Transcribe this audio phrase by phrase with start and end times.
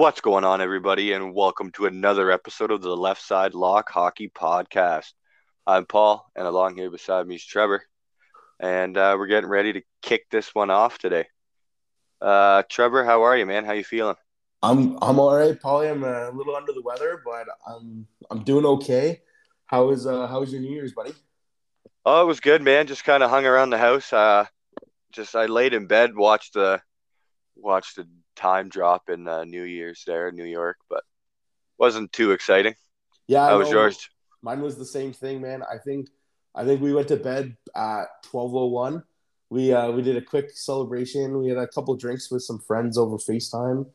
[0.00, 4.30] What's going on, everybody, and welcome to another episode of the Left Side Lock Hockey
[4.30, 5.12] Podcast.
[5.66, 7.82] I'm Paul, and along here beside me is Trevor,
[8.58, 11.26] and uh, we're getting ready to kick this one off today.
[12.18, 13.66] Uh, Trevor, how are you, man?
[13.66, 14.16] How you feeling?
[14.62, 15.90] I'm I'm all right, Paulie.
[15.90, 19.20] I'm a little under the weather, but I'm I'm doing okay.
[19.66, 21.12] How was uh how was your New Year's, buddy?
[22.06, 22.86] Oh, it was good, man.
[22.86, 24.10] Just kind of hung around the house.
[24.14, 24.46] Uh,
[25.12, 26.80] just I laid in bed, watched the
[27.54, 31.02] watched the time drop in uh, New Year's there in New York, but
[31.78, 32.74] wasn't too exciting.
[33.26, 34.08] Yeah, How was yours?
[34.42, 35.62] Mine was the same thing, man.
[35.62, 36.08] I think
[36.54, 39.04] I think we went to bed at twelve oh one.
[39.50, 41.38] We uh we did a quick celebration.
[41.38, 43.86] We had a couple drinks with some friends over FaceTime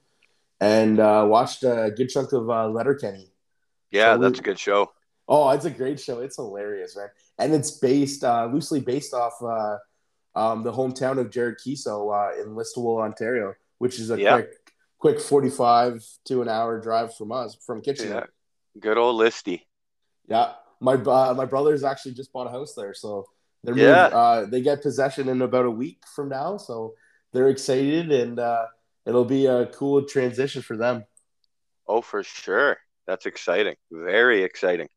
[0.62, 3.32] and uh watched a good chunk of uh Letterkenny.
[3.92, 4.92] Yeah, So we- that's a good show.
[5.28, 6.20] Oh, it's a great show.
[6.20, 7.10] It's hilarious, man.
[7.40, 9.78] And it's based uh loosely based off uh
[10.40, 14.34] um the hometown of Jared Keeso uh in Listowel, Ontario, which is a Yeah.
[14.34, 14.52] quick
[14.98, 18.16] quick 45 to an hour drive from us from Kitchener.
[18.16, 19.62] Yeah, good old Listy.
[20.28, 23.28] Yeah, my uh, my brothers actually just bought a house there, so
[23.64, 24.06] they're Yeah.
[24.08, 26.96] uh, they get possession in about a week from now, so
[27.32, 28.66] they're excited, and uh,
[29.06, 31.06] it'll be a cool transition for them.
[31.88, 32.78] Oh, for sure.
[33.06, 33.76] That's exciting.
[33.92, 34.90] Very exciting.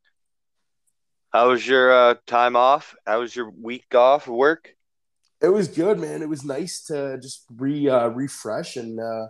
[1.28, 2.96] How was your uh, time off?
[3.06, 4.74] How was your week off work?
[5.40, 6.22] It was good, man.
[6.22, 9.28] It was nice to just re uh, refresh and uh,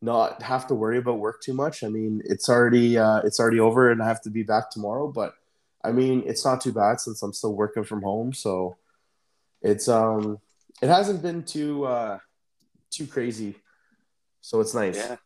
[0.00, 1.84] not have to worry about work too much.
[1.84, 5.08] I mean, it's already uh, it's already over, and I have to be back tomorrow.
[5.08, 5.34] But
[5.84, 8.76] I mean, it's not too bad since I'm still working from home, so
[9.60, 10.38] it's um
[10.80, 12.18] it hasn't been too uh,
[12.90, 13.56] too crazy.
[14.40, 14.96] So it's nice.
[14.96, 15.16] Yeah.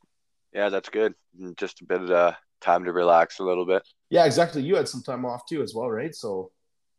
[0.52, 1.14] Yeah, that's good.
[1.56, 2.32] Just a bit of uh,
[2.62, 3.86] time to relax a little bit.
[4.08, 4.62] Yeah, exactly.
[4.62, 6.14] You had some time off too, as well, right?
[6.14, 6.50] So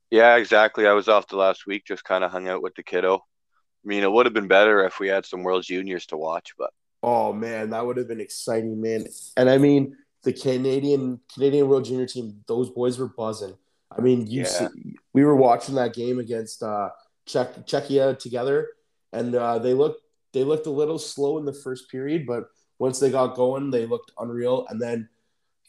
[0.09, 0.87] Yeah, exactly.
[0.87, 3.15] I was off the last week, just kind of hung out with the kiddo.
[3.17, 6.53] I mean, it would have been better if we had some World Juniors to watch,
[6.57, 6.71] but
[7.03, 9.05] Oh man, that would have been exciting, man.
[9.37, 13.55] And I mean, the Canadian Canadian World Junior team, those boys were buzzing.
[13.95, 14.47] I mean, you Yeah.
[14.47, 14.67] see,
[15.13, 16.89] we were watching that game against uh,
[17.25, 18.67] Czech, Czechia together,
[19.13, 20.01] and uh, they looked
[20.33, 22.49] they looked a little slow in the first period, but
[22.79, 24.67] once they got going, they looked unreal.
[24.69, 25.09] And then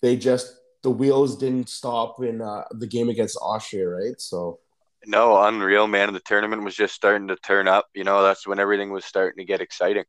[0.02, 4.20] they just the wheels didn't stop in uh, the game against Austria, right?
[4.20, 4.60] So
[5.06, 6.12] no, unreal, man.
[6.12, 7.86] The tournament was just starting to turn up.
[7.94, 10.04] You know, that's when everything was starting to get exciting.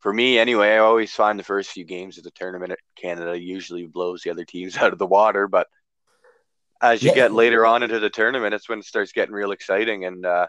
[0.00, 3.38] For me, anyway, I always find the first few games of the tournament at Canada
[3.38, 5.48] usually blows the other teams out of the water.
[5.48, 5.66] But
[6.82, 7.14] as you Yeah.
[7.14, 10.04] get later on into the tournament, it's when it starts getting real exciting.
[10.04, 10.46] And uh,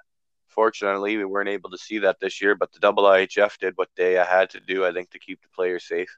[0.49, 2.53] fortunately, we weren't able to see that this year.
[2.55, 5.49] But the IIHF did what they uh, had to do, I think, to keep the
[5.55, 6.09] players safe.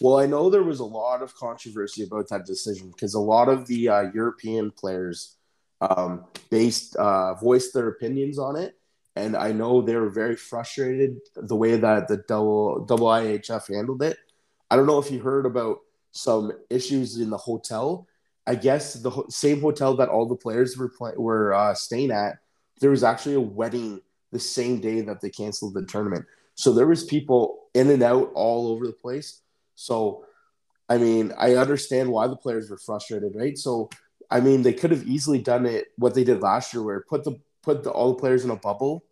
[0.00, 3.48] Well, I know there was a lot of controversy about that decision because a lot
[3.48, 5.36] of the uh, European players
[5.80, 8.76] um, based uh, voiced their opinions on it,
[9.16, 14.18] and I know they were very frustrated the way that the double IHF handled it.
[14.70, 15.78] I don't know if you heard about
[16.12, 18.06] some issues in the hotel.
[18.46, 22.12] I guess the ho- same hotel that all the players were play- were uh, staying
[22.12, 22.38] at.
[22.80, 24.00] There was actually a wedding
[24.30, 26.24] the same day that they canceled the tournament.
[26.54, 29.42] So there was people in and out all over the place.
[29.78, 30.24] So,
[30.88, 33.56] I mean, I understand why the players were frustrated, right?
[33.56, 33.88] So,
[34.28, 37.22] I mean, they could have easily done it what they did last year, where put
[37.22, 39.04] the put the, all the players in a bubble,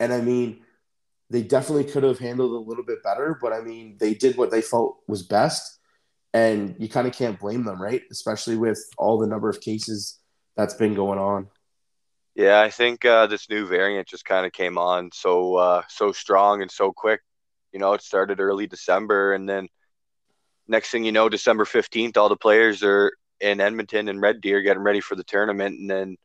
[0.00, 0.62] and I mean,
[1.28, 3.38] they definitely could have handled a little bit better.
[3.40, 5.78] But I mean, they did what they felt was best,
[6.32, 8.02] and you kind of can't blame them, right?
[8.10, 10.18] Especially with all the number of cases
[10.56, 11.48] that's been going on.
[12.34, 16.12] Yeah, I think uh, this new variant just kind of came on so uh, so
[16.12, 17.20] strong and so quick.
[17.72, 19.68] You know, it started early December, and then
[20.68, 24.60] next thing you know, December fifteenth, all the players are in Edmonton and Red Deer
[24.62, 26.16] getting ready for the tournament, and then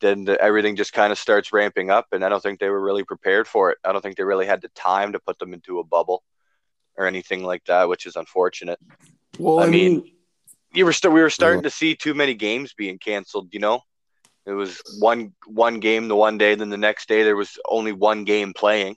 [0.00, 2.06] then the, everything just kind of starts ramping up.
[2.12, 3.78] And I don't think they were really prepared for it.
[3.84, 6.22] I don't think they really had the time to put them into a bubble
[6.96, 8.78] or anything like that, which is unfortunate.
[9.38, 10.12] Well, I I, mean- mean,
[10.72, 11.64] you were st- we were starting Yeah.
[11.68, 13.52] to see too many games being canceled.
[13.52, 13.82] You know,
[14.46, 17.92] it was one one game the one day, then the next day there was only
[17.92, 18.96] one game playing.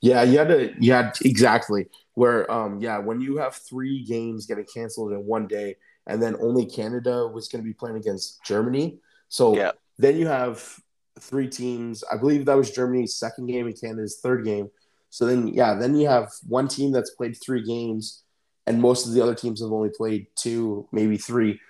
[0.00, 0.74] Yeah, you had to.
[0.80, 1.86] Yeah, exactly.
[2.14, 6.36] Where, um, yeah, when you have three games getting canceled in one day, and then
[6.40, 8.98] only Canada was going to be playing against Germany.
[9.28, 9.72] So Yeah.
[9.98, 10.78] then you have
[11.18, 12.04] three teams.
[12.04, 14.70] I believe that was Germany's second game and Canada's third game.
[15.10, 18.24] So then, yeah, then you have one team that's played three games,
[18.66, 21.60] and most of the other teams have only played two, maybe three.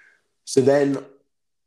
[0.44, 0.98] So then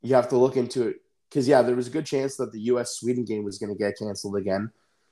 [0.01, 0.97] you have to look into it
[1.29, 2.95] because yeah, there was a good chance that the U.S.
[2.97, 4.71] Sweden game was going to get canceled again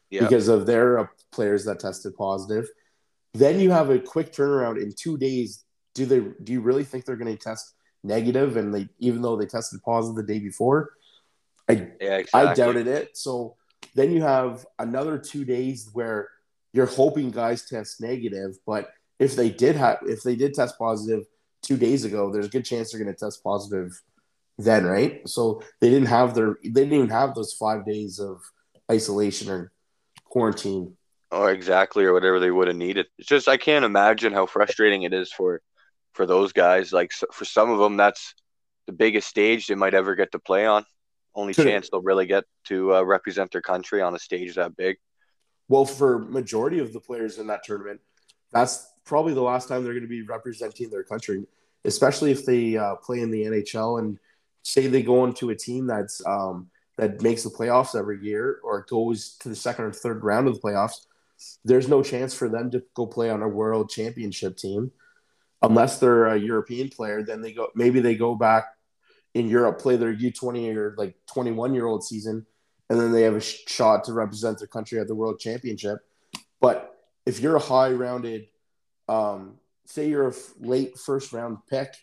[0.09, 2.67] Yeah, because of their players that tested positive.
[3.35, 5.65] Then you have a quick turnaround in two days.
[5.93, 6.19] Do they?
[6.19, 7.73] Do you really think they're going to test
[8.03, 8.55] negative?
[8.55, 10.93] And they, even though they tested positive the day before,
[11.69, 12.49] I yeah, exactly.
[12.49, 13.17] I doubted it.
[13.17, 13.55] So
[13.93, 16.29] then you have another two days where
[16.73, 21.25] you're hoping guys test negative, but if they did have if they did test positive
[21.61, 24.01] two days ago, there's a good chance they're going to test positive
[24.57, 25.27] then, right?
[25.27, 28.41] So they didn't have their they didn't even have those five days of
[28.89, 29.71] isolation or
[30.25, 30.95] quarantine.
[31.35, 33.07] Or exactly, or whatever they would have needed.
[33.17, 35.61] It's just I can't imagine how frustrating it is for
[36.13, 36.93] for those guys.
[36.93, 38.33] Like so, for some of them, that's
[38.87, 40.85] the biggest stage they might ever get to play on.
[41.35, 44.95] Only chance they'll really get to uh, represent their country on a stage that big.
[45.67, 47.99] Well, for majority of the players in that tournament,
[48.53, 51.45] that's probably the last time they're going to be representing their country,
[51.83, 54.17] especially if they uh, play in the NHL and
[54.63, 58.85] say they go into a team that's um, that makes the playoffs every year or
[58.89, 61.05] goes to the second or third round of the playoffs.
[61.63, 64.91] There's no chance for them to go play on a world championship team
[65.61, 67.23] unless they're a European player.
[67.23, 68.65] Then they go maybe they go back
[69.33, 72.45] in Europe, play their U20 or like 21 year old season,
[72.89, 75.99] and then they have a shot to represent their country at the world championship.
[76.61, 76.95] But
[77.25, 78.47] if you're a high rounded,
[79.07, 79.55] um,
[79.85, 81.93] say you're a late first round pick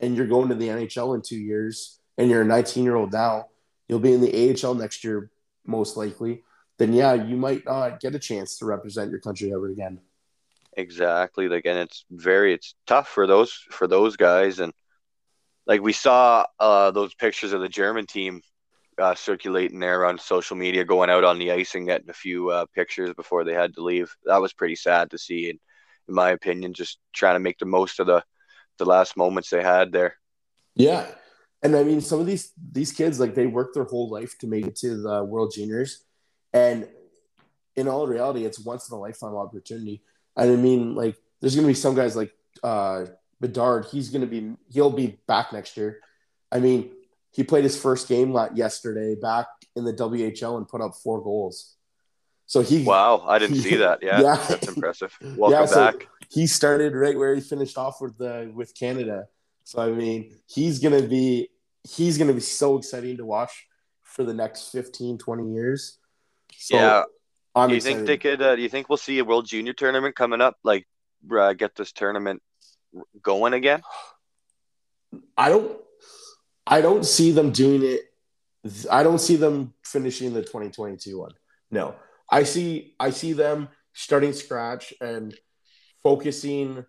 [0.00, 3.12] and you're going to the NHL in two years and you're a 19 year old
[3.12, 3.46] now,
[3.88, 5.30] you'll be in the AHL next year,
[5.66, 6.42] most likely.
[6.80, 10.00] Then, yeah, you might not get a chance to represent your country ever again.
[10.72, 11.46] Exactly.
[11.46, 14.60] Like, and it's very, it's tough for those, for those guys.
[14.60, 14.72] And,
[15.66, 18.40] like we saw uh, those pictures of the German team
[18.98, 22.48] uh, circulating there on social media, going out on the ice and getting a few
[22.48, 24.16] uh, pictures before they had to leave.
[24.24, 25.58] That was pretty sad to see, in,
[26.08, 26.72] in my opinion.
[26.72, 28.24] Just trying to make the most of the
[28.78, 30.16] the last moments they had there.
[30.74, 31.06] Yeah,
[31.62, 34.46] and I mean, some of these these kids like they worked their whole life to
[34.46, 36.04] make it to the World Juniors,
[36.52, 36.88] and
[37.76, 40.02] in all reality, it's once in a lifetime opportunity.
[40.36, 42.32] And I mean, like, there's gonna be some guys like
[42.62, 43.06] uh,
[43.40, 46.00] Bedard, he's going to be he'll be back next year.
[46.52, 46.90] I mean,
[47.30, 51.76] he played his first game yesterday back in the WHL and put up four goals.
[52.46, 54.00] So he wow, I didn't he, see that.
[54.02, 55.16] Yeah, yeah, that's impressive.
[55.22, 56.08] Welcome yeah, so back.
[56.28, 59.28] He started right where he finished off with the with Canada.
[59.64, 61.48] So I mean, he's gonna be
[61.88, 63.68] he's gonna be so exciting to watch
[64.02, 65.98] for the next 15, 20 years.
[66.56, 67.02] So yeah.
[67.54, 67.96] I'm do you excited.
[67.96, 68.42] think they could?
[68.42, 70.56] Uh, do you think we'll see a World Junior tournament coming up?
[70.62, 70.86] Like,
[71.36, 72.42] uh, get this tournament
[73.22, 73.82] going again?
[75.36, 75.78] I don't.
[76.66, 78.02] I don't see them doing it.
[78.90, 81.32] I don't see them finishing the 2022 one.
[81.70, 81.96] No,
[82.30, 82.94] I see.
[83.00, 85.36] I see them starting scratch and
[86.02, 86.84] focusing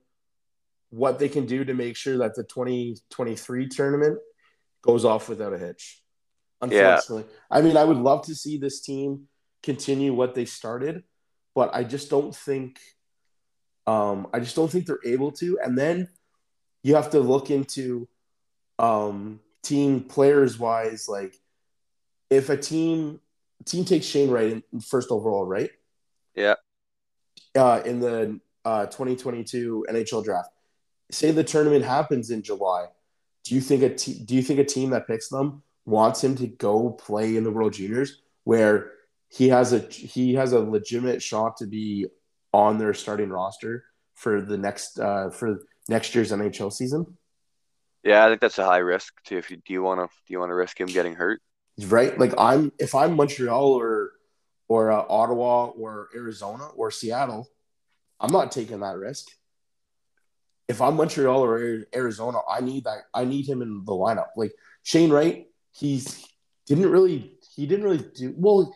[0.92, 4.20] what they can do to make sure that the 2023 tournament
[4.82, 6.02] goes off without a hitch.
[6.62, 7.58] Unfortunately, yeah.
[7.58, 9.28] I mean, I would love to see this team
[9.64, 11.04] continue what they started,
[11.56, 12.80] but I just don't think
[13.88, 15.60] um, I just don't think they're able to.
[15.64, 16.10] And then
[16.84, 18.08] you have to look into
[18.80, 21.36] um, team players wise, like
[22.30, 23.20] if a team
[23.66, 25.70] team takes Shane Wright in first overall, right?
[26.36, 26.56] Yeah.
[27.56, 30.50] Uh, in the uh, 2022 NHL draft,
[31.12, 32.88] say the tournament happens in July.
[33.44, 36.36] Do you think a te- do you think a team that picks them wants him
[36.38, 38.92] to go play in the World Juniors where
[39.32, 42.08] he has a he has a legitimate shot to be
[42.54, 43.86] on their starting roster
[44.16, 47.06] for the next uh, for next year's NHL season?
[48.04, 49.38] Yeah, I think that's a high risk too.
[49.38, 51.42] If you do you want to do you want to risk him getting hurt?
[51.80, 54.12] Right, like I'm if I'm Montreal or
[54.68, 57.48] or uh, Ottawa or Arizona or Seattle,
[58.20, 59.28] I'm not taking that risk.
[60.68, 63.04] If I'm Montreal or Arizona, I need that.
[63.14, 64.30] I need him in the lineup.
[64.36, 64.52] Like
[64.84, 66.28] Shane Wright, he's
[66.68, 68.74] didn't really he didn't really do well.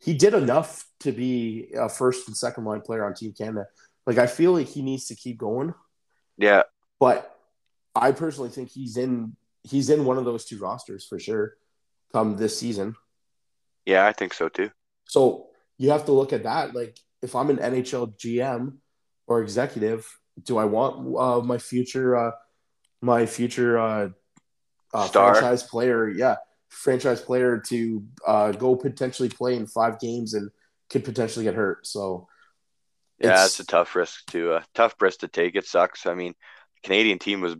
[0.00, 3.66] He did enough to be a first and second line player on Team Canada.
[4.06, 5.74] Like I feel like he needs to keep going.
[6.36, 6.62] Yeah.
[7.00, 7.36] But
[7.94, 11.54] I personally think he's in he's in one of those two rosters for sure
[12.12, 12.94] come this season.
[13.84, 14.70] Yeah, I think so too.
[15.04, 16.74] So you have to look at that.
[16.74, 18.76] Like if I'm an NHL GM
[19.26, 20.06] or executive,
[20.42, 22.30] do I want uh, my future uh,
[23.00, 24.08] my future uh,
[24.92, 26.36] uh, franchise player, yeah,
[26.68, 30.50] franchise player to uh, go potentially play in five games and
[30.90, 31.86] could potentially get hurt.
[31.86, 32.28] So
[33.18, 35.56] yeah, it's, it's a tough risk to uh, tough risk to take.
[35.56, 36.06] It sucks.
[36.06, 36.34] I mean,
[36.74, 37.56] the Canadian team was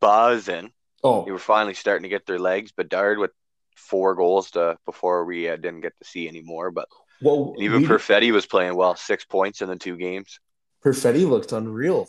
[0.00, 0.72] buzzing.
[1.04, 2.72] Oh, they were finally starting to get their legs.
[2.76, 3.32] but Bedard with
[3.76, 6.70] four goals to before we uh, didn't get to see anymore.
[6.70, 6.88] But
[7.20, 8.96] well, even we, Perfetti was playing well.
[8.96, 10.38] Six points in the two games.
[10.84, 12.08] Perfetti looked unreal.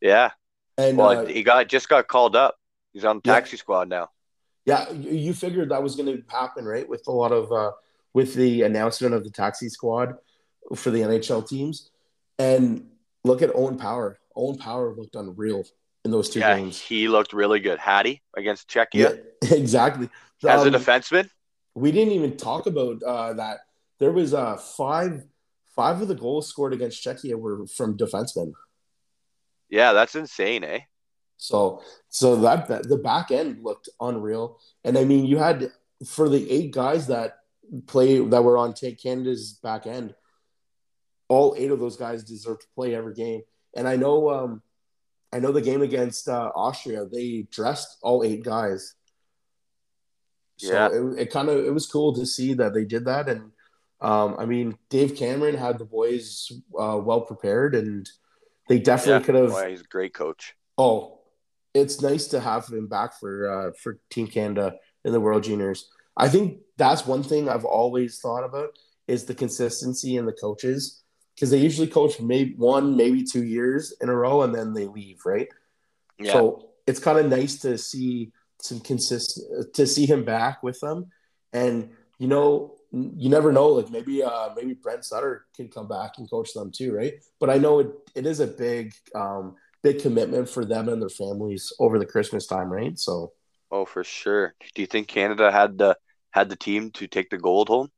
[0.00, 0.30] Yeah,
[0.76, 2.56] and well, uh, he got just got called up.
[2.92, 3.60] He's on the taxi yeah.
[3.60, 4.08] squad now.
[4.66, 6.88] Yeah, you figured that was going to happen, right?
[6.88, 7.72] With a lot of uh,
[8.14, 10.14] with the announcement of the taxi squad
[10.74, 11.90] for the NHL teams.
[12.38, 12.88] And
[13.24, 14.18] look at Owen Power.
[14.34, 15.64] Owen Power looked unreal
[16.04, 16.80] in those two yeah, games.
[16.80, 17.78] He looked really good.
[17.78, 19.22] Hattie against Czechia.
[19.42, 20.08] Yeah, exactly.
[20.46, 21.28] As um, a defenseman.
[21.74, 23.60] We didn't even talk about uh, that.
[23.98, 25.24] There was uh, five
[25.74, 28.52] five of the goals scored against Czechia were from defensemen.
[29.68, 30.80] Yeah, that's insane, eh?
[31.44, 34.58] So so that, the back end looked unreal.
[34.82, 35.70] And I mean, you had
[36.06, 37.40] for the eight guys that
[37.86, 40.14] play that were on Take Canada's back end,
[41.28, 43.42] all eight of those guys deserve to play every game.
[43.76, 44.62] And I know um
[45.34, 48.94] I know the game against uh, Austria, they dressed all eight guys.
[50.56, 50.88] So Yeah.
[50.92, 53.50] it, it kind of it was cool to see that they did that, and
[54.00, 58.08] um, I mean Dave Cameron had the boys uh, well prepared, and
[58.68, 59.50] they definitely could have.
[59.50, 60.54] Boy, he's a great coach.
[60.78, 61.20] Oh,
[61.74, 65.90] it's nice to have him back for uh, for Team Canada in the World Juniors.
[66.16, 68.70] I think that's one thing I've always thought about
[69.08, 71.02] is the consistency in the coaches
[71.34, 74.86] because they usually coach maybe one, maybe two years in a row, and then they
[74.86, 75.48] leave, right?
[76.18, 76.32] Yeah.
[76.32, 81.10] So it's kind of nice to see some consistent to see him back with them,
[81.52, 83.68] and you know, you never know.
[83.68, 87.14] Like maybe uh maybe Brent Sutter can come back and coach them too, right?
[87.40, 91.10] But I know it, it is a big um big commitment for them and their
[91.10, 92.98] families over the Christmas time, right?
[92.98, 93.32] So
[93.70, 94.54] oh, for sure.
[94.74, 95.96] Do you think Canada had the
[96.32, 97.90] had the team to take the gold home?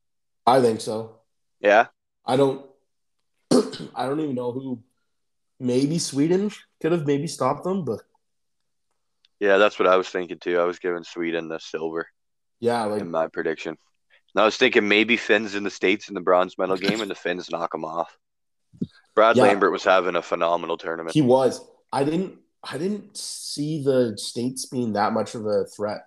[0.45, 1.21] I think so.
[1.59, 1.87] Yeah.
[2.25, 2.65] I don't
[3.95, 4.83] I don't even know who
[5.59, 6.51] maybe Sweden
[6.81, 8.01] could have maybe stopped them, but
[9.39, 10.59] Yeah, that's what I was thinking too.
[10.59, 12.07] I was giving Sweden the silver
[12.59, 13.77] yeah, like in my prediction.
[14.35, 17.09] And I was thinking maybe Finns in the States in the bronze medal game and
[17.09, 18.17] the Finns knock them off.
[19.15, 19.43] Brad Yeah.
[19.43, 21.13] Lambert was having a phenomenal tournament.
[21.13, 21.61] he was.
[21.91, 26.05] I didn't I didn't see the states being that much of a threat.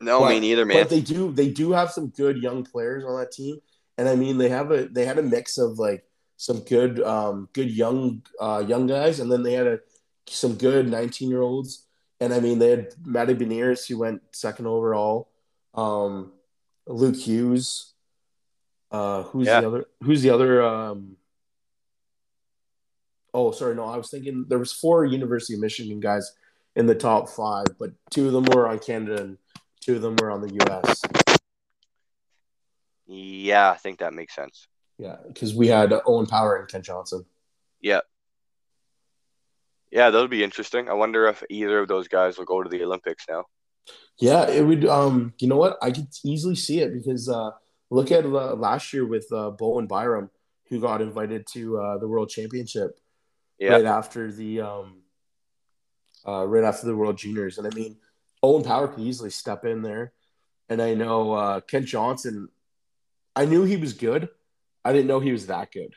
[0.00, 0.82] no, But- me neither, man.
[0.82, 3.60] But they do they do have some good young players on that team,
[3.98, 6.04] and I mean they have a they had a mix of like
[6.36, 9.80] some good um good young uh young guys, and then they had a
[10.26, 11.86] some good nineteen year olds,
[12.20, 15.28] and I mean they had Matty Beniers who went second overall,
[15.74, 16.32] um
[16.86, 17.92] Luke Hughes,
[18.90, 19.60] uh who's Yeah.
[19.60, 21.16] the other who's the other um.
[23.32, 26.32] Oh, sorry, no, I was thinking there was four University of Michigan guys
[26.76, 29.38] in the top five, but two of them were on Canada and
[29.80, 31.02] two of them were on the U.S.
[33.06, 34.66] yeah, I think that makes sense.
[34.98, 37.24] Yeah, because we had Owen Power and Kent Johnson.
[37.80, 38.00] Yeah.
[39.90, 40.88] Yeah, that'll be interesting.
[40.88, 43.46] I wonder if either of those guys will go to the Olympics now.
[44.18, 44.84] Yeah, it would.
[44.84, 45.78] Um, you know what?
[45.82, 47.50] I could easily see it because uh,
[47.88, 50.30] look at uh, last year with uh, Bowen Byram,
[50.68, 52.99] who got invited to uh, the World Championship
[53.60, 53.72] Yeah.
[53.74, 55.02] right after the um,
[56.26, 57.96] uh, right after the World Juniors, and I mean,
[58.42, 60.12] Owen Power could easily step in there,
[60.68, 62.48] and I know uh, Kent Johnson.
[63.36, 64.28] I knew he was good.
[64.84, 65.94] I didn't know he was that good.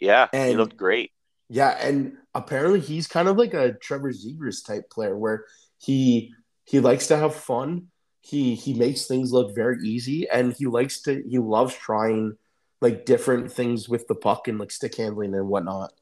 [0.00, 1.12] Yeah, he And- looked great.
[1.48, 5.44] Yeah, and apparently he's kind of like a Trevor Zegras type player where
[5.78, 6.32] he
[6.64, 7.88] he likes to have fun.
[8.22, 12.38] He he makes things look very easy and he likes to he loves trying
[12.82, 15.92] like different things with the puck and like stick handling and whatnot.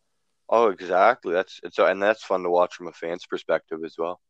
[0.48, 1.32] Oh, exactly.
[1.32, 4.20] That's it's and that's fun to watch from a fan's perspective as well.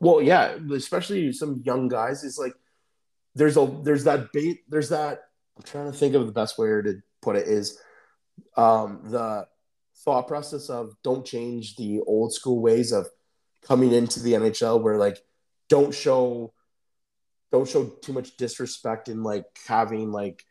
[0.00, 2.24] Well, yeah, especially some young guys.
[2.24, 2.54] It's like
[3.36, 5.20] there's a there's that bait there's that
[5.56, 7.78] I'm trying to think of the best way to put it is
[8.56, 9.46] um the
[10.04, 13.06] thought process of don't change the old school ways of
[13.62, 15.18] coming into the NHL where like
[15.68, 16.52] don't show
[17.52, 20.44] don't show too much disrespect in like having like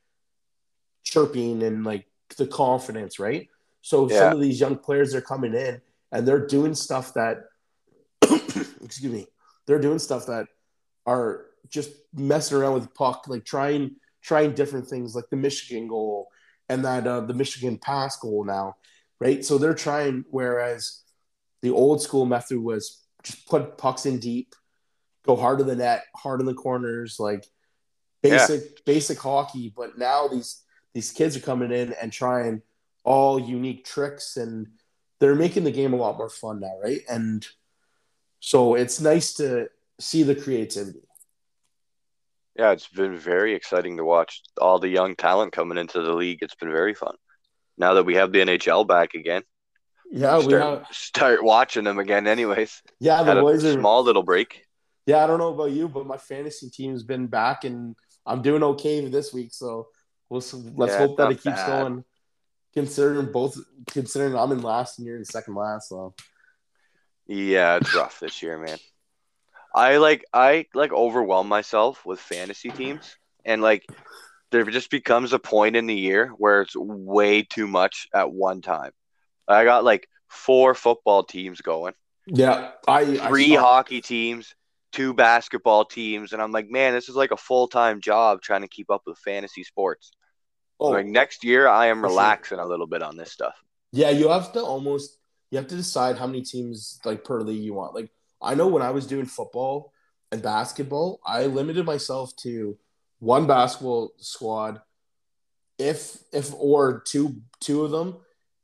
[1.03, 3.47] chirping and like the confidence, right?
[3.81, 4.19] So Yeah.
[4.19, 5.81] some of these young players are coming in
[6.11, 7.43] and they're doing stuff that
[8.83, 9.27] excuse me,
[9.65, 10.47] they're doing stuff that
[11.05, 16.29] are just messing around with puck, like trying trying different things, like the Michigan goal
[16.69, 18.75] and that uh, the Michigan pass goal now,
[19.19, 19.43] right?
[19.43, 21.01] So they're trying, whereas
[21.61, 24.55] the old school method was just put pucks in deep,
[25.25, 27.45] go hard to the net, hard in the corners, like
[28.21, 29.73] basic basic hockey.
[29.75, 30.60] But now these
[30.93, 32.61] these kids are coming in and trying
[33.03, 34.67] all unique tricks, and
[35.19, 37.01] they're making the game a lot more fun now, right?
[37.09, 37.47] And
[38.39, 39.67] so it's nice to
[39.99, 41.01] see the creativity.
[42.57, 46.39] Yeah, it's been very exciting to watch all the young talent coming into the league.
[46.41, 47.15] It's been very fun.
[47.77, 49.43] Now that we have the NHL back again,
[50.11, 50.87] Yeah, we start, have.
[50.95, 52.27] start watching them again.
[52.27, 53.73] Anyways, Yeah, the had a boys are.
[53.73, 54.65] small little break.
[55.05, 57.95] Yeah, I don't know about you, but my fantasy team's been back, and
[58.25, 59.53] I'm doing okay this week.
[59.53, 59.87] So
[60.31, 60.41] we'll
[60.77, 61.67] let's Yeah, hope that it keeps bad.
[61.67, 62.05] going.
[62.73, 63.57] Considering both,
[63.87, 66.13] considering I'm in last and you're in second last, so
[67.27, 68.77] Yeah, it's rough this year, man.
[69.75, 73.85] I like I like overwhelm myself with fantasy teams and like
[74.51, 78.61] there just becomes a point in the year where it's way too much at one
[78.61, 78.91] time.
[79.47, 81.93] I got like four football teams going,
[82.27, 84.55] yeah, I I three saw- hockey teams,
[84.93, 88.61] two basketball teams, and I'm like, man, this is like a full time job trying
[88.61, 90.11] to keep up with fantasy sports.
[90.81, 93.55] Oh, Like next year, I am relaxing a little bit on this stuff.
[93.91, 95.17] yeah, you have to almost
[95.51, 97.93] you have to decide how many teams like per league you want.
[97.93, 98.09] Like
[98.41, 99.93] I know when I was doing football
[100.31, 102.77] and basketball, I limited myself to
[103.19, 104.81] one basketball squad,
[105.77, 108.17] if if or two two of them,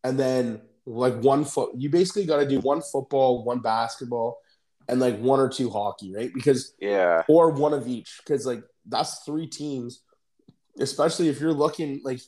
[0.03, 1.71] and then like one foot.
[1.75, 4.39] You basically got to do one football, one basketball,
[4.87, 6.31] and like one or two hockey, right?
[6.33, 10.01] Because yeah, or one of each, because like that's three teams.
[10.79, 12.19] Especially if you're looking like,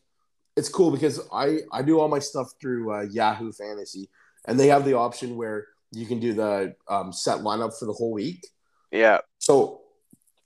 [0.55, 4.09] it's cool because I I do all my stuff through uh, Yahoo Fantasy,
[4.45, 7.93] and they have the option where you can do the um, set lineup for the
[7.93, 8.45] whole week.
[8.91, 9.19] Yeah.
[9.37, 9.81] So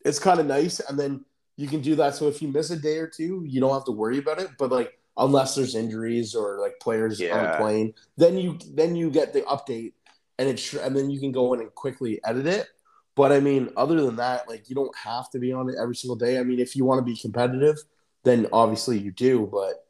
[0.06, 2.16] it's kind of nice, and then you can do that.
[2.16, 4.50] So if you miss a day or two, you don't have to worry about it.
[4.58, 7.38] But like unless there's injuries or like players Yeah.
[7.38, 9.94] aren't playing, then you then you get the update,
[10.38, 12.68] and it's and then you can go in and quickly edit it.
[13.16, 15.96] But I mean, other than that, like you don't have to be on it every
[15.96, 16.40] single day.
[16.40, 17.78] I mean, if you want to be competitive,
[18.24, 19.86] then obviously you do, but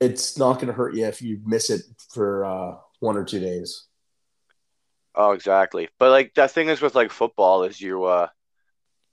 [0.00, 1.82] it's not going to hurt you if you miss it
[2.12, 3.86] for uh, one or two days.
[5.14, 5.88] Oh, exactly.
[5.98, 8.28] But like that thing is with like football is you uh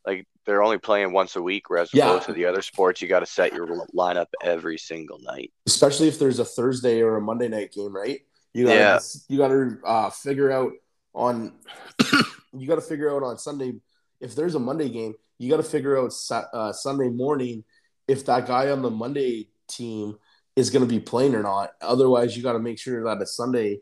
[0.06, 2.10] like they're only playing once a week, whereas Yeah.
[2.10, 5.54] opposed to the other sports, you got to set your lineup every single night.
[5.66, 8.20] especially if there's a Thursday or a Monday night game, right?
[8.54, 9.00] You gotta Yeah.
[9.30, 10.74] you gotta uh, figure out
[11.16, 11.54] on
[12.54, 13.74] you gotta figure out on Sunday
[14.20, 16.12] if there's a Monday game, you gotta figure out
[16.54, 17.64] uh, Sunday morning
[18.08, 20.18] if that guy on the Monday team
[20.56, 21.72] is gonna be playing or not.
[21.82, 23.82] Otherwise, you gotta make sure that a Sunday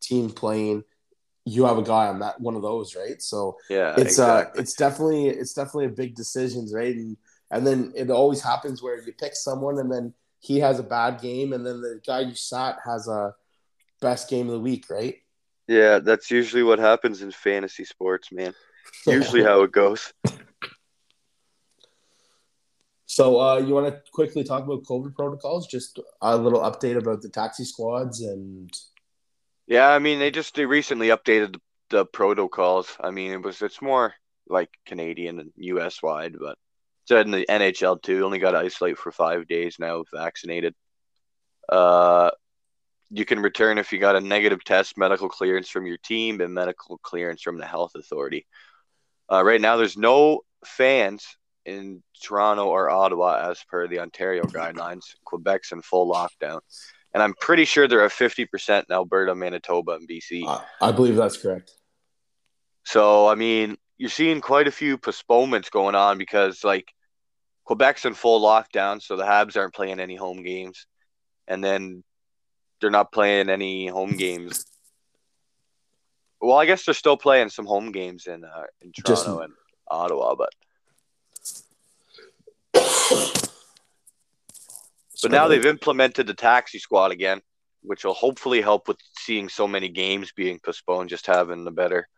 [0.00, 0.84] team playing,
[1.44, 3.20] you have a guy on that one of those, right?
[3.20, 4.58] So Yeah, it's exactly.
[4.58, 7.16] uh it's definitely it's definitely a big decisions right and
[7.50, 11.20] and then it always happens where you pick someone and then he has a bad
[11.20, 13.34] game and then the guy you sat has a
[14.00, 15.16] best game of the week right
[15.68, 18.52] yeah, that's usually what happens in fantasy sports, man.
[19.06, 20.12] Usually how it goes.
[23.12, 27.20] So uh you want to quickly talk about covid protocols just a little update about
[27.20, 28.70] the taxi squads and
[29.66, 31.56] Yeah, I mean they just they recently updated
[31.90, 32.96] the, protocols.
[32.98, 34.14] I mean it was it's more
[34.48, 36.56] like Canadian and US wide, but
[37.06, 40.74] said in the NHL too, only got to isolate for five days now vaccinated.
[41.68, 42.30] Uh
[43.10, 46.54] you can return if you got a negative test, medical clearance from your team, and
[46.54, 48.46] medical clearance from the health authority.
[49.30, 55.14] Uh, right now, there's no fans in Toronto or Ottawa as per the Ontario guidelines.
[55.26, 56.60] Quebec's in full lockdown.
[57.14, 60.44] And I'm pretty sure they're at 50% in Alberta, Manitoba, and BC.
[60.46, 61.72] uh, i believe that's correct
[62.84, 66.92] So, I mean, you're seeing quite a few postponements going on because, like,
[67.68, 70.86] Quebec's in full lockdown, so the Habs aren't playing any home games.
[71.46, 72.02] And then
[72.80, 74.64] they're not playing any home games.
[76.40, 79.52] Well, I guess they're still playing some home games in uh, in Just- Toronto and
[79.88, 80.48] Ottawa, but
[85.22, 87.40] but now they've implemented the taxi squad again,
[87.82, 92.08] which will hopefully help with seeing so many games being postponed, just having the better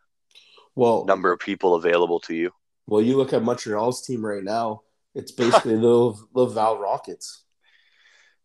[0.75, 2.51] well number of people available to you.
[2.87, 4.81] well you look at montreal's team right now
[5.13, 7.45] it's basically the the val rockets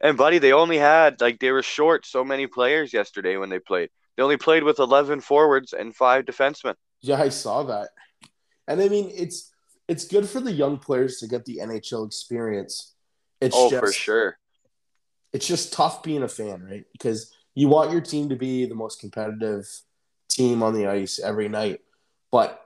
[0.00, 3.58] And buddy, they only had like they were short so many players yesterday when they
[3.58, 3.90] played.
[4.16, 6.74] They only played with eleven forwards and five defensemen.
[7.02, 7.88] Yeah, I saw that.
[8.66, 9.49] And I mean, it's
[9.90, 12.94] it's good for the young players to get the NHL experience.
[13.40, 14.38] It's oh, just for sure.
[15.32, 16.84] it's just tough being a fan, right?
[16.92, 19.68] Because you want your team to be the most competitive
[20.28, 21.80] team on the ice every night.
[22.30, 22.64] But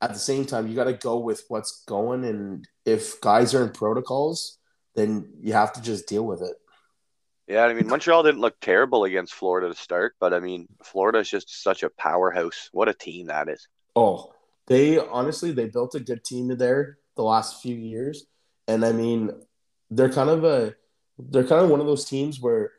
[0.00, 3.62] at the same time, you got to go with what's going and if guys are
[3.62, 4.58] in protocols,
[4.96, 6.56] then you have to just deal with it.
[7.46, 11.18] Yeah, I mean Montreal didn't look terrible against Florida to start, but I mean Florida
[11.18, 12.68] is just such a powerhouse.
[12.72, 13.68] What a team that is.
[13.94, 14.32] Oh,
[14.66, 18.26] they honestly they built a good team there the last few years,
[18.68, 19.30] and I mean
[19.90, 20.74] they're kind of a
[21.18, 22.72] they're kind of one of those teams where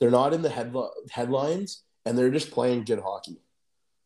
[0.00, 3.40] they're not in the headli- headlines and they're just playing good hockey.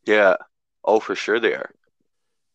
[0.05, 0.35] Yeah.
[0.83, 1.71] Oh, for sure they are.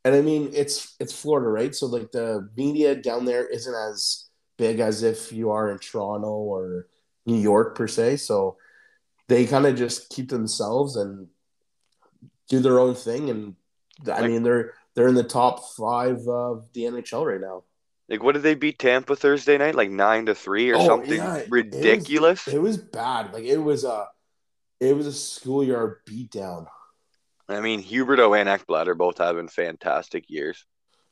[0.05, 1.75] And I mean it's it's Florida, right?
[1.75, 6.29] So like the media down there isn't as big as if you are in Toronto
[6.29, 6.87] or
[7.27, 8.18] New York per se.
[8.18, 8.57] So
[9.29, 11.29] they kind of just keep themselves and
[12.49, 13.31] do their own thing.
[13.31, 13.57] And
[14.05, 17.65] I Like- mean they're they're in the top five of the NHL right now.
[18.09, 19.75] Like what did they beat Tampa Thursday night?
[19.75, 22.47] Like nine to three or Oh, something yeah, it was- ridiculous.
[22.49, 23.33] It was bad.
[23.33, 24.09] Like it was a
[24.81, 26.67] it was a schoolyard beatdown.
[27.49, 30.65] I mean Huberdeau and Ekblad are both having fantastic years.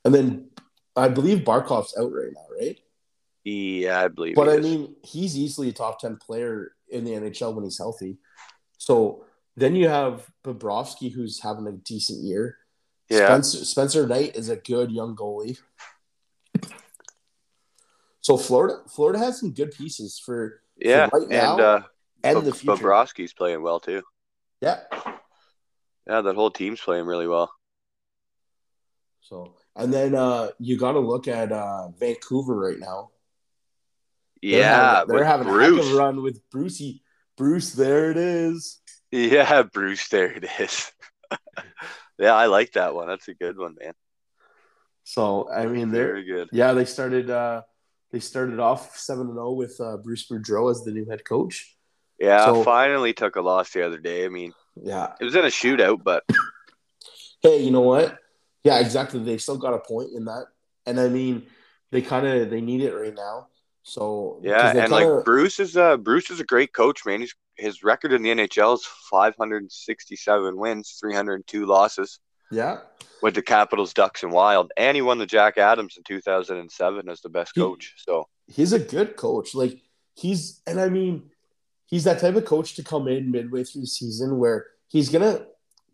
[0.05, 0.51] And then
[0.97, 2.79] I believe Barkov's out right now, right?
[3.44, 4.37] Yeah, I believe.
[4.37, 4.62] But I is.
[4.64, 8.18] mean, he's easily a top 10 player in the NHL when he's healthy.
[8.79, 9.25] So
[9.57, 12.57] then you have Bobrovsky, who's having a decent year.
[13.11, 13.27] Yeah.
[13.27, 15.59] Spencer, Spencer Knight is a good young goalie.
[18.21, 21.83] So Florida, Florida has some good pieces for yeah, right and now, uh,
[22.23, 22.83] and Bob- the future.
[22.83, 24.03] Bobrovsky's playing well too.
[24.62, 24.81] Yeah.
[26.07, 27.53] Yeah, that whole team's playing really well.
[29.21, 33.11] So, and then uh, you got to look at uh, Vancouver right now.
[34.43, 37.03] They're Yeah, having, they're having a heck of a run with Brucey.
[37.37, 38.81] Bruce, there it is.
[39.11, 40.93] Yeah, Bruce, there it is.
[42.18, 43.09] yeah, I like that one.
[43.09, 43.92] That's a good one, man.
[45.05, 46.48] So, I mean, they're Very good.
[46.53, 47.62] yeah, they started uh,
[48.11, 51.77] they started off seven and zero with uh, Bruce Boudreau as the new head coach.
[52.18, 54.24] Yeah, So- finally took a loss the other day.
[54.24, 55.12] I mean, Yeah.
[55.20, 56.24] it was in a shootout, but
[57.42, 58.18] Hey, you know what?
[58.62, 59.20] Yeah, exactly.
[59.22, 60.46] They still got a point in that,
[60.87, 61.46] and I mean,
[61.90, 63.48] they kind of they need it right now.
[63.85, 67.20] So yeah, and kinda- like Bruce is uh Bruce is a great coach, man.
[67.20, 72.18] He's his record in the NHL is 567 wins, 302 losses
[72.51, 72.81] yeah,
[73.23, 77.20] with the Capitals, Ducks, and Wild, and he won the Jack Adams in 2007 as
[77.20, 77.94] the best He- coach.
[77.99, 79.55] So he's a good coach.
[79.55, 79.81] Like
[80.14, 81.31] he's, and I mean,
[81.87, 85.47] he's that type of coach to come in midway through the season where he's gonna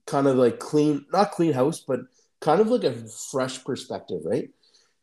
[0.07, 2.00] kind of like clean, not clean house, but
[2.40, 4.48] kind of like a fresh perspective, right?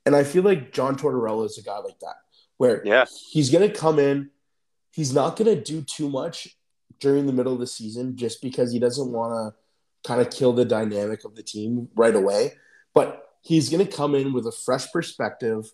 [0.06, 2.15] And I feel like John Tortorella is a guy like that,
[2.58, 3.06] where Yeah.
[3.32, 4.32] he's gonna come in,
[4.91, 6.58] he's not gonna do too much
[7.00, 10.54] during the middle of the season just because he doesn't want to kind of kill
[10.54, 12.54] the dynamic of the team right away.
[12.93, 15.72] But he's gonna come in with a fresh perspective.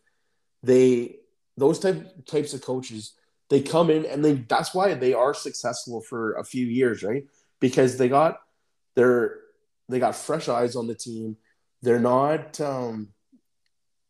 [0.62, 1.20] They
[1.58, 3.14] those type types of coaches
[3.50, 7.26] they come in and they that's why they are successful for a few years right
[7.60, 8.40] because they got
[8.96, 9.40] their
[9.90, 11.38] they got fresh eyes on the team
[11.84, 13.10] they're not um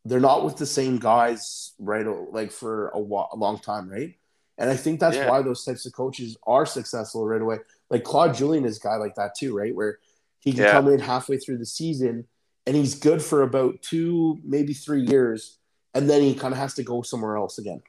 [0.05, 4.15] they're not with the same guys right like for a, wa- a long time right
[4.57, 5.29] and i think that's Yeah.
[5.29, 8.95] why those types of coaches are successful right away like claude julien is a guy
[8.97, 9.99] like that too right where
[10.39, 10.71] he can Yeah.
[10.71, 12.27] come in halfway through the season
[12.67, 15.57] and he's good for about two maybe three years
[15.93, 17.81] and then he kind of has to go somewhere else again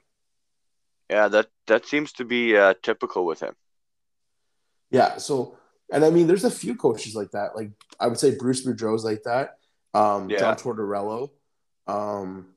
[1.07, 3.53] yeah, that that seems to be uh, typical with him.
[4.89, 5.17] Yeah.
[5.17, 5.55] So,
[5.91, 7.55] and I mean, there's a few coaches like that.
[7.55, 9.59] Like I would say Bruce Boudreau's like that.
[9.93, 10.39] Um, Yeah.
[10.39, 11.29] John Tortorello.
[11.87, 12.47] Um,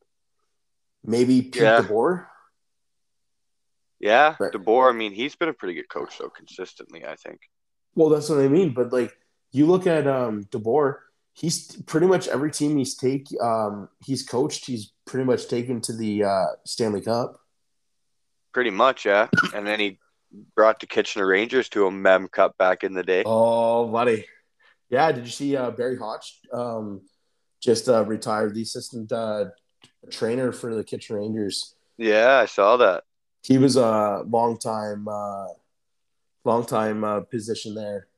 [1.05, 1.83] maybe Pete Yeah.
[1.83, 2.27] DeBoer.
[4.01, 4.53] Yeah, Right.
[4.53, 4.91] DeBoer.
[4.91, 7.05] I mean, he's been a pretty good coach though, consistently.
[7.05, 7.41] I think.
[7.95, 8.73] Well, that's what I mean.
[8.73, 9.13] But like,
[9.53, 10.97] you look at um, DeBoer.
[11.35, 14.67] He's pretty much every team he's take um, he's coached.
[14.67, 17.41] He's pretty much taken to the uh, Stanley Cup.
[18.53, 19.29] Pretty much, yeah.
[19.55, 19.99] And then he
[20.57, 23.23] brought the Kitchener Rangers to a Mem Cup back in the day.
[23.25, 24.25] Oh, buddy.
[24.91, 25.13] Yeah.
[25.13, 27.03] Did you see uh, Barry Hodge um,
[27.61, 29.47] just uh, retired, the assistant uh,
[30.11, 31.75] trainer for the Kitchener Rangers?
[31.97, 33.05] Yeah, I saw that.
[33.43, 35.47] he was a long time uh
[36.45, 38.09] long time uh, position there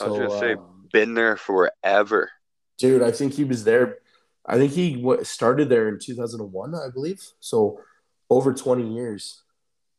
[0.00, 0.56] I was so gonna say, uh,
[0.92, 2.30] been there forever.
[2.78, 3.98] dude i think he was there
[4.46, 4.86] i think he
[5.22, 7.78] started there in 2001 i believe so
[8.28, 9.42] over 20 years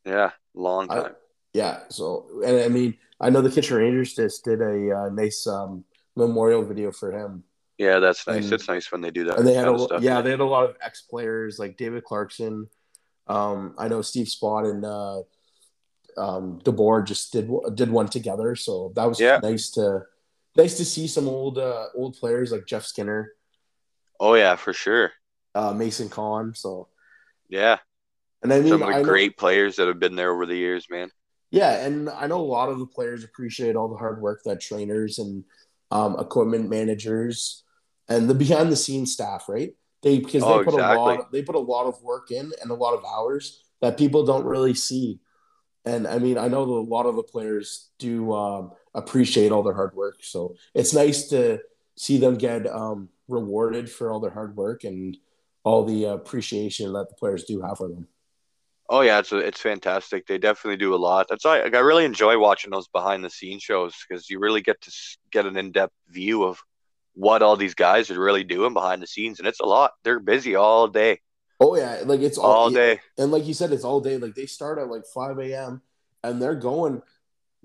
[0.04, 1.14] Yeah, long I- time.
[1.54, 5.46] yeah so and i mean i know the kitchener rangers just did a uh, nice
[5.46, 5.84] um
[6.16, 7.44] memorial video for him
[7.78, 8.44] yeah, that's nice.
[8.44, 9.38] and- it's nice when they do that.
[9.38, 10.02] and they had a stuff.
[10.02, 12.68] yeah they had a lot of ex players like David Clarkson.
[13.26, 15.20] Um, I know Steve Spott and uh,
[16.16, 19.38] um, DeBoer just did did one together, so that was Yeah.
[19.42, 20.02] nice to
[20.56, 23.32] nice to see some old uh, old players like Jeff Skinner,
[24.20, 25.12] Oh yeah, for sure.
[25.54, 26.54] uh, Mason Kahn.
[26.54, 26.88] So
[27.48, 27.78] Yeah,
[28.42, 30.46] and I mean some of I the know- great players that have been there over
[30.46, 31.10] the years, man.
[31.50, 34.60] Yeah, and I know a lot of the players appreciate all the hard work that
[34.60, 35.44] trainers and
[35.92, 37.64] um, equipment managers
[38.08, 39.74] and the behind the scenes staff, right?
[40.02, 42.70] They because Oh, they put a lot they put a lot of work in and
[42.70, 45.20] a lot of hours that people don't really see.
[45.84, 49.62] And I mean, I know that a lot of the players do um, appreciate all
[49.62, 51.60] their hard work, so it's nice to
[51.96, 55.16] see them get um, rewarded for all their hard work and
[55.64, 58.08] all the appreciation that the players do have for them.
[58.88, 60.26] Oh yeah, it's it's fantastic.
[60.26, 61.26] They definitely do a lot.
[61.28, 64.60] That's why like, I really enjoy watching those behind the scenes shows because you really
[64.60, 64.92] get to
[65.30, 66.60] get an in depth view of
[67.14, 69.92] what all these guys are really doing behind the scenes, and it's a lot.
[70.02, 71.20] They're busy all day,
[71.62, 73.00] Oh yeah, like it's all day.
[73.16, 74.18] And like you said, it's all day.
[74.18, 75.80] Like they start at like 5 a.m.
[76.24, 77.02] and they're going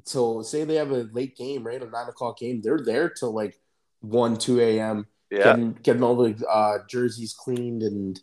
[0.06, 1.82] till say they have a late game, right?
[1.82, 2.62] A nine o'clock game.
[2.62, 3.60] They're there till like
[4.02, 5.08] 1, 2 a.m.
[5.32, 8.22] Yeah, Getting, getting all the uh, jerseys cleaned and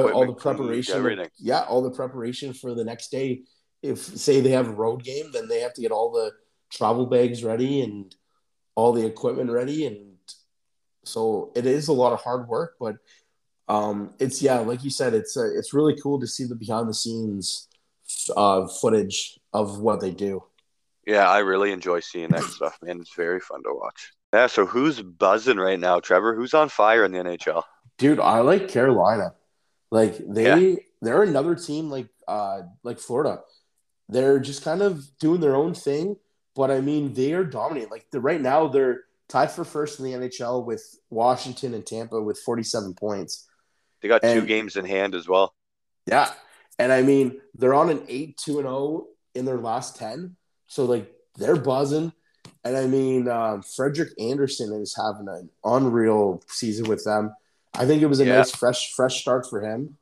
[0.00, 0.96] all the preparation.
[0.96, 1.28] everything.
[1.38, 3.42] Yeah, all the preparation for the next day.
[3.82, 6.32] If say they have a road game, then they have to get all the
[6.70, 8.14] travel bags ready and
[8.74, 9.86] all the equipment ready.
[9.86, 10.16] And
[11.04, 12.96] so it is a lot of hard work, but
[13.68, 16.88] um, it's yeah, like you said, it's uh, it's really cool to see the behind
[16.88, 17.68] the scenes
[18.36, 20.42] uh, footage of what they do.
[21.06, 21.28] yeah.
[21.28, 23.00] I really enjoy seeing that stuff, man.
[23.00, 24.12] It's very fun to watch.
[24.32, 24.46] Yeah.
[24.46, 26.34] So who's buzzing right now, Trevor?
[26.34, 27.62] Who's on fire in the NHL?
[27.98, 29.34] Dude, I like Carolina.
[29.92, 33.42] Like they they're another team like uh like Florida.
[34.08, 36.16] They're just kind of doing their own thing,
[36.56, 37.90] but I mean they are dominating.
[37.90, 42.20] Like the, right now, they're tied for first in the NHL with Washington and Tampa
[42.22, 43.46] with 47 points.
[44.00, 45.54] They got And- two games in hand as well.
[46.06, 46.32] Yeah,
[46.78, 50.36] and I mean they're on an eight two and zero in their last ten,
[50.68, 52.14] so like they're buzzing.
[52.64, 57.34] And I mean um, Frederik Andersen is having an unreal season with them.
[57.74, 58.38] I think it was a Yeah.
[58.38, 59.98] nice fresh fresh start for him.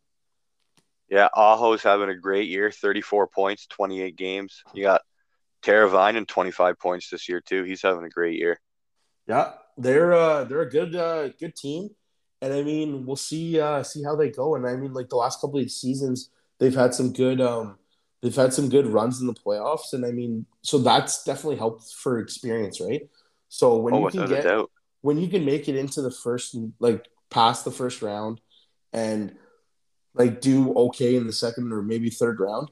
[1.09, 4.63] Yeah, Aho's having a great year, 34 points, 28 games.
[4.73, 5.03] You got
[5.63, 7.65] Teravainen 25 points this year too.
[7.65, 8.61] He's having a great year.
[9.27, 11.91] Yeah, they're uh, they're a good uh, good team,
[12.41, 14.55] and I mean we'll see uh, see how they go.
[14.55, 17.79] And I mean like the last couple of seasons, they've had some good um,
[18.23, 21.93] they've had some good runs in the playoffs, and I mean so that's definitely helped
[21.93, 23.09] for experience, right?
[23.49, 24.71] So when oh, you can get doubt.
[25.03, 28.41] when you can make it into the first like past the first round
[28.93, 29.35] and
[30.15, 32.71] like do okay in the second or maybe third round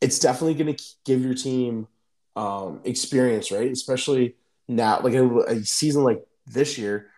[0.00, 1.88] it's definitely going to give your team
[2.36, 4.36] um experience right especially
[4.68, 7.08] now like a, a season like this year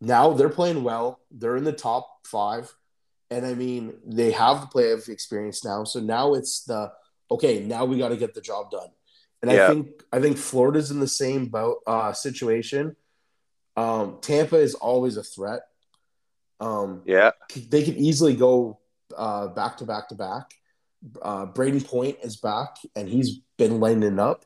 [0.00, 2.72] now they're playing well they're in the top five
[3.30, 6.90] and i mean they have the playoff experience now so now it's the
[7.30, 8.88] okay now we got to get the job done
[9.42, 9.64] and Yeah.
[9.64, 12.96] i think i think florida's in the same boat uh situation
[13.76, 15.60] um, Tampa is always a threat.
[16.60, 17.32] Um, Yeah,
[17.68, 18.78] they could easily go
[19.16, 20.50] uh, back to back to back.
[21.22, 24.44] Uh, Brayden Point is back, and he's been lining up.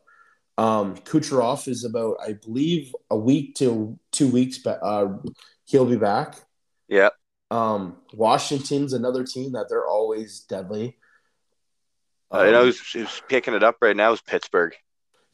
[0.58, 4.58] Um, Kucherov is about, I believe, a week to two weeks.
[4.58, 5.16] But uh,
[5.64, 6.36] he'll be back.
[6.88, 7.08] yeah.
[7.50, 10.96] Um, Washington's another team that they're always deadly.
[12.30, 14.74] I know Um, who's, who's picking it up right now is Pittsburgh.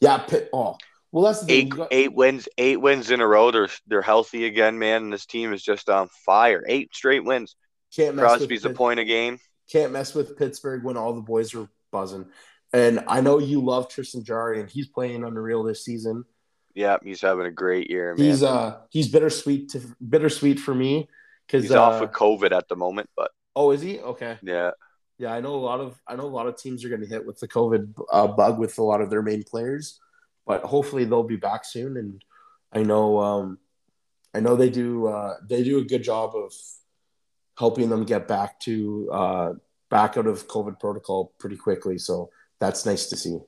[0.00, 0.18] yeah.
[0.18, 0.76] Pitt, oh,
[1.12, 1.72] well, that's the thing.
[1.72, 3.50] Eight eight wins, eight wins in a row.
[3.50, 5.04] They're they're healthy again, man.
[5.04, 6.64] And this team is just on fire.
[6.66, 7.56] Eight straight wins.
[7.94, 9.38] can't mess with Crosby's a Pitt- point a game.
[9.70, 12.26] can't mess with Pittsburgh when all the boys are buzzing.
[12.72, 16.24] And I know you love Tristan Jarry, and he's playing unreal this season.
[16.74, 18.26] Yeah, he's having a great year, man.
[18.26, 21.08] He's uh he's bittersweet to bittersweet for me
[21.46, 24.72] because He's uh, off of COVID at the moment, but oh is he okay yeah,
[25.18, 27.06] yeah I know a lot of I know a lot of teams are going to
[27.08, 29.98] hit with the COVID uh, bug with a lot of their main players,
[30.48, 31.96] but hopefully they'll be back soon.
[31.96, 32.24] And
[32.72, 33.58] I know um
[34.34, 36.52] I know they do uh, they do a good job of
[37.58, 39.52] helping them get back to uh,
[39.90, 41.98] back out of COVID protocol pretty quickly.
[41.98, 42.30] So
[42.60, 43.38] that's nice to see.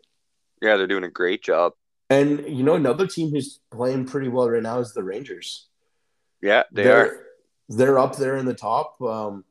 [0.63, 1.73] yeah, they're doing a great job.
[2.09, 5.69] And you know, another team who's playing pretty well right now is the Rangers.
[6.43, 7.27] Yeah, they they're, are.
[7.69, 9.01] They're up there in the top.
[9.01, 9.45] Um,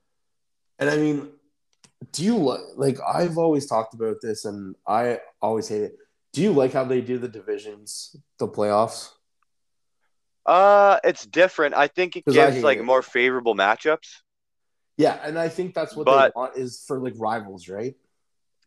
[0.78, 1.30] and I mean,
[2.12, 2.62] do you like?
[2.76, 5.98] Like I've always talked about this, and I always hate it.
[6.34, 9.10] Do you like how they do the divisions, the playoffs?
[10.46, 11.76] Uh, it's different.
[11.76, 12.84] I think it gives like it.
[12.84, 14.08] more favorable matchups.
[14.98, 17.96] Yeah, and I think that's what But- they want is for like rivals, right?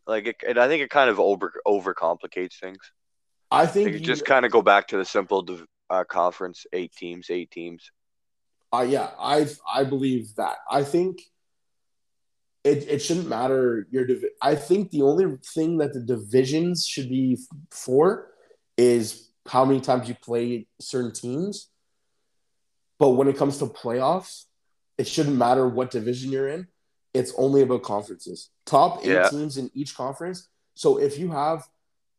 [0.07, 2.79] Like, it, and I think it kind of over overcomplicates things.
[3.53, 6.93] I think you just kind of go back to the simple div- uh, conference: eight
[6.93, 7.93] teams, eight teams.
[8.73, 10.57] Uh, yeah, I I believe that.
[10.69, 11.21] I think
[12.65, 17.09] it it shouldn't matter your divi- I think the only thing that the divisions should
[17.09, 17.39] be
[17.71, 18.29] for
[18.77, 21.69] is how many times you play certain teams.
[22.99, 24.45] But when it comes to playoffs,
[24.97, 26.69] it shouldn't matter what division you're in.
[27.13, 28.51] It's only about conferences.
[28.65, 29.29] Top eight Yeah.
[29.29, 30.49] teams in each conference.
[30.75, 31.69] So if you have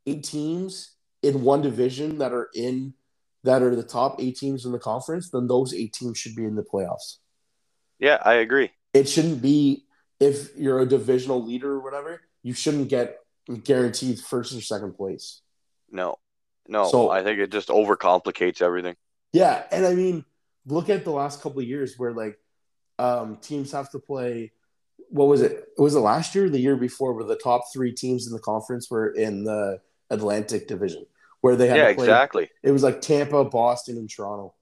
[0.05, 2.93] eight teams in one division that are in
[3.45, 6.45] that are the top eight teams in the conference, then those eight teams should be
[6.45, 7.17] in the playoffs.
[7.99, 8.71] Yeah, I agree.
[8.93, 9.85] It shouldn't be
[10.27, 13.07] if you're a divisional leader or whatever, you shouldn't get
[13.63, 15.41] guaranteed first or second place.
[15.91, 16.17] No,
[16.67, 18.95] no, So- I think it just overcomplicates everything.
[19.31, 20.25] Yeah, and I mean,
[20.65, 22.37] look at the last couple of years where like
[22.99, 24.51] um, teams have to play.
[25.09, 25.67] What was it?
[25.77, 28.39] Was it last year, or the year before, where the top three teams in the
[28.39, 29.81] conference were in the
[30.11, 31.05] Atlantic Division,
[31.41, 32.05] where they had Yeah, to play.
[32.05, 32.49] exactly.
[32.61, 34.53] It was like Tampa, Boston, and Toronto.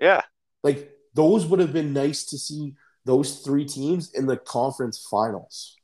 [0.00, 0.22] Yeah,
[0.62, 5.76] Like those would have been nice to see those three teams in the conference finals,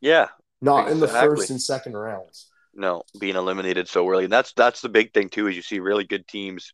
[0.00, 0.28] yeah.
[0.60, 2.50] not in the first and second rounds.
[2.74, 5.46] No, being eliminated so early, and that's that's the big thing too.
[5.46, 6.72] Is you see really good teams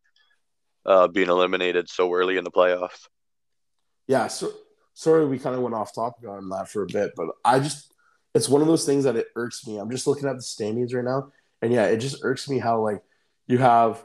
[0.86, 3.06] uh, being eliminated so early in the playoffs.
[4.06, 4.52] Yeah, so
[4.94, 7.92] sorry we kind of went off topic on that for a bit, but I just
[8.34, 9.78] it's one of those things that it irks me.
[9.78, 12.80] I'm just looking at the standings right now, and yeah, it just irks me how
[12.80, 13.02] like
[13.46, 14.04] you have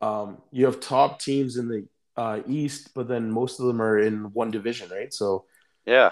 [0.00, 3.98] um you have top teams in the uh East, but then most of them are
[3.98, 5.12] in one division, right?
[5.12, 5.46] So
[5.86, 6.10] Yeah.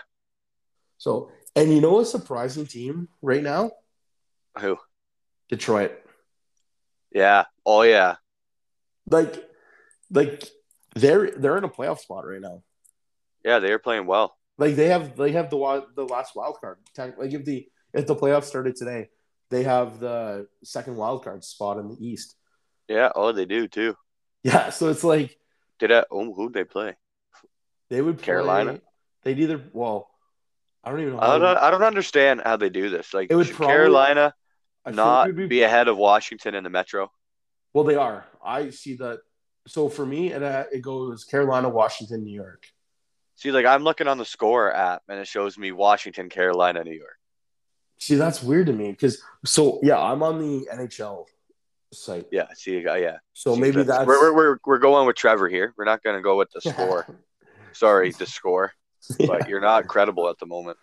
[0.98, 3.72] so and you know a surprising team right now?
[4.58, 4.78] Who?
[5.48, 5.92] Detroit.
[7.12, 7.44] Yeah.
[7.66, 8.16] Oh yeah.
[9.10, 9.34] Like
[10.10, 10.44] like
[10.94, 12.62] they're they're in a playoff spot right now.
[13.44, 14.36] Yeah, they are playing well.
[14.58, 16.78] Like they have they have the the last wild card.
[16.96, 19.08] Like if the if the playoffs started today,
[19.50, 22.36] they have the second wild card spot in the East.
[22.88, 23.10] Yeah.
[23.14, 23.96] Oh, they do too.
[24.42, 25.36] Yeah, so it's like
[25.80, 26.04] Did I?
[26.10, 26.94] Oh, who'd they play?
[27.88, 28.80] they would play, Carolina?
[29.24, 30.08] They'd either well,
[30.84, 31.20] I don't even know.
[31.20, 31.58] I don't.
[31.58, 33.12] I don't understand how they do this.
[33.12, 34.34] Like, It would probably- Carolina
[34.84, 37.10] I not it'd be ahead of Washington in the Metro?
[37.74, 38.24] Well, they are.
[38.44, 39.20] I see that.
[39.66, 42.64] So for me, it uh, it goes Carolina, Washington, New York.
[43.36, 46.92] See, like I'm looking on the score app and it shows me Washington, Carolina, New
[46.94, 47.16] York.
[47.98, 51.26] See, that's weird to me because so yeah, I'm on the NHL
[51.92, 52.26] site.
[52.30, 52.46] Yeah.
[52.54, 53.18] See, yeah.
[53.32, 55.74] So See, maybe that's we're, we're we're we're going with Trevor here.
[55.76, 57.06] We're not going to go with the score.
[57.72, 58.72] Sorry, the score.
[59.18, 60.76] But you're not credible at the moment.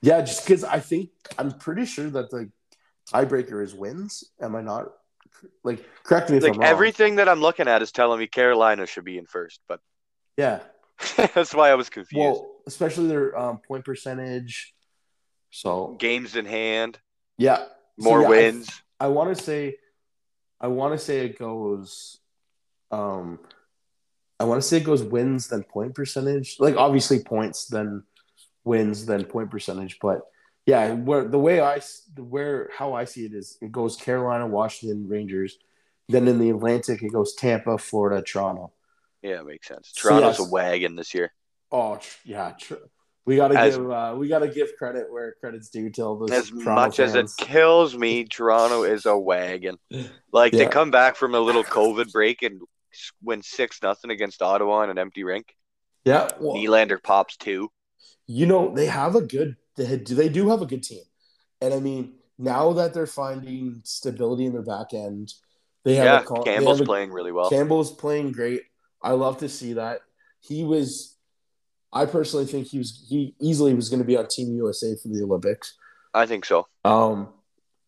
[0.00, 2.50] yeah, just because I think I'm pretty sure that the
[3.12, 4.24] tiebreaker is wins.
[4.40, 4.92] Am I not?
[5.64, 6.68] Like, correct me if Like I'm wrong.
[6.68, 9.80] everything that I'm looking at is telling me Carolina should be in first, but
[10.38, 10.60] yeah.
[11.34, 12.18] that's why I was confused.
[12.18, 14.74] Well, especially their um, point percentage.
[15.50, 16.98] So Games in hand,
[17.36, 17.64] yeah, So,
[17.98, 18.82] more yeah, I- wins.
[18.98, 19.76] I want to say,
[20.60, 22.18] I want to say it goes,
[22.90, 23.38] um,
[24.40, 26.56] I want to say it goes wins then point percentage.
[26.58, 28.02] Like obviously points then
[28.64, 30.22] wins then point percentage, but
[30.66, 31.80] yeah, where the way I
[32.16, 35.58] where how I see it is it goes Carolina, Washington, Rangers.
[36.08, 38.72] Then in the Atlantic it goes Tampa, Florida, Toronto.
[39.22, 39.92] Yeah, it makes sense.
[39.94, 40.48] So, Toronto's yes.
[40.48, 41.32] a wagon this year.
[41.70, 42.74] Oh tr- yeah, tr-
[43.26, 46.30] we gotta As- give uh, we gotta give credit where credit's due to all those
[46.30, 49.76] As Toronto much as it kills me, Toronto is a wagon.
[50.32, 50.68] Like they Yeah.
[50.68, 52.60] come back from a little COVID break and
[53.22, 55.54] win six nothing against Ottawa in an empty rink.
[56.04, 57.70] yeah, well, Nylander pops two.
[58.26, 61.02] you know they have a good they do they do have a good team
[61.60, 65.32] and i mean now that they're finding stability in their back end
[65.84, 67.48] they have Yeah, a con- they Campbell's have a- playing really well.
[67.50, 68.62] campbell's playing great
[69.02, 70.00] i love to see that
[70.40, 71.15] he was
[72.02, 75.08] i personally think he was he easily was going to be on team usa for
[75.08, 75.74] the olympics
[76.14, 76.66] I think so.
[76.84, 77.28] um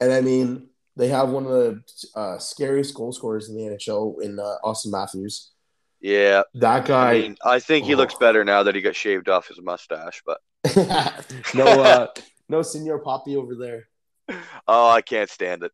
[0.01, 1.83] and i mean they have one of the
[2.17, 5.53] uh, scariest goal scorers in the nhl in uh, austin matthews
[6.01, 8.21] Yeah, that guy I mean, I think he looks Oh.
[8.27, 10.23] better now that he got shaved off his mustache.
[10.29, 10.39] But
[11.55, 12.07] no uh
[12.49, 13.89] no Senor poppy over there
[14.69, 15.73] oh, I can't stand it.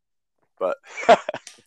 [0.59, 0.77] But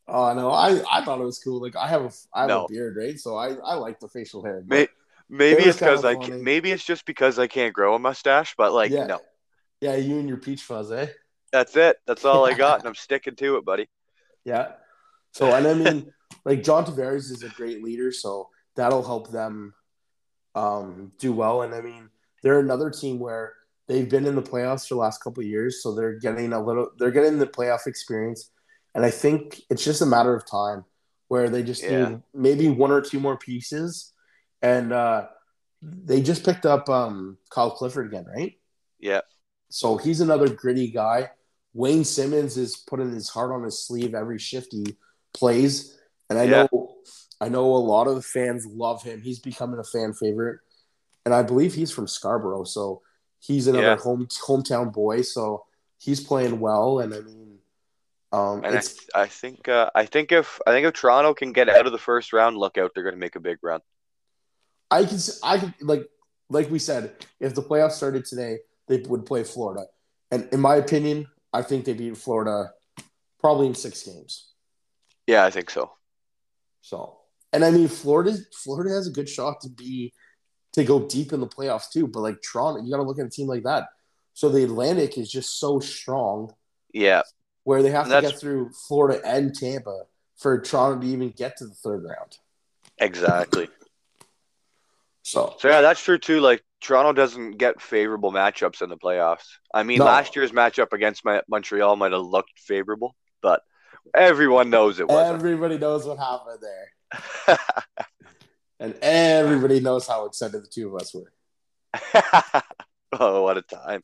[0.09, 1.61] Oh no, I, I thought it was cool.
[1.61, 2.64] Like I have a I have No.
[2.64, 3.18] a beard, right?
[3.20, 4.62] So I, I like the facial hair.
[4.66, 4.88] but-
[5.29, 6.43] maybe it's because I funny.
[6.43, 8.55] maybe it's just because I can't grow a mustache.
[8.57, 9.07] But like, Yeah.
[9.07, 9.21] no,
[9.81, 11.07] yeah, you and your peach fuzz, eh?
[11.53, 11.97] that's it.
[12.07, 13.88] That's all I got, and I'm sticking to it, buddy.
[14.45, 14.73] Yeah.
[15.33, 16.12] So and I mean,
[16.45, 19.75] like John Tavares is a great leader, so that'll help them
[20.55, 21.62] um, do well.
[21.62, 22.09] And I mean,
[22.43, 23.55] they're another team where
[23.87, 26.62] they've been in the playoffs for the last couple of years, so they're getting a
[26.62, 28.51] little, they're getting the playoff experience,
[28.95, 30.85] and I think it's just a matter of time
[31.29, 32.09] where they just Yeah.
[32.09, 34.12] need maybe one or two more pieces,
[34.62, 35.27] and uh,
[35.83, 38.55] they just picked up um, Kyle Clifford again, right?
[38.99, 39.21] Yeah,
[39.71, 41.31] So he's another gritty guy.
[41.75, 44.97] Wayne Simmonds is putting his heart on his sleeve every shift he
[45.35, 45.99] plays,
[46.31, 46.66] and I Yeah.
[46.73, 46.94] know
[47.40, 49.21] I know a lot of the fans love him.
[49.21, 50.59] He's becoming a fan favorite,
[51.25, 53.03] and I believe he's from Scarborough, so
[53.38, 53.97] he's another Yeah.
[53.97, 55.23] home hometown boy.
[55.23, 55.66] So
[55.99, 57.59] he's playing well, and I mean,
[58.33, 58.83] um, and I,
[59.23, 61.99] I think uh, I think if I think if Toronto can get out of the
[61.99, 63.81] first round, look out, they're going to make a big run.
[64.90, 66.09] I can I could like
[66.51, 69.87] like we said, if the playoffs started today, they would play Florida,
[70.31, 72.72] and in my opinion, I think they beat Florida
[73.40, 74.53] probably in six games.
[75.27, 75.92] Yeah, I think so.
[76.81, 77.18] So,
[77.53, 80.12] and I mean, Florida, Florida has a good shot to be
[80.72, 82.07] to go deep in the playoffs too.
[82.07, 83.88] But like Toronto, you got to look at a team like that.
[84.35, 86.55] So the Atlantic is just so strong
[86.92, 87.22] Yeah,
[87.64, 90.05] where they have And to get through Florida and Tampa
[90.37, 92.38] for Toronto to even get to the third round.
[92.98, 93.68] exactly.
[95.29, 96.41] So So yeah, that's true too.
[96.41, 99.45] Like Toronto doesn't get favorable matchups in the playoffs.
[99.75, 100.07] I mean, No.
[100.07, 103.61] last year's matchup against my, Montreal might have looked favorable, but
[104.17, 105.35] everyone knows it wasn't.
[105.37, 107.59] everybody knows what happened there,
[108.81, 111.31] and everybody knows how excited the two of us were.
[113.21, 114.03] oh, what a time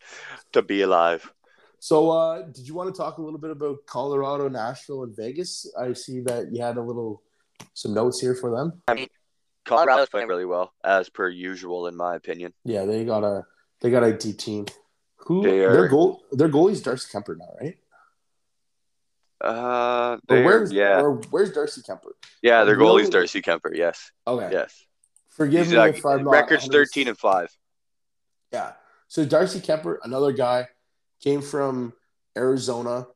[0.53, 1.33] to be alive.
[1.79, 5.73] So, uh, did you want to talk a little bit about Colorado, Nashville, and Vegas?
[5.79, 7.23] I see that you had a little
[7.73, 8.83] some notes here for them.
[9.65, 12.53] Colorado's playing really well, as per usual, in my opinion.
[12.65, 13.47] Yeah, they got a
[13.81, 14.67] they got a deep team.
[15.27, 17.79] Who They their goal their goalie's Darcy Kuemper now, right?
[19.41, 22.13] Uh, Or they're- where's yeah, or where's Darcy Kuemper?
[22.43, 23.75] yeah, their really- goalie's Darcy Kuemper.
[23.75, 24.85] Yes, Okay, yes.
[25.31, 27.51] forgive He's, me uh, if I'm not records 100% thirteen and five.
[28.53, 28.73] Yeah,
[29.09, 30.69] so Darcy Kuemper, another guy,
[31.21, 31.93] came from
[32.37, 33.07] Arizona,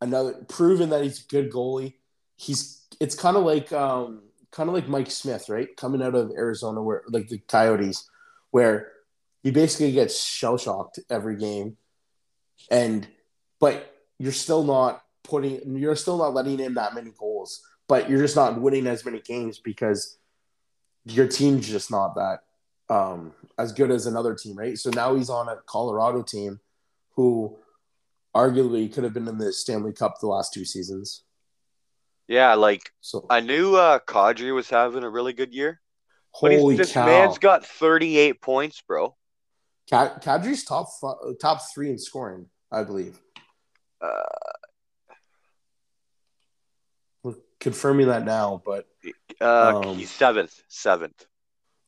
[0.00, 1.94] another proven that he's a good goalie.
[2.36, 4.22] He's it's kind of like um
[4.54, 5.76] kind of like Mike Smith, right?
[5.76, 8.08] Coming out of Arizona, where like the Coyotes,
[8.52, 8.92] where
[9.42, 11.76] he basically gets shell shocked every game,
[12.70, 13.06] and
[13.58, 18.22] but you're still not putting you're still not letting in that many goals, but you're
[18.22, 20.18] just not winning as many games because
[21.04, 22.44] your team's just not that
[22.88, 24.78] um, as good as another team, right?
[24.78, 26.60] So now he's on a Colorado team
[27.16, 27.58] who
[28.34, 31.23] arguably could have been in the Stanley Cup the last two seasons.
[32.28, 35.80] Yeah, like So I knew uh Kadri was having a really good year.
[36.30, 39.16] Holy this cow, man's got 38 points, bro.
[39.88, 40.88] Ka- Kadri's top
[41.40, 43.20] top three in scoring, I believe.
[44.00, 44.22] Uh,
[47.22, 48.86] We're confirming that now, but
[49.40, 51.26] uh Um, he's seventh, seventh.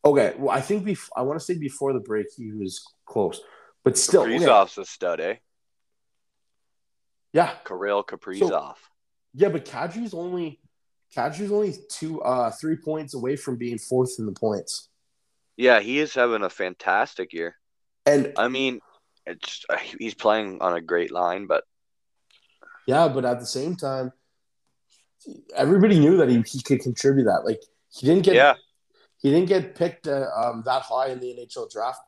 [0.04, 0.34] okay.
[0.38, 3.40] Well, I think bef- I want to say before the break he was close,
[3.84, 4.36] but still, okay.
[4.38, 5.36] Kaprizov's a stud, eh?
[7.32, 8.76] yeah, Kirill Kaprizov.
[9.36, 9.48] Yeah.
[9.48, 10.60] But Kadri's only
[11.14, 14.88] Kadri's only two, uh, three points away from being fourth in the points,
[15.56, 17.56] yeah, he is having a fantastic year.
[18.04, 18.80] and I mean,
[19.24, 21.64] it's uh, he's playing on a great line, but
[22.86, 24.12] Yeah, but at the same time,
[25.56, 27.44] everybody knew that he, he could contribute that.
[27.44, 27.60] Like
[27.90, 28.54] he didn't get yeah,
[29.18, 32.00] he didn't get picked uh, um, that high in the NHL draft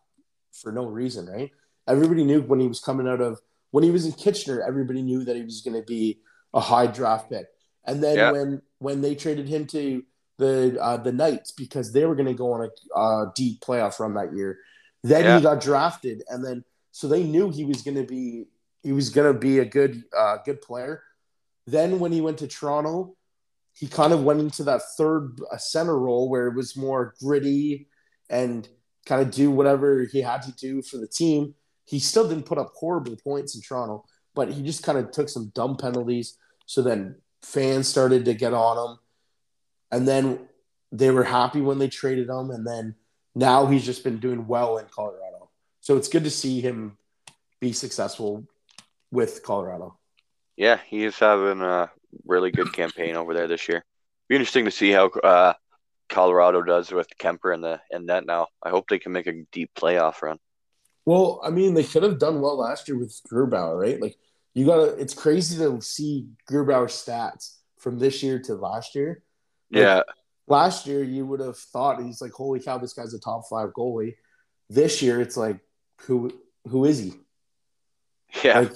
[0.53, 1.51] for no reason, right?
[1.89, 5.25] Everybody knew when he was coming out of when he was in Kitchener, everybody knew
[5.25, 6.21] that he was going to be
[6.59, 7.47] a high draft pick.
[7.89, 8.33] And then Yeah.
[8.33, 8.51] when
[8.87, 10.03] when they traded him to
[10.43, 10.55] the
[10.87, 12.71] uh, the Knights because they were going to go on a
[13.05, 14.59] uh, deep playoff run that year,
[15.03, 15.37] then Yeah.
[15.37, 16.65] he got drafted, and then
[16.99, 18.47] so they knew he was going to be
[18.83, 21.03] he was going to be a good uh, good player.
[21.67, 23.17] Then when he went to Toronto,
[23.81, 27.89] he kind of went into that third uh, center role where it was more gritty
[28.31, 28.69] and
[29.07, 31.55] kind of do whatever he had to do for the team.
[31.85, 34.05] He still didn't put up horrible points in Toronto,
[34.35, 36.37] but he just kind of took some dumb penalties.
[36.69, 38.99] So then fans started to get on him.
[39.91, 40.49] And then
[40.93, 42.51] they were happy when they traded him.
[42.51, 42.95] And then
[43.35, 45.49] now he's just been doing well in Colorado.
[45.81, 46.99] So it's good to see him
[47.59, 48.45] be successful
[49.11, 49.99] with Colorado.
[50.59, 51.91] yeah, he is having a
[52.27, 53.83] really good campaign over there this year.
[54.29, 55.55] Be interesting to see how uh,
[56.11, 58.49] Colorado does with Kuemper in the in net now.
[58.63, 60.39] I hope they can make a deep playoff run.
[61.07, 64.01] Well, I mean, they could have done well last year with Grubauer, right?
[64.01, 64.19] Like,
[64.59, 64.97] you gotta.
[64.97, 69.23] It's crazy to see Grubauer's stats from this year to last year.
[69.71, 70.03] Like, Yeah,
[70.49, 73.69] Last year, you would have thought he's like, "Holy cow, this guy's a top five
[73.71, 74.17] goalie."
[74.69, 75.61] This year, it's like,
[76.03, 76.33] who
[76.67, 77.13] who is he?
[78.43, 78.73] yeah, Like,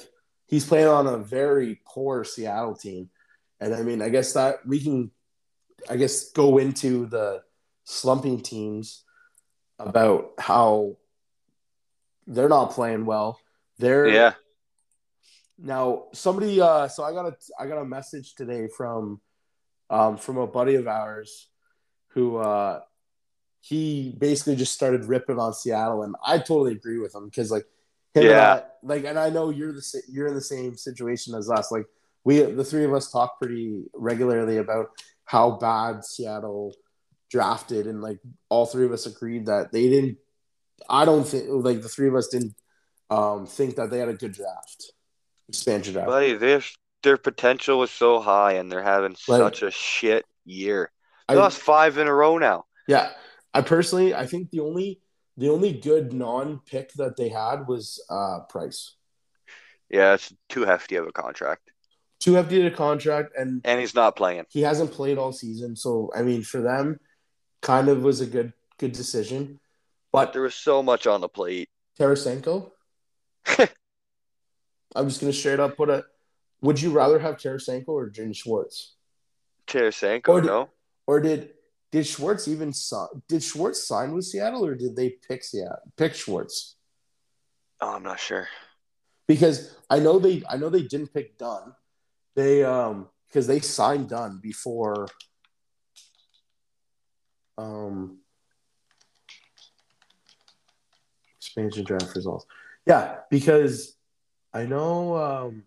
[0.46, 3.10] he's playing on a very poor Seattle team,
[3.58, 5.10] and I mean, I guess that we can,
[5.90, 7.42] I guess, go into the
[7.84, 9.02] slumping teams
[9.80, 10.96] about how
[12.28, 13.40] they're not playing well.
[13.78, 14.34] They're yeah.
[15.62, 16.60] Now somebody.
[16.60, 19.20] Uh, so I got a I got a message today from
[19.90, 21.48] um, from a buddy of ours
[22.08, 22.80] who uh,
[23.60, 27.64] he basically just started ripping on Seattle, and I totally agree with him because like
[28.14, 28.54] him and Yeah.
[28.54, 31.70] I- like, and I know you're the you're in the same situation as us.
[31.70, 31.86] Like
[32.24, 34.88] we the three of us talk pretty regularly about
[35.24, 36.74] how bad Seattle
[37.30, 40.18] drafted, and like all three of us agreed that they didn't.
[40.90, 42.56] I don't think like the three of us didn't
[43.08, 44.92] um, think that they had a good draft,
[45.48, 46.08] expansion draft.
[46.08, 46.62] Buddy, their
[47.02, 50.90] their potential is so high, and they're having Like- such a shit year.
[51.28, 52.66] They I- lost five in a row now.
[52.88, 53.12] Yeah,
[53.54, 55.00] I personally, I think the only
[55.36, 58.94] the only good non-pick that they had was uh, Price.
[59.88, 61.70] Yeah, it's too hefty of a contract,
[62.20, 64.44] Too hefty of a contract, and and he's not playing.
[64.50, 65.74] he hasn't played all season.
[65.76, 66.98] So I mean, for them,
[67.62, 69.58] kind of was a good good decision.
[70.12, 71.68] But There was so much on the plate.
[71.98, 72.70] Tarasenko,
[74.94, 76.04] I'm just gonna straight up put a.
[76.60, 78.94] Would you rather have Tarasenko or Jim Schwartz,
[79.66, 80.70] Tarasenko, Or did- no?
[81.06, 81.54] or did
[81.90, 83.08] did Schwartz even sign?
[83.28, 85.92] Did Schwartz sign with Seattle, or did they pick Seattle?
[85.96, 86.76] Pick Schwartz
[87.80, 88.48] Oh, I'm not sure.
[89.26, 91.74] because I know they I know they didn't pick Dunn.
[92.36, 95.08] They um because they signed Dunn before.
[97.58, 98.18] Um,
[101.38, 102.46] expansion draft results.
[102.86, 103.96] Yeah, because
[104.54, 105.64] I know um,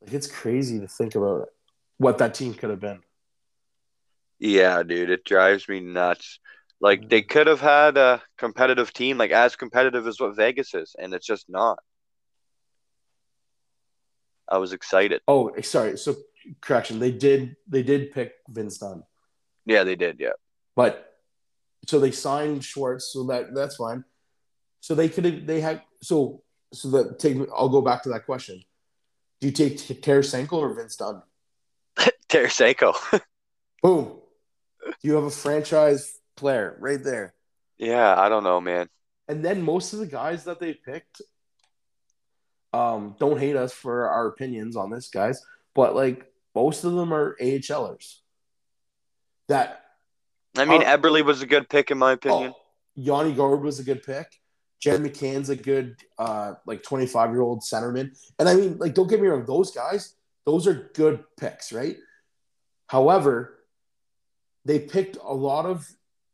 [0.00, 1.48] like it's crazy to think about
[1.98, 3.00] what that team could have been.
[4.38, 6.40] Yeah, dude, it drives me nuts.
[6.80, 10.96] Like they could have had a competitive team, like as competitive as what Vegas is,
[10.98, 11.78] and it's just not.
[14.50, 15.20] I was excited.
[15.28, 15.96] Oh, sorry.
[15.96, 16.16] So
[16.60, 19.04] correction, they did they did pick Vince Dunn,
[19.64, 20.18] Yeah, they did.
[20.18, 20.32] Yeah.
[20.74, 21.08] but
[21.86, 24.04] so they signed Schwartz, so that that's fine.
[24.80, 26.42] So they could have they had so
[26.72, 28.62] so that take I'll go back to that question.
[29.40, 31.22] Do you take Tarasenko or Vince Dunn?
[32.28, 32.94] Tarasenko.
[33.82, 34.18] Boom.
[35.02, 37.34] You have a franchise player right there.
[37.78, 38.88] yeah, I don't know, man.
[39.28, 41.22] And then most of the guys that they picked,
[42.72, 45.44] Um, don't hate us for our opinions on this, guys.
[45.74, 48.18] But like most of them are AHLers.
[49.48, 49.84] That
[50.56, 52.52] I mean, are, Eberle was a good pick in my opinion.
[52.54, 52.60] Oh,
[52.94, 54.26] Yanni Gourde was a good pick.
[54.82, 58.18] Jed McCann's a good uh like 25 year old centerman.
[58.38, 61.96] And I mean, like, don't get me wrong, those guys, those are good picks, right?
[62.88, 63.60] However,
[64.64, 65.88] they picked a lot of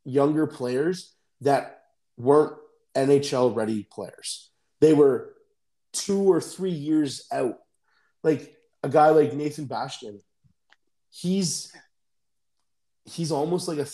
[0.05, 1.83] younger players that
[2.17, 2.57] weren't
[2.97, 4.51] NHL ready players.
[4.81, 5.35] They were
[5.93, 7.59] two or three years out.
[8.25, 10.23] Like a guy like Nathan Bastian,
[11.11, 11.71] he's
[13.05, 13.87] he's almost like a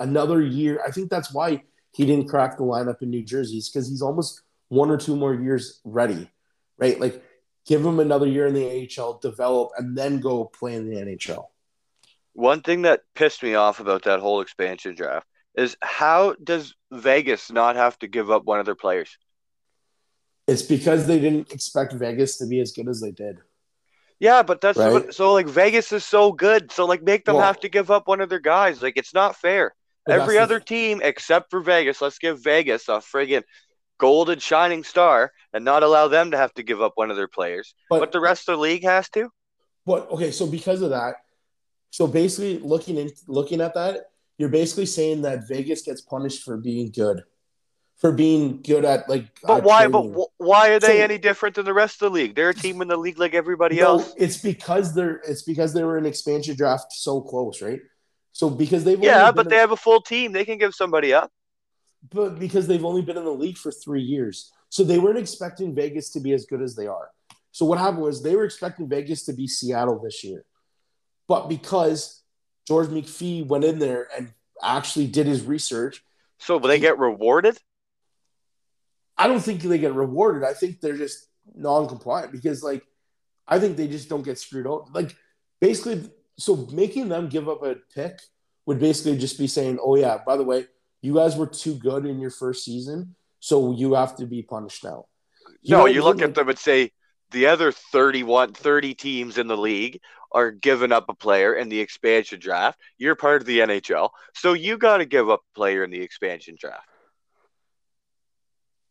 [0.00, 0.80] another year.
[0.86, 1.62] I think that's why
[1.98, 5.34] he didn't crack the lineup in New Jersey, because he's almost one or two more
[5.34, 6.30] years ready,
[6.78, 6.98] right?
[7.00, 7.24] Like
[7.66, 11.46] give him another year in the AHL, develop, and then go play in the NHL.
[12.34, 15.26] One thing that pissed me off about that whole expansion draft
[15.56, 19.18] is how does Vegas not have to give up one of their players?
[20.46, 23.38] It's because they didn't expect Vegas to be as good as they did.
[24.20, 24.92] Yeah, but that's right?
[24.92, 27.90] what, so like Vegas is so good, so like make them well, have to give
[27.90, 28.80] up one of their guys.
[28.82, 29.74] Like it's not fair.
[30.08, 30.64] Every other the...
[30.64, 33.42] team except for Vegas, let's give Vegas a friggin'
[33.98, 37.28] golden shining star and not allow them to have to give up one of their
[37.28, 37.74] players.
[37.90, 39.30] But, but the rest of the league has to.
[39.84, 41.16] But okay, so because of that,
[41.90, 46.56] so basically looking in looking at that, you're basically saying that Vegas gets punished for
[46.56, 47.22] being good
[47.98, 49.26] for being good at like.
[49.42, 49.86] But why?
[49.86, 50.12] Training.
[50.14, 52.34] But why are they so, any different than the rest of the league?
[52.34, 54.14] They're a team in the league like everybody no, else.
[54.16, 55.20] It's because they're.
[55.26, 57.80] It's because they were an expansion draft so close, right?
[58.38, 61.32] So because they've yeah, but they have a full team, they can give somebody up.
[62.08, 65.74] But because they've only been in the league for three years, so they weren't expecting
[65.74, 67.10] Vegas to be as good as they are.
[67.50, 70.44] So what happened was they were expecting Vegas to be Seattle this year,
[71.26, 72.22] but because
[72.68, 74.32] George McPhee went in there and
[74.62, 76.04] actually did his research.
[76.38, 77.58] So will they get rewarded?
[79.16, 80.44] I don't think they get rewarded.
[80.44, 81.26] I think they're just
[81.56, 82.84] non-compliant because, like,
[83.48, 84.84] I think they just don't get screwed over.
[84.92, 85.16] Like,
[85.60, 86.08] basically,
[86.38, 88.20] so making them give up a pick
[88.66, 90.66] would basically just be saying, "Oh yeah, by the way,
[91.02, 94.84] you guys were too good in your first season, so you have to be punished
[94.84, 95.06] now."
[95.62, 96.92] You no, you look at them and say
[97.30, 100.00] the other 31, 30 teams in the league
[100.32, 102.78] are giving up a player in the expansion draft.
[102.98, 106.00] You're part of the NHL, so you got to give up a player in the
[106.00, 106.88] expansion draft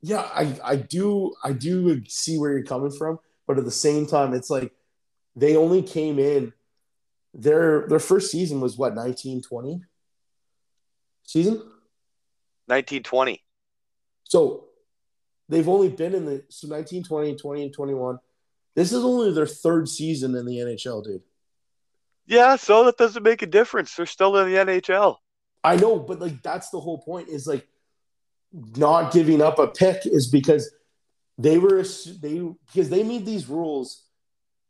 [0.01, 4.05] yeah, I, I do I do see where you're coming from, but at the same
[4.05, 4.71] time, it's like
[5.35, 6.53] they only came in
[7.37, 9.83] their their first season was what 1920
[11.23, 11.53] season?
[12.65, 13.43] 1920
[14.23, 14.65] so
[15.47, 18.19] they've only been in the so 1920 20 and 21
[18.75, 21.21] this is only their third season in the nhl dude.
[22.25, 23.95] Yeah so that doesn't make a difference.
[23.95, 25.17] They're still in the nhl
[25.63, 27.65] i know but like that's the whole point is like
[28.75, 30.71] not giving up a pick is because
[31.37, 31.83] they were
[32.21, 34.03] they because they made these rules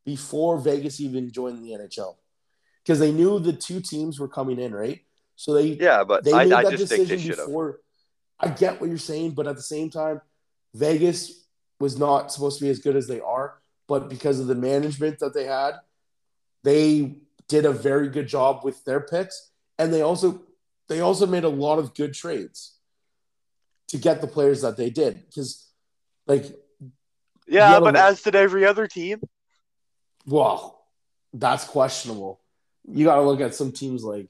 [0.05, 2.15] before Vegas even joined the NHL
[2.87, 5.01] because they knew the two teams were coming in, right?
[5.35, 7.81] So they yeah, but they made I, that decision before.
[8.39, 10.21] I get what you're saying, but at the same time,
[10.73, 11.45] Vegas
[11.79, 13.55] was not supposed to be as good as they are,
[13.87, 15.73] but because of the management that they had,
[16.63, 17.17] they
[17.49, 20.41] did a very good job with their picks, and they also
[20.87, 22.75] they also made a lot of good trades
[23.89, 25.67] to get the players that they did because
[26.25, 26.45] like
[27.47, 29.21] yeah but as did every other team
[30.25, 30.85] well
[31.33, 32.41] that's questionable
[32.87, 34.29] you got to look at some teams like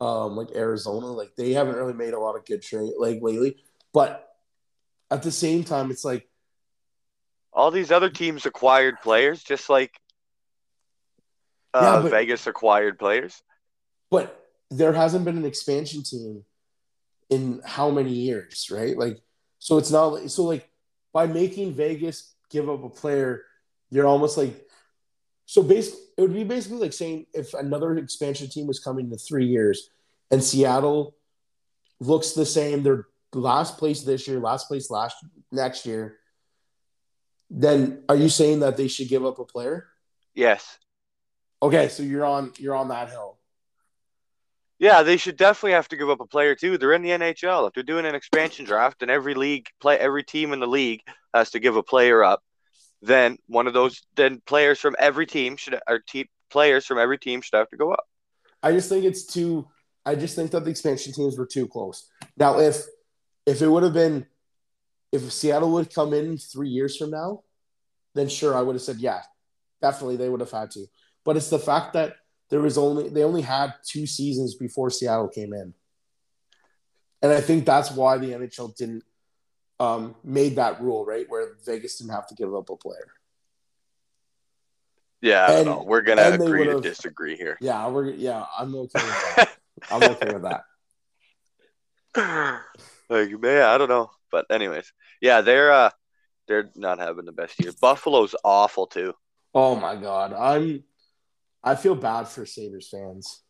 [0.00, 3.56] um like arizona like they haven't really made a lot of good trade like lately
[3.92, 4.28] but
[5.10, 6.28] at the same time it's like
[7.52, 9.98] all these other teams acquired players just like
[11.74, 13.42] uh, yeah, but, vegas acquired players
[14.10, 16.44] but there hasn't been an expansion team
[17.30, 18.96] in how many years, right?
[18.96, 19.20] Like,
[19.58, 20.68] so it's not so like
[21.12, 23.44] by making Vegas give up a player,
[23.90, 24.67] you're almost like
[25.48, 29.16] so basically it would be basically like saying if another expansion team was coming in
[29.16, 29.88] three years
[30.30, 31.16] and Seattle
[32.00, 35.16] looks the same, they're last place this year, last place last
[35.50, 36.18] next year,
[37.48, 39.86] then are you saying that they should give up a player?
[40.34, 40.76] Yes.
[41.62, 43.38] Okay, so you're on you're on that hill.
[44.78, 46.76] Yeah, they should definitely have to give up a player too.
[46.76, 47.66] They're in the NHL.
[47.66, 51.00] If they're doing an expansion draft and every league play every team in the league
[51.32, 52.42] has to give a player up,
[53.02, 57.18] then one of those then players from every team should or te- players from every
[57.18, 58.04] team should have to go up.
[58.62, 59.68] I just think it's too
[60.04, 62.08] I just think that the expansion teams were too close.
[62.36, 62.84] Now if
[63.46, 64.26] if it would have been
[65.12, 67.42] if Seattle would come in 3 years from now,
[68.14, 69.22] then sure I would have said yeah.
[69.80, 70.86] Definitely they would have had to.
[71.24, 72.16] But it's the fact that
[72.50, 75.74] there was only they only had two seasons before Seattle came in,
[77.22, 79.04] and I think that's why the NHL didn't
[79.80, 83.08] um, made that rule right where Vegas didn't have to give up a player.
[85.20, 85.82] Yeah, I don't And- know.
[85.84, 87.58] We're gonna agree to disagree here.
[87.60, 88.44] Yeah, we're yeah.
[88.56, 89.50] I'm okay with that.
[89.90, 90.62] I'm okay with that.
[93.10, 94.10] like man, I don't know.
[94.30, 95.90] But anyways, yeah, they're uh
[96.46, 97.72] they're not having the best year.
[97.80, 99.14] Buffalo's awful too.
[99.54, 100.84] Oh my god, I'm.
[101.64, 103.42] I feel bad for Sabres fans.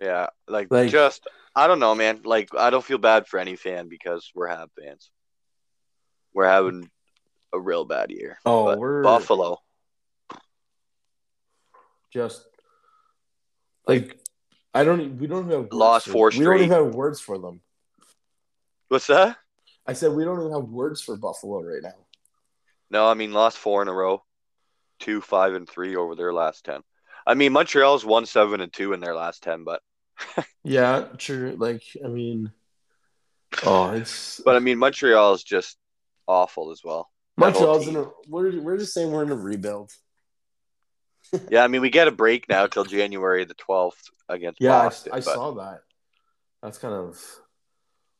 [0.00, 2.22] Yeah, like, Like- just I don't know, man.
[2.24, 5.10] Like I don't feel bad for any fan because we're Hab fans.
[6.34, 6.90] We're having
[7.52, 8.38] a real bad year.
[8.44, 9.58] Oh, But we're Buffalo.
[12.12, 12.46] just
[13.86, 14.18] like
[14.74, 15.18] I don't.
[15.18, 17.60] We don't have Lost four We don't even have words for them.
[18.88, 19.36] What's that?
[19.86, 21.94] I said we don't even have words for Buffalo right now.
[22.90, 24.22] No, I mean lost four in a row,
[25.00, 26.82] two, five, and three over their last ten.
[27.26, 29.80] I mean Montreal's one, seven, and two in their last ten, but
[30.64, 31.56] Yeah, true.
[31.58, 32.52] Like I mean,
[33.64, 35.76] oh, it's but I mean Montreal is just
[36.26, 37.10] awful as well.
[37.36, 38.06] Montreal's in a.
[38.28, 39.90] We're we're just saying we're in a rebuild.
[41.50, 44.82] Yeah, I mean we get a break now till January the twelfth against Yeah, I,
[44.84, 45.12] Boston.
[45.14, 45.80] I but saw that.
[46.62, 47.18] That's kind of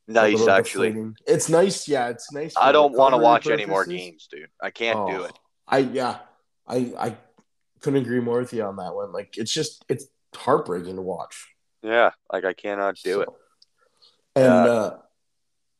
[0.08, 0.88] nice actually.
[0.88, 1.16] deflating.
[1.26, 1.86] It's nice.
[1.88, 2.54] Yeah, it's nice.
[2.56, 4.48] I don't want to watch any more games, dude.
[4.62, 5.38] I can't do Oh, it.
[5.68, 6.18] I yeah,
[6.66, 7.16] I I
[7.80, 9.12] couldn't agree more with you on that one.
[9.12, 11.48] Like it's just it's heartbreaking to watch.
[11.82, 13.28] Yeah, like I cannot do it.
[14.36, 14.72] And Yeah.
[14.72, 14.98] uh,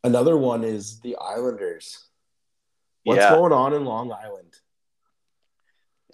[0.05, 2.09] another one is the Islanders.
[3.05, 3.35] What's Yeah.
[3.35, 4.55] going on in Long Island?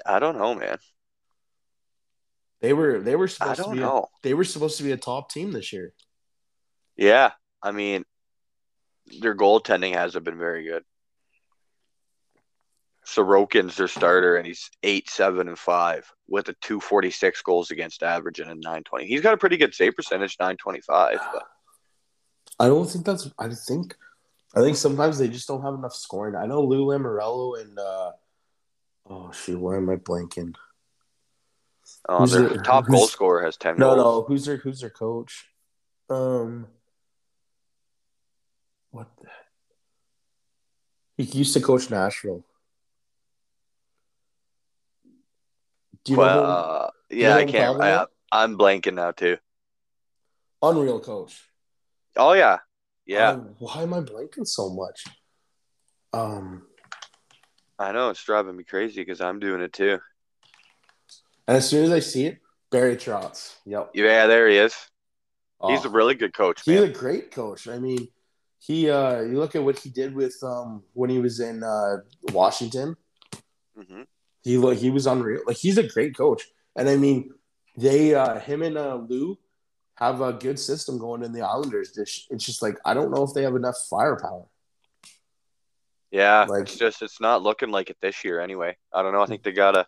[0.07, 0.79] I don't know, man.
[2.61, 4.09] They were they were supposed to be a, know.
[4.23, 5.93] they were supposed to be a top team this year.
[6.97, 7.33] Yeah,
[7.63, 8.05] I mean,
[9.21, 10.85] their goaltending hasn't been very good.
[13.07, 17.71] Sorokin's their starter, and he's eight, seven, and five with a two forty six goals
[17.71, 19.07] against average and a nine twenty.
[19.07, 21.19] He's got a pretty good save percentage, nine twenty five.
[21.33, 21.45] But
[22.59, 23.31] I don't think that's.
[23.39, 23.97] I think.
[24.55, 26.35] I think sometimes they just don't have enough scoring.
[26.35, 27.79] I know Lou Lamoriello and.
[27.79, 28.13] Uh,
[29.11, 29.59] oh shoot!
[29.61, 30.55] Why am I blanking?
[32.09, 33.99] uh, Who's their their- top goal scorer has ten No, goals.
[33.99, 34.23] no.
[34.29, 35.47] Who's their Who's their coach?
[36.11, 36.67] Um.
[38.91, 39.09] What?
[39.21, 39.29] The...
[41.25, 42.45] He used to coach Nashville.
[46.05, 46.23] Do you know?
[46.23, 47.81] Well, uh, you yeah, know I can't.
[47.81, 48.07] I.
[48.33, 49.37] I'm blanking now too.
[50.63, 51.43] Unreal coach.
[52.17, 52.59] Oh yeah,
[53.09, 53.31] yeah.
[53.31, 55.05] Um, why am I blanking so much?
[56.13, 56.63] Um.
[57.81, 59.99] I know it's driving me crazy because I'm doing it too.
[61.47, 62.39] And as soon as I see it,
[62.71, 63.55] Barry Trotz.
[63.67, 63.91] Yep.
[63.95, 64.75] Yeah, there he is.
[65.67, 65.89] He's Oh.
[65.89, 66.91] a really good coach, He's man.
[66.91, 67.67] a great coach.
[67.69, 68.09] I mean,
[68.59, 71.99] he uh you look at what he did with um when he was in uh
[72.33, 72.97] Washington.
[73.77, 74.03] hmm
[74.43, 75.43] He look he was unreal.
[75.47, 76.43] Like he's a great coach.
[76.77, 77.31] And I mean,
[77.77, 79.39] they uh him and uh Lou
[79.99, 81.97] have a good system going in the Islanders.
[81.99, 84.47] It's it's just like I don't know if they have enough firepower.
[86.11, 88.77] Yeah, Like- it's just it's not looking like it this year anyway.
[88.93, 89.23] I don't know.
[89.23, 89.87] I think they gotta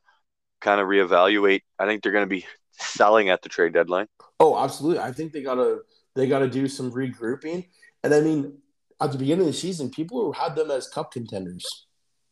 [0.60, 1.62] kind of reevaluate.
[1.78, 4.06] I think they're gonna be selling at the trade deadline.
[4.38, 5.00] Oh, absolutely.
[5.00, 5.80] I think they gotta
[6.14, 7.68] they gotta do some regrouping.
[8.02, 8.58] And I mean,
[9.00, 11.86] at the beginning of the season, people had them as cup contenders.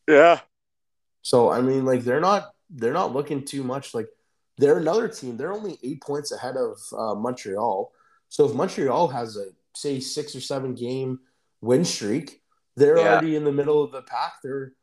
[0.07, 0.41] Yeah.
[1.21, 4.07] So I mean, like they're not they're not looking too much like
[4.59, 5.37] they're another team.
[5.37, 7.91] They're only eight points ahead of uh, Montreal.
[8.27, 11.19] So if Montreal has a say six or seven game
[11.61, 12.41] win streak,
[12.75, 13.13] they're Yeah.
[13.13, 14.33] already in the middle of the pack.
[14.43, 14.73] They're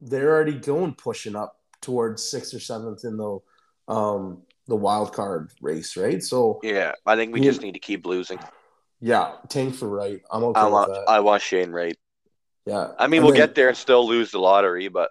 [0.00, 3.38] they're already going pushing up towards sixth or seventh in the
[3.88, 6.22] um the wild card race, right?
[6.22, 6.92] So Yeah.
[7.04, 7.50] I think we Yeah.
[7.50, 8.38] just need to keep losing.
[9.00, 10.22] yeah, tank for right.
[10.30, 11.04] I'm okay I with want that.
[11.08, 11.96] I want Shane right.
[12.64, 15.10] yeah, I mean, And we'll then- get there and still lose the lottery, but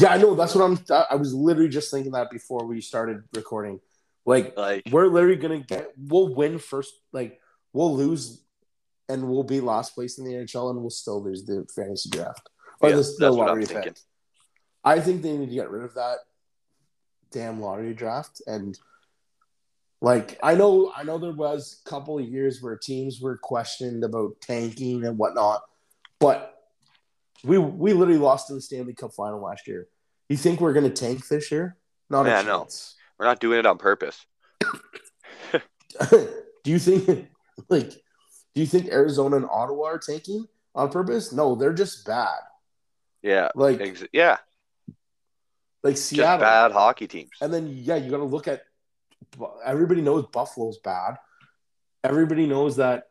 [0.00, 0.34] Yeah, I know.
[0.34, 1.04] That's what I'm.
[1.10, 3.80] I was literally just thinking that before we started recording.
[4.24, 5.92] Like, like we're literally gonna get.
[5.98, 6.94] We'll win first.
[7.12, 7.38] Like,
[7.74, 8.42] we'll lose,
[9.10, 12.48] and we'll be last place in the NHL, and we'll still lose the fantasy draft
[12.80, 13.98] or Yeah, the, the lottery pick.
[14.82, 16.18] I think they need to get rid of that
[17.30, 18.78] damn lottery draft and.
[20.02, 24.02] Like I know, I know there was a couple of years where teams were questioned
[24.02, 25.60] about tanking and whatnot,
[26.18, 26.49] but
[27.44, 29.88] we we literally lost in the Stanley Cup final last year.
[30.28, 31.76] You think we're going to tank this year?
[32.08, 32.94] Not Yeah, a chance.
[33.18, 34.24] we're not doing it on purpose.
[36.10, 37.28] do you think
[37.68, 37.90] like
[38.54, 41.32] do you think Arizona and Ottawa are tanking on purpose?
[41.32, 42.38] No, they're just bad.
[43.22, 43.48] Yeah.
[43.54, 44.38] Like Ex- yeah.
[45.82, 46.40] like Just Seattle.
[46.40, 47.30] bad hockey teams.
[47.40, 48.62] And then yeah, you got to look at
[49.64, 51.16] everybody knows Buffalo's bad.
[52.04, 53.04] Everybody knows that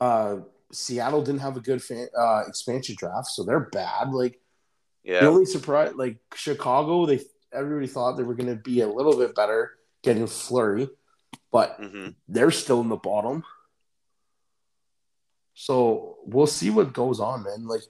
[0.00, 0.36] uh
[0.74, 4.10] Seattle didn't have a good fan, uh, expansion draft, so they're bad.
[4.12, 4.40] Like
[5.02, 5.20] yeah.
[5.20, 7.20] the only surprise, like Chicago, they
[7.52, 9.72] everybody thought they were going to be a little bit better
[10.02, 10.88] getting Fleury,
[11.50, 13.44] but hmm they're still in the bottom.
[15.54, 17.66] So we'll see what goes on, man.
[17.66, 17.82] Like,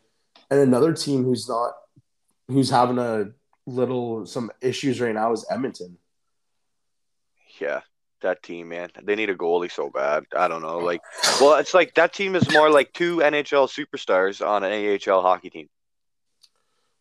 [0.51, 1.72] and another team who's not,
[2.49, 3.30] who's having a
[3.66, 5.97] little some issues right now is Edmonton.
[7.59, 7.80] Yeah,
[8.25, 8.91] that team, man.
[9.03, 10.25] They need a goalie so bad.
[10.37, 10.79] I don't know.
[10.79, 11.01] Like,
[11.41, 15.51] well, it's like that team is more like two NHL superstars on an AHL hockey
[15.51, 15.68] team.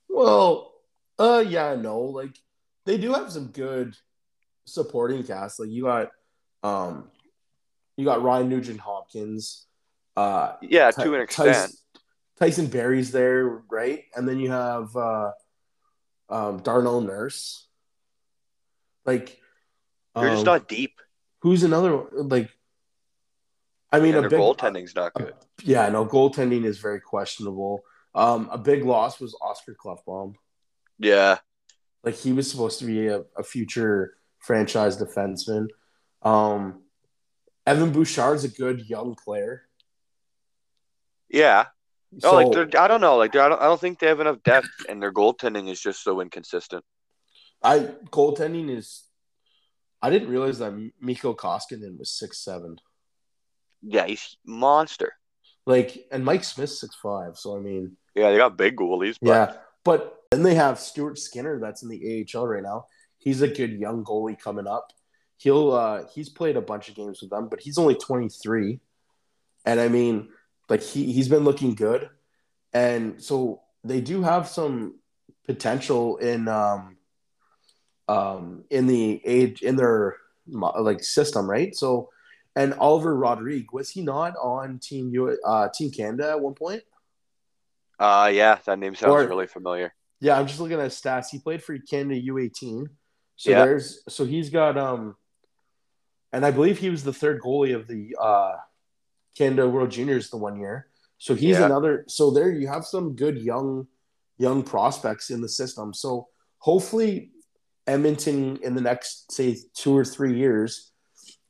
[0.07, 0.71] Well,
[1.17, 2.37] uh, yeah, no, like
[2.85, 3.95] they do have some good
[4.65, 5.59] supporting cast.
[5.59, 6.11] Like you got,
[6.61, 7.09] um,
[7.97, 9.65] you got Ryan Nugent Hopkins.
[10.15, 11.49] Uh, yeah, to an extent.
[11.49, 11.77] Tyson,
[12.39, 14.03] Tyson Barrie's there, right?
[14.15, 15.31] And then you have uh,
[16.29, 17.67] um, Darnell Nurse.
[19.05, 19.39] Like,
[20.15, 20.99] you're um, just not deep.
[21.43, 22.49] Who's another like?
[23.91, 25.33] I mean, and a big goaltending's not good.
[25.61, 27.83] yeah, no, goaltending is very questionable.
[28.15, 30.35] Um, a big loss was Oscar Klefbom.
[30.99, 31.39] Yeah,
[32.01, 35.67] like he was supposed to be a, a future franchise defenseman.
[36.21, 36.83] Um,
[37.67, 39.63] Evan Bouchard's a good young player.
[41.29, 41.65] Yeah.
[42.19, 44.69] So, like I don't know, like I don't, I don't think they have enough depth,
[44.87, 46.85] and their goaltending is just so inconsistent.
[47.61, 47.79] I
[48.11, 49.03] goaltending is.
[50.03, 52.77] I didn't realize that Mikko Koskinen was six seven.
[53.81, 55.13] Yeah, he's monster.
[55.65, 57.37] Like, and Mike Smith's six five.
[57.37, 59.15] So I mean, yeah, they got big goalies.
[59.21, 59.29] But...
[59.29, 59.53] Yeah,
[59.85, 62.87] but then they have Stuart Skinner that's in the AHL right now.
[63.17, 64.91] He's a good young goalie coming up.
[65.37, 68.81] He'll uh he's played a bunch of games with them, but he's only 23.
[69.65, 70.27] And I mean,
[70.67, 72.09] like he he's been looking good.
[72.73, 74.99] And so they do have some
[75.45, 76.97] potential in um
[78.07, 81.75] um in the age in their like system, right?
[81.75, 82.09] So
[82.55, 86.83] and Oliver Rodrigue was he not on Team U uh Team Canada at one point?
[87.99, 89.93] Uh yeah, that name sounds or, really familiar.
[90.19, 91.27] Yeah, I'm just looking at stats.
[91.29, 92.87] He played for Canada U18.
[93.35, 93.65] So yeah.
[93.65, 95.15] there's so he's got um
[96.31, 98.53] and I believe he was the third goalie of the uh
[99.37, 100.87] Canada World Juniors the one year.
[101.17, 101.65] So he's yeah.
[101.65, 103.87] another so there you have some good young
[104.37, 105.93] young prospects in the system.
[105.93, 106.27] So
[106.59, 107.31] hopefully
[107.87, 110.91] Edmonton in the next say 2 or 3 years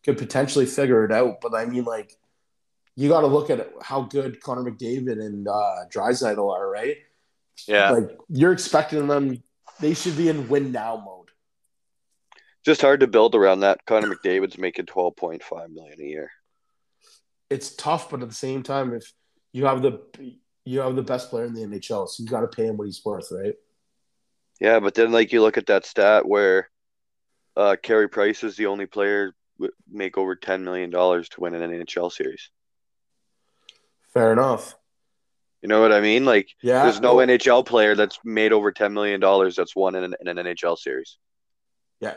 [0.03, 2.17] could potentially figure it out, but I mean like
[2.95, 6.97] you got to look at how good Connor McDavid and uh Draisaitl are, right?
[7.67, 7.91] Yeah.
[7.91, 9.43] Like you're expecting them
[9.79, 11.29] they should be in win now mode.
[12.65, 13.85] Just hard to build around that.
[13.85, 16.31] Connor McDavid's making twelve point five million a year.
[17.49, 19.11] It's tough, but at the same time, if
[19.51, 20.01] you have the
[20.65, 22.85] you have the best player in the NHL, so you got to pay him what
[22.85, 23.55] he's worth, right?
[24.63, 26.69] Yeah, but then like you look at that stat where
[27.57, 29.33] uh Carey Price is the only player
[29.91, 32.49] make over ten million dollars to win an NHL series.
[34.13, 34.75] Fair enough.
[35.61, 36.23] You know what I mean?
[36.23, 39.95] Like, yeah, there's no well, NHL player that's made over ten million dollars that's won
[39.95, 41.17] in an, in an NHL series.
[41.99, 42.15] Yeah,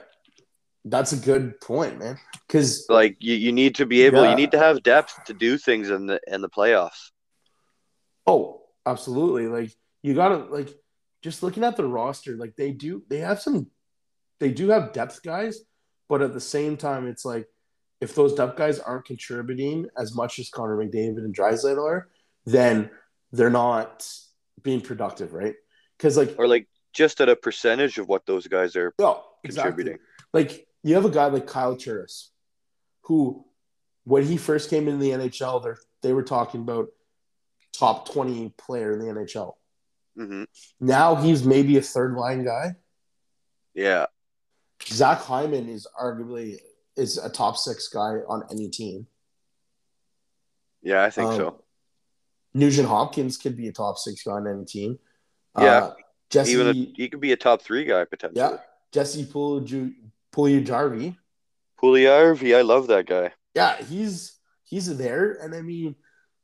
[0.84, 2.16] that's a good point, man.
[2.46, 4.30] Because like you, you need to be able, yeah.
[4.30, 7.10] you need to have depth to do things in the in the playoffs.
[8.24, 9.48] Oh, absolutely.
[9.48, 10.72] Like you gotta like
[11.26, 13.66] just looking at the roster, like they do, they have some,
[14.38, 15.58] they do have depth guys,
[16.08, 17.48] but at the same time, it's like
[18.00, 22.08] if those depth guys aren't contributing as much as Connor McDavid and Draisaitl are,
[22.44, 22.90] then
[23.32, 24.08] they're not
[24.62, 25.56] being productive, right?
[25.98, 29.94] Because like or like just at a percentage of what those guys are oh, contributing.
[29.94, 30.32] Exactly.
[30.32, 32.30] Like you have a guy like Kyle Turris,
[33.02, 33.44] who
[34.04, 35.70] when he first came into the NHL, they
[36.08, 36.86] they were talking about
[37.72, 39.54] top twenty player in the NHL.
[40.18, 40.44] Mm-hmm.
[40.80, 42.76] Now he's maybe a third line guy.
[43.74, 44.06] Yeah,
[44.82, 46.58] Zach Hyman is arguably
[46.96, 49.06] is a top six guy on any team.
[50.82, 51.62] Yeah, I think um, so.
[52.54, 54.98] Nugent Hopkins could be a top six guy on any team.
[55.58, 55.94] Yeah, uh,
[56.30, 58.40] Jesse, even a, he could be a top three guy potentially.
[58.40, 58.58] Yeah,
[58.92, 61.16] Jesse Puljujarvi.
[61.82, 63.32] Puljujarvi, I love that guy.
[63.54, 65.96] Yeah, he's he's there, and I mean,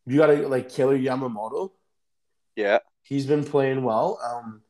[0.07, 1.71] you got to like Kailer Yamamoto.
[2.57, 4.19] Yeah, he's been playing well.
[4.25, 4.63] Um,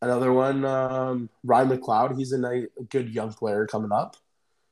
[0.00, 2.16] another one, um, Ryan McLeod.
[2.16, 4.16] He's a, nice, a good young player coming up.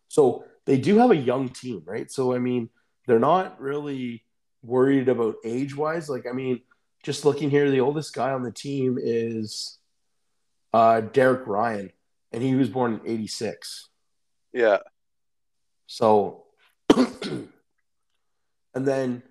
[0.09, 2.11] So they do have a young team, right?
[2.11, 2.69] So I mean,
[3.07, 4.25] they're not really
[4.63, 6.09] worried about age wise.
[6.09, 6.61] Like, I mean,
[7.03, 9.79] just looking here, the oldest guy on the team is
[10.73, 11.91] uh, Derek Ryan,
[12.33, 13.89] and he was born in '86.
[14.53, 14.79] Yeah.
[15.87, 16.45] So,
[16.97, 17.49] and
[18.75, 19.23] then,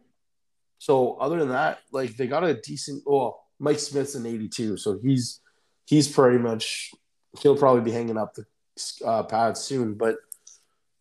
[0.81, 3.03] so other than that, like they got a decent.
[3.05, 5.39] Well, Mike Smith's in '82, so he's
[5.85, 6.91] he's pretty much
[7.39, 8.45] he'll probably be hanging up the
[9.05, 9.93] uh, pads soon.
[9.93, 10.15] But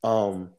[0.05, 0.51] um,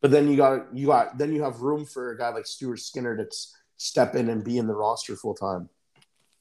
[0.00, 2.80] but then you got you got then you have room for a guy like Stuart
[2.80, 3.28] Skinner to
[3.76, 5.68] step in and be in the roster full time.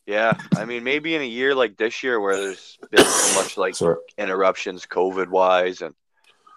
[0.08, 3.56] Yeah, I mean maybe in a year like this year where there's been so much
[3.56, 3.98] like Sorry.
[4.18, 5.94] interruptions COVID wise and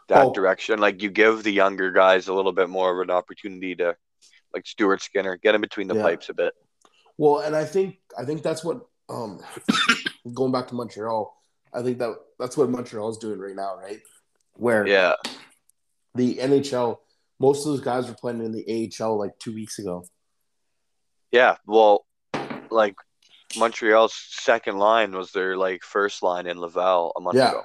[0.09, 0.33] that oh.
[0.33, 3.97] direction, like you give the younger guys a little bit more of an opportunity to
[4.55, 6.03] like Stuart Skinner, get him between the yeah.
[6.03, 6.55] pipes a bit.
[7.19, 9.41] Well, and I think I think that's what um
[10.35, 11.35] going back to Montreal,
[11.73, 14.01] I think that that's what Montreal is doing right now, right?
[14.55, 15.15] Where Yeah.
[16.15, 16.99] the NHL,
[17.41, 20.05] most of those guys were playing in the AHL like two weeks ago.
[21.31, 21.57] Yeah.
[21.67, 22.05] Well,
[22.71, 22.95] like
[23.57, 27.51] Montreal's second line was their like first line in Laval a month Yeah.
[27.51, 27.63] ago.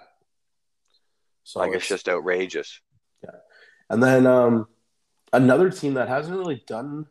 [1.44, 2.82] So Like it's it's- just outrageous.
[3.24, 3.32] Yeah,
[3.90, 4.68] and then um,
[5.34, 7.08] another team that hasn't really done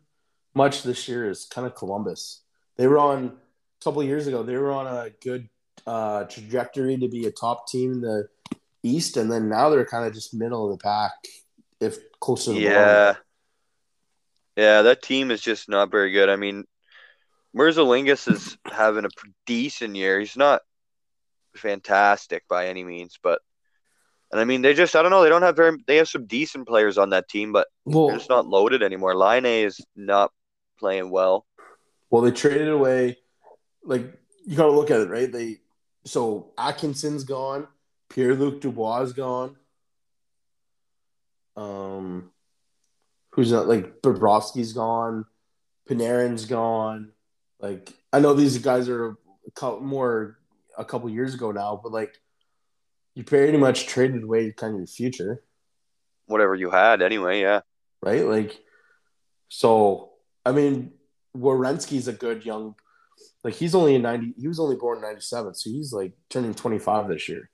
[0.53, 2.41] much this year is kind of Columbus.
[2.75, 4.43] They were on a couple of years ago.
[4.43, 5.49] They were on a good
[5.85, 8.27] uh, trajectory to be a top team in the
[8.83, 11.11] East, and then now they're kind of just middle of the pack,
[11.79, 13.11] if close to the Yeah.
[13.11, 13.23] bottom.
[14.55, 16.29] Yeah, that team is just not very good.
[16.29, 16.65] I mean,
[17.55, 19.09] Merzlikins is having a
[19.45, 20.19] decent year.
[20.19, 20.61] He's not
[21.55, 23.41] fantastic by any means, but
[24.31, 26.25] and I mean they just I don't know, they don't have very they have some
[26.25, 29.15] decent players on that team, but they're just not loaded anymore.
[29.15, 30.31] Laine is not
[30.79, 31.45] playing well.
[32.09, 33.17] well, they traded away.
[33.83, 34.13] Like
[34.45, 35.31] you got to look at it, right?
[35.31, 35.57] They
[36.05, 37.67] so Atkinson's gone,
[38.09, 39.55] Pierre Luc Dubois is gone.
[41.55, 42.31] Um,
[43.31, 45.25] who's not like Bobrovsky's gone,
[45.89, 47.11] Panarin's gone.
[47.59, 50.37] Like I know these guys are a couple more
[50.77, 52.19] a couple years ago now, but like
[53.17, 55.41] you pretty much traded away kind of your future,
[56.27, 57.61] Whatever you had anyway, yeah.
[58.03, 58.23] right?
[58.23, 58.59] Like
[59.49, 60.11] so.
[60.45, 60.91] I mean,
[61.35, 62.75] Werenski's a good young.
[63.43, 64.35] Like he's only in ninety.
[64.37, 67.49] He was only born in ninety seven, so he's like turning twenty five this year.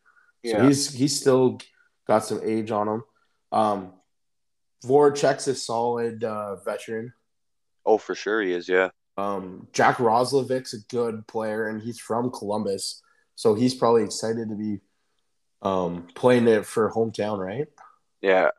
[0.45, 1.59] So he's he's still
[2.07, 3.03] got some age on him.
[3.53, 3.93] Um,
[4.83, 7.13] Voracek's a solid uh, veteran.
[7.85, 8.89] oh, for sure he is, yeah.
[9.15, 13.01] Um, Jack Roslovic's a good player, and he's from Columbus,
[13.35, 14.81] so he's probably excited to be
[15.63, 17.67] um, playing it for hometown, right?
[18.21, 18.49] Yeah.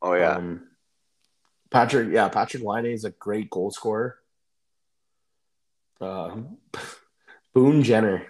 [0.00, 0.36] Oh yeah.
[0.36, 0.68] Um,
[1.70, 4.16] Patrick, yeah, Patrik Laine is a great goal scorer.
[6.00, 6.36] Uh,
[7.54, 8.26] Boone Jenner.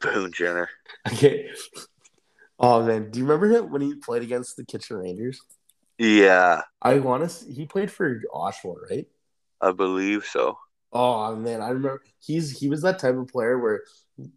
[0.00, 0.68] Boone Jenner.
[1.12, 1.50] Okay.
[2.58, 5.40] Oh man, do you remember him when he played against the Kitchener Rangers?
[5.98, 7.52] Yeah, I want to.
[7.52, 9.06] He played for Oshawa, right?
[9.60, 10.56] I believe so.
[10.92, 13.82] Oh man, I remember he's he was that type of player where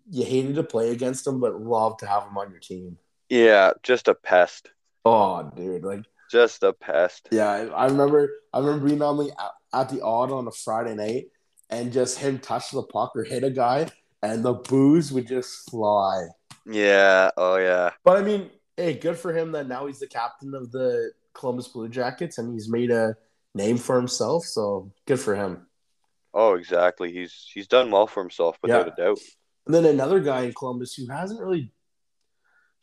[0.09, 2.97] you hated to play against him, but loved to have him on your team.
[3.30, 4.71] Yeah, just a pest.
[5.05, 7.30] Oh, dude, like Just a pest.
[7.32, 8.30] yeah, I, I remember.
[8.53, 9.32] I remember being on the
[9.73, 11.25] at the Aud on a Friday night,
[11.69, 13.88] and just him touch the puck or hit a guy,
[14.23, 16.28] and the boos would just fly.
[16.65, 17.91] Yeah, oh yeah.
[18.03, 21.67] But I mean, hey, good for him that now he's the captain of the Columbus
[21.69, 23.15] Blue Jackets, and he's made a
[23.53, 24.43] name for himself.
[24.45, 25.67] So good for him.
[26.34, 27.11] Oh, exactly.
[27.13, 28.93] He's he's done well for himself without Yeah.
[28.93, 29.19] a doubt.
[29.68, 31.74] And then another guy in Columbus who hasn't really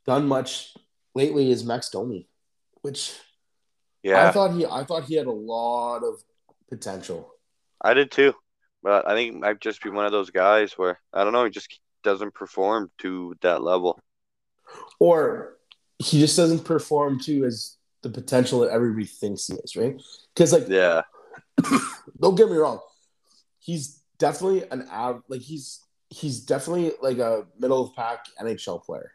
[0.04, 0.74] done much
[1.14, 2.28] lately is Max Domi,
[2.82, 3.18] which
[4.02, 6.22] Yeah, I thought he I thought he had a lot of
[6.68, 7.32] potential.
[7.80, 8.34] I did too.
[8.82, 11.44] But I think he might just be one of those guys where I don't know,
[11.44, 13.98] he just doesn't perform to that level.
[14.98, 15.56] Or
[15.98, 19.98] he just doesn't perform to as the potential that everybody thinks he is, right?
[20.34, 21.00] Because like Yeah,
[22.20, 22.80] don't get me wrong,
[23.58, 25.80] he's definitely an av like he's
[26.10, 29.12] he's definitely like a middle of pack NHL player.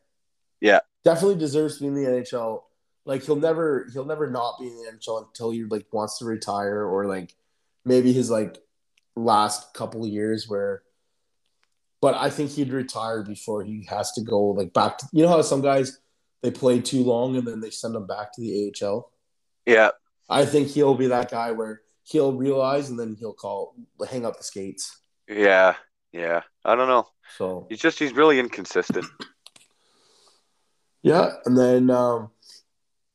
[0.61, 0.79] Yeah.
[1.05, 2.63] definitely deserves to be in the NHL.
[3.05, 6.25] Like he'll never he'll never not be in the NHL until he like wants to
[6.25, 7.33] retire or like
[7.85, 8.57] maybe his like
[9.15, 10.83] last couple of years where.
[12.01, 15.29] But I think he'd retire before he has to go like back to you know
[15.29, 15.99] how some guys
[16.41, 19.11] they play too long and then they send them back to the AHL.
[19.65, 19.89] yeah,
[20.29, 23.75] I think he'll be that guy where he'll realize and then he'll call
[24.09, 24.97] hang up the skates.
[25.27, 25.75] yeah,
[26.11, 26.41] yeah.
[26.65, 27.07] I don't know.
[27.37, 29.05] So He's just he's really inconsistent.
[31.03, 32.31] yeah, and then um,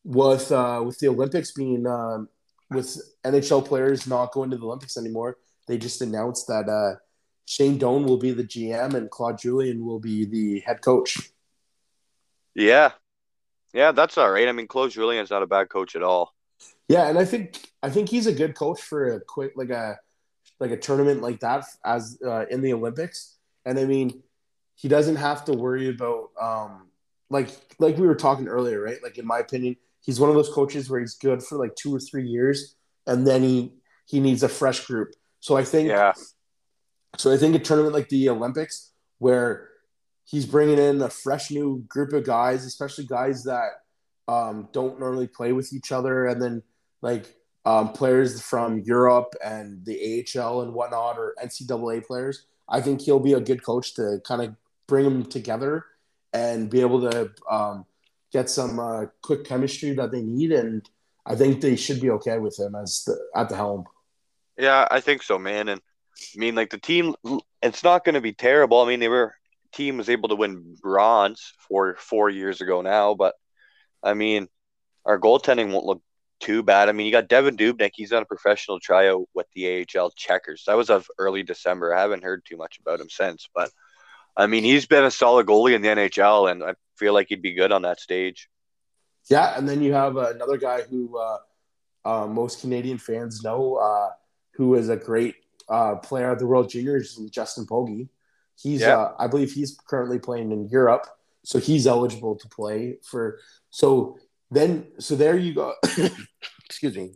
[0.04, 2.28] with uh, with the Olympics being um,
[2.70, 6.98] with NHL players not going to the Olympics anymore, they just announced that uh,
[7.46, 11.18] Shane Doan will be the GM and Claude Julien will be the head coach.
[12.54, 12.92] Yeah,
[13.72, 14.48] yeah, that's all right.
[14.48, 16.32] I mean, Claude Julien's not a bad coach at all.
[16.88, 19.98] Yeah, and I think I think he's a good coach for a quick like a
[20.64, 23.36] like a tournament like that as uh, in the Olympics.
[23.66, 24.22] And I mean,
[24.74, 26.88] he doesn't have to worry about um
[27.28, 29.02] like like we were talking earlier, right?
[29.02, 31.94] Like in my opinion, he's one of those coaches where he's good for like two
[31.94, 33.74] or three years, and then he
[34.06, 35.10] he needs a fresh group.
[35.40, 36.12] So I think Yeah,
[37.16, 39.68] so I think a tournament like the Olympics, where
[40.24, 43.70] he's bringing in a fresh new group of guys, especially guys that
[44.28, 46.62] um, don't normally play with each other, and then
[47.02, 47.26] like
[47.64, 52.46] um, players from Europe and the AHL and whatnot, or NCAA players.
[52.68, 54.54] I think he'll be a good coach to kind of
[54.86, 55.84] bring them together
[56.32, 57.86] and be able to um,
[58.32, 60.88] get some uh, quick chemistry that they need, and
[61.24, 63.84] I think they should be okay with him as the, at the helm.
[64.58, 65.68] yeah, I think so, man.
[65.68, 67.14] And I mean, like the team,
[67.62, 68.80] it's not going to be terrible.
[68.80, 69.34] I mean, they were
[69.74, 73.34] team was able to win bronze for four years ago now, but
[74.02, 74.48] I mean,
[75.04, 76.02] our goaltending won't look
[76.44, 76.88] too bad.
[76.88, 77.92] I mean, you got Devin Dubnyk.
[77.94, 80.64] He's on a professional tryout with the AHL Checkers.
[80.66, 81.94] That was of early December.
[81.94, 83.70] I haven't heard too much about him since, but
[84.36, 87.42] I mean, he's been a solid goalie in the NHL, and I feel like he'd
[87.42, 88.48] be good on that stage.
[89.30, 91.38] Yeah, and then you have uh, another guy who uh,
[92.04, 94.10] uh, most Canadian fans know, uh,
[94.52, 95.36] who is a great
[95.68, 98.08] uh, player at the World Juniors, Justin Pogge.
[98.56, 98.98] He's, yeah.
[98.98, 101.06] Uh, I believe, he's currently playing in Europe,
[101.42, 103.38] so he's eligible to play for.
[103.70, 104.18] So
[104.54, 105.74] then, so there you go.
[106.64, 107.12] Excuse me.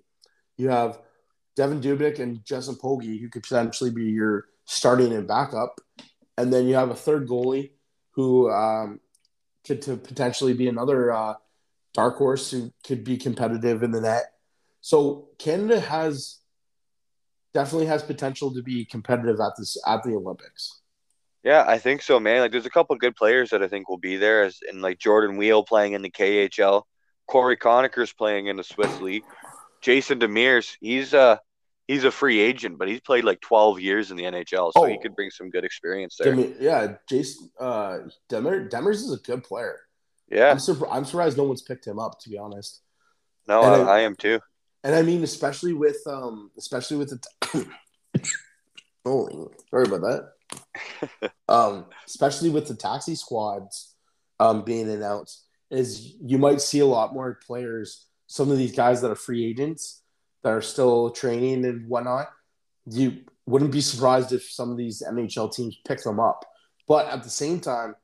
[0.57, 1.01] You have
[1.59, 5.81] Devan Dubnyk and Justin Pogge, who could potentially be your starting and backup,
[6.37, 7.71] and then you have a third goalie
[8.13, 9.01] who um,
[9.67, 11.35] could to potentially be another uh,
[11.95, 14.33] dark horse who could be competitive in the net.
[14.81, 16.39] So Canada has
[17.55, 20.81] definitely has potential to be competitive at this at the Olympics.
[21.45, 22.41] Yeah, I think so, man.
[22.41, 24.99] Like, there's a couple good players that I think will be there, as in like
[24.99, 26.83] Jordan Weal playing in the KHL,
[27.29, 29.25] Cory Conacher's playing in the Swiss league,
[29.81, 30.77] Jason Demers.
[30.81, 31.41] He's a
[31.87, 34.85] he's a free agent, but he's played like 12 years in the NHL, so oh.
[34.85, 36.35] he could bring some good experience there.
[36.61, 37.99] yeah, Jason uh,
[38.29, 39.81] Demers, Demers is a good player.
[40.31, 42.21] Yeah, I'm, sur- I'm surprised no one's picked him up.
[42.21, 42.83] To be honest,
[43.47, 44.41] no, I, I, I, am too.
[44.85, 47.21] And I mean, especially with um, especially with the.
[47.43, 47.65] T-
[49.05, 51.33] Holy, sorry about that.
[51.49, 53.95] um, especially with the taxi squads
[54.39, 58.07] um, being announced, is you might see a lot more players.
[58.27, 60.03] Some of these guys that are free agents
[60.43, 62.29] that are still training and whatnot.
[62.87, 66.45] You wouldn't be surprised if some of these NHL teams pick them up.
[66.87, 67.95] But at the same time,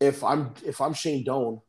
[0.00, 1.60] if I'm if I'm Shane Doan,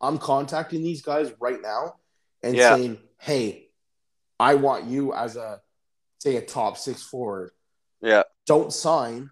[0.00, 1.94] I'm contacting these guys right now
[2.42, 2.74] and yeah.
[2.74, 3.68] saying, "Hey,
[4.38, 5.60] I want you as a
[6.18, 7.50] say a top six forward.
[8.00, 9.30] Yeah, don't sign.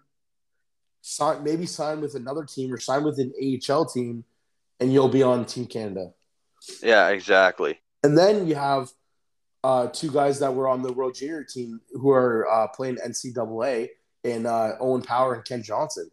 [1.01, 4.25] Sign maybe sign with another team or sign with an AHL team,
[4.79, 6.11] and you'll be on Team Canada.
[6.81, 7.79] Yeah, exactly.
[8.03, 8.89] And then you have
[9.63, 13.89] uh, two guys that were on the World Junior team who are uh, playing NCAA,
[14.23, 16.09] and uh, Owen Power and Kent Johnson.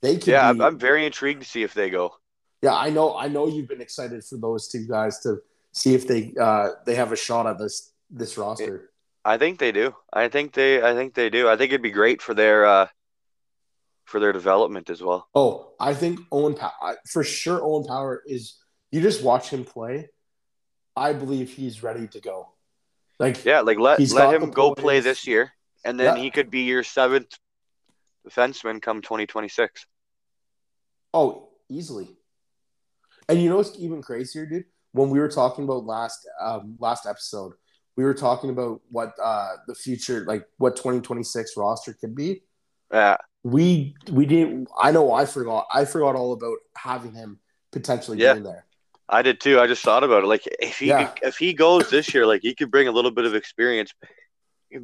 [0.00, 0.28] They could.
[0.28, 2.14] Yeah, be, I'm very intrigued to see if they go.
[2.62, 3.16] Yeah, I know.
[3.16, 5.38] I know you've been excited for those two guys to
[5.72, 8.90] see if they uh, they have a shot at this this roster.
[9.24, 9.94] I think they do.
[10.12, 10.82] I think they.
[10.82, 11.48] I think they do.
[11.48, 12.88] I think it'd be great for their uh,
[14.08, 15.28] for their development as well.
[15.34, 17.62] Oh, I think Owen Power for sure.
[17.62, 18.56] Owen Power is.
[18.90, 20.08] You just watch him play.
[20.96, 22.48] I believe he's ready to go.
[23.18, 25.52] Like yeah, like let let him go play this year,
[25.84, 26.22] and then yeah.
[26.22, 27.36] he could be your seventh
[28.26, 29.86] defenseman come 2026.
[31.12, 32.16] Oh, easily.
[33.28, 34.64] And you know what's even crazier, dude?
[34.92, 37.52] When we were talking about last um, last episode,
[37.96, 42.42] we were talking about what uh, the future, like what 2026 roster could be.
[42.90, 43.18] Yeah.
[43.44, 44.68] We we didn't.
[44.78, 45.66] I know I forgot.
[45.72, 47.38] I forgot all about having him
[47.72, 48.34] potentially yeah.
[48.34, 48.66] being there.
[49.08, 49.58] I did too.
[49.58, 50.26] I just thought about it.
[50.26, 51.12] Like if he yeah.
[51.22, 53.92] if he goes this year, like he could bring a little bit of experience,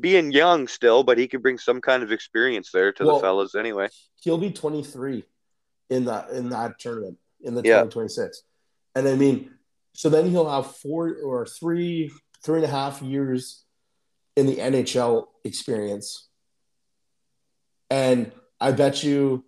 [0.01, 3.21] being young still, but he could bring some kind of experience there to well, the
[3.21, 3.89] fellas anyway.
[4.23, 5.25] He'll be 23
[5.91, 7.83] in that in that tournament in the yeah.
[7.83, 8.43] 2026,
[8.95, 9.51] and I mean,
[9.93, 12.11] so then he'll have four or three
[12.43, 13.65] three and a half years
[14.37, 16.29] in the NHL experience,
[17.91, 18.33] and
[18.65, 19.45] I bet you,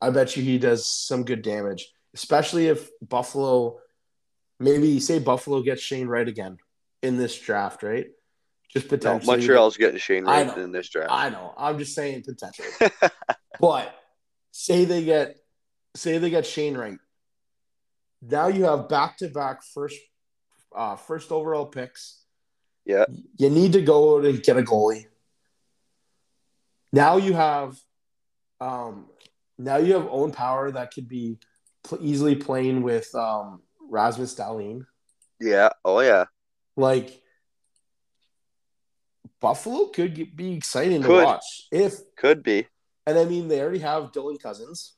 [0.00, 3.78] I bet you he does some good damage, especially if Buffalo
[4.58, 6.56] maybe say Buffalo gets Shane Wright again
[7.02, 8.06] in this draft, right?
[8.72, 9.26] Just potentially.
[9.26, 11.12] No, Montreal's getting Shane Wright in this draft.
[11.12, 11.52] I know.
[11.58, 12.90] I'm just saying potentially.
[13.60, 13.94] but
[14.50, 15.36] say they get
[15.94, 16.98] say they get Shane Wright.
[18.22, 19.98] Now you have back to back first
[20.74, 22.24] uh, first overall picks.
[22.86, 23.04] Yeah.
[23.36, 25.04] You need to go and get a goalie.
[26.94, 27.76] Now you have
[28.60, 29.06] um
[29.58, 31.38] now you have Owen Power that could be
[32.00, 34.86] easily playing with um Rasmus Dahlin.
[35.40, 35.70] Yeah.
[35.84, 36.24] Oh yeah.
[36.76, 37.20] Like
[39.40, 41.20] Buffalo could get, be exciting could.
[41.20, 42.66] to watch if could be.
[43.06, 44.94] And I mean, they already have Dylan Cozens.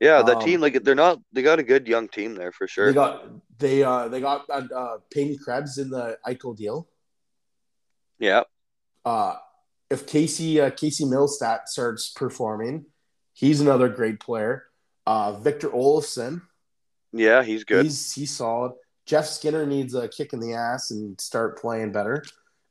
[0.00, 2.66] Yeah, the um, team like they're not they got a good young team there for
[2.66, 2.86] sure.
[2.86, 3.24] They got
[3.58, 6.88] they uh they got uh, uh Peyton Krebs in the Eichel deal.
[8.18, 8.42] Yeah.
[9.04, 9.36] Uh
[9.92, 12.86] if Casey uh, Casey Mittelstadt starts performing,
[13.32, 14.64] he's another great player.
[15.06, 16.42] Uh Victor Olofsson
[17.12, 17.84] yeah, he's good.
[17.84, 18.72] He's he's solid.
[19.04, 22.24] Jeff Skinner needs a kick in the ass and start playing better.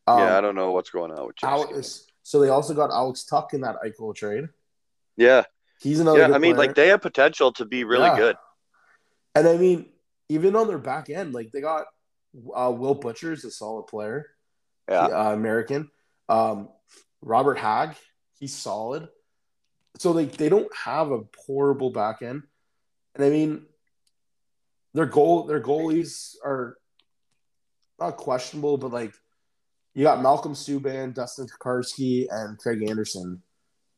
[0.07, 2.89] Um, yeah, I don't know what's going on with Jeff Alex, So they also got
[2.89, 4.45] Alex Tuch in that Eichel trade.
[5.15, 5.43] Yeah,
[5.79, 6.19] he's another.
[6.19, 6.67] Yeah, I mean, player.
[6.67, 8.17] like they have potential to be really yeah.
[8.17, 8.35] good.
[9.35, 9.87] And I mean,
[10.29, 11.85] even on their back end, like they got
[12.55, 14.27] uh, Will Butcher is a solid player.
[14.89, 15.91] Yeah, uh, American.
[16.27, 16.69] Um,
[17.21, 17.95] Robert Hagg,
[18.39, 19.09] he's solid.
[19.97, 22.43] so like they don't have a horrible back end,
[23.15, 23.65] and I mean,
[24.93, 26.77] their goal their goalies are
[27.99, 29.13] not questionable, but like
[29.93, 33.41] you got Malcolm Subban, Dustin Tokarski, and Craig Anderson.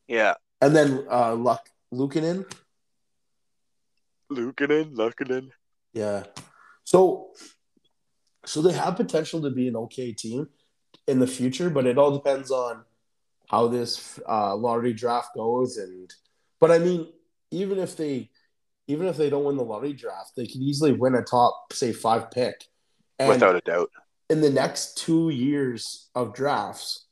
[0.07, 0.33] Yeah.
[0.61, 2.45] And then uh Luck Luukkonen.
[4.31, 5.49] Luukkonen, Luukkonen.
[5.93, 6.23] Yeah.
[6.83, 7.31] So
[8.45, 10.49] so they have potential to be an okay team
[11.07, 12.83] in the future, but it all depends on
[13.47, 15.77] how this uh, lottery draft goes.
[15.77, 16.13] And
[16.59, 17.07] but I mean,
[17.51, 18.29] even if they
[18.87, 21.93] even if they don't win the lottery draft, they could easily win a top, say,
[21.93, 22.65] five pick.
[23.19, 23.91] And Without a doubt.
[24.29, 27.05] In the next two years of drafts,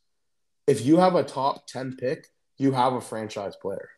[0.68, 2.28] if you have a top 10 pick,
[2.58, 3.90] you have a franchise player.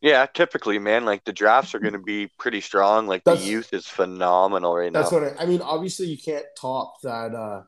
[0.00, 3.06] Yeah, typically, man, like the drafts are going to be pretty strong.
[3.06, 5.20] Like that's, the youth is phenomenal right that's now.
[5.20, 5.62] That's what I, I, mean.
[5.62, 7.34] Obviously, you can't top that.
[7.34, 7.62] Uh,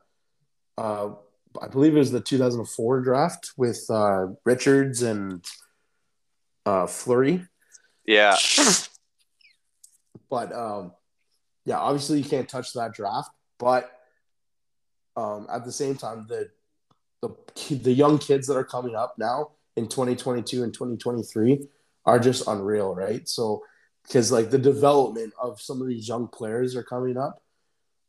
[0.77, 1.15] uh,
[1.61, 5.45] I believe it was the 2004 draft with uh, Richards and
[6.65, 7.45] uh, Fleury.
[8.05, 8.35] Yeah.
[10.29, 10.93] but um,
[11.65, 13.29] yeah, obviously you can't touch that draft.
[13.57, 13.91] But
[15.15, 16.49] um, at the same time, the
[17.21, 21.67] the the young kids that are coming up now in 2022 and 2023
[22.05, 23.27] are just unreal, right?
[23.27, 23.63] So
[24.03, 27.41] because like the development of some of these young players are coming up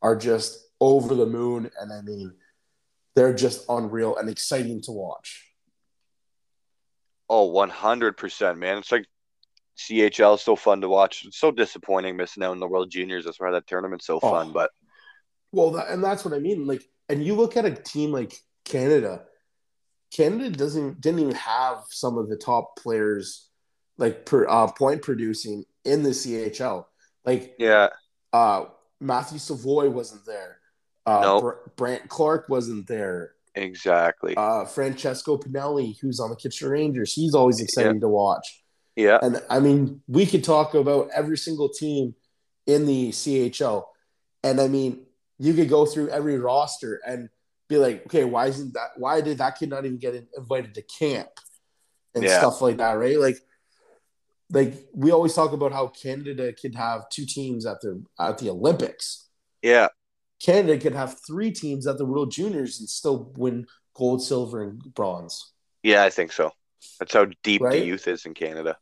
[0.02, 2.34] are just over the moon and I mean
[3.16, 5.42] they're just unreal and exciting to watch.
[7.28, 8.78] Oh, 100%, man.
[8.78, 9.06] It's like
[9.76, 11.24] CHL is so fun to watch.
[11.24, 13.24] It's so disappointing missing out in the World Juniors.
[13.24, 14.30] That's why that tournament's so oh.
[14.30, 14.70] fun, but
[15.52, 16.66] well, that, and that's what I mean.
[16.66, 19.22] Like, and you look at a team like Canada.
[20.12, 23.48] Canada doesn't didn't even have some of the top players
[23.96, 26.84] like per, uh, point producing in the CHL.
[27.24, 27.88] Like yeah,
[28.32, 28.66] uh,
[29.00, 30.58] Matthew Savoie wasn't there.
[31.06, 31.42] Uh, nope.
[31.42, 33.32] Br- Brandt Clarke wasn't there.
[33.54, 34.34] Exactly.
[34.36, 38.00] Uh, Francesco Pinelli, who's on the Kitchener Rangers, he's always exciting yeah.
[38.00, 38.62] to watch.
[38.96, 39.18] Yeah.
[39.22, 42.14] And I mean, we could talk about every single team
[42.66, 43.84] in the CHL.
[44.42, 45.06] And I mean,
[45.38, 47.28] you could go through every roster and
[47.68, 48.90] be like, okay, why isn't that?
[48.96, 51.28] Why did that kid not even get invited to camp
[52.14, 52.38] and yeah.
[52.38, 53.18] stuff like that, right?
[53.18, 53.36] Like,
[54.50, 58.50] like we always talk about how Canada could have two teams at the at the
[58.50, 59.28] Olympics.
[59.62, 59.88] Yeah,
[60.40, 64.94] Canada could have three teams at the World Juniors and still win gold, silver, and
[64.94, 65.52] bronze.
[65.82, 66.52] Yeah, I think so.
[66.98, 67.72] That's how deep right?
[67.72, 68.76] the youth is in Canada.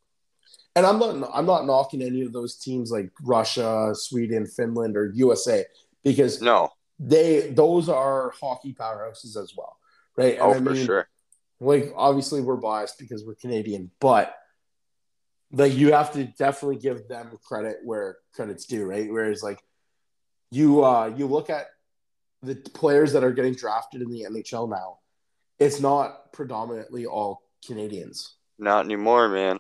[0.76, 5.12] And I'm not I'm not knocking any of those teams like Russia, Sweden, Finland, or
[5.14, 5.64] USA
[6.02, 9.76] because no, they those are hockey powerhouses as well,
[10.16, 10.34] right?
[10.34, 11.08] And oh, I mean, for sure.
[11.60, 14.34] Like obviously we're biased because we're Canadian, but
[15.52, 19.10] like you have to definitely give them credit where credit's due, right?
[19.10, 19.60] Whereas like
[20.54, 21.66] you uh you look at
[22.42, 24.98] the players that are getting drafted in the NHL now,
[25.58, 28.36] it's not predominantly all Canadians.
[28.58, 29.58] Not anymore, man.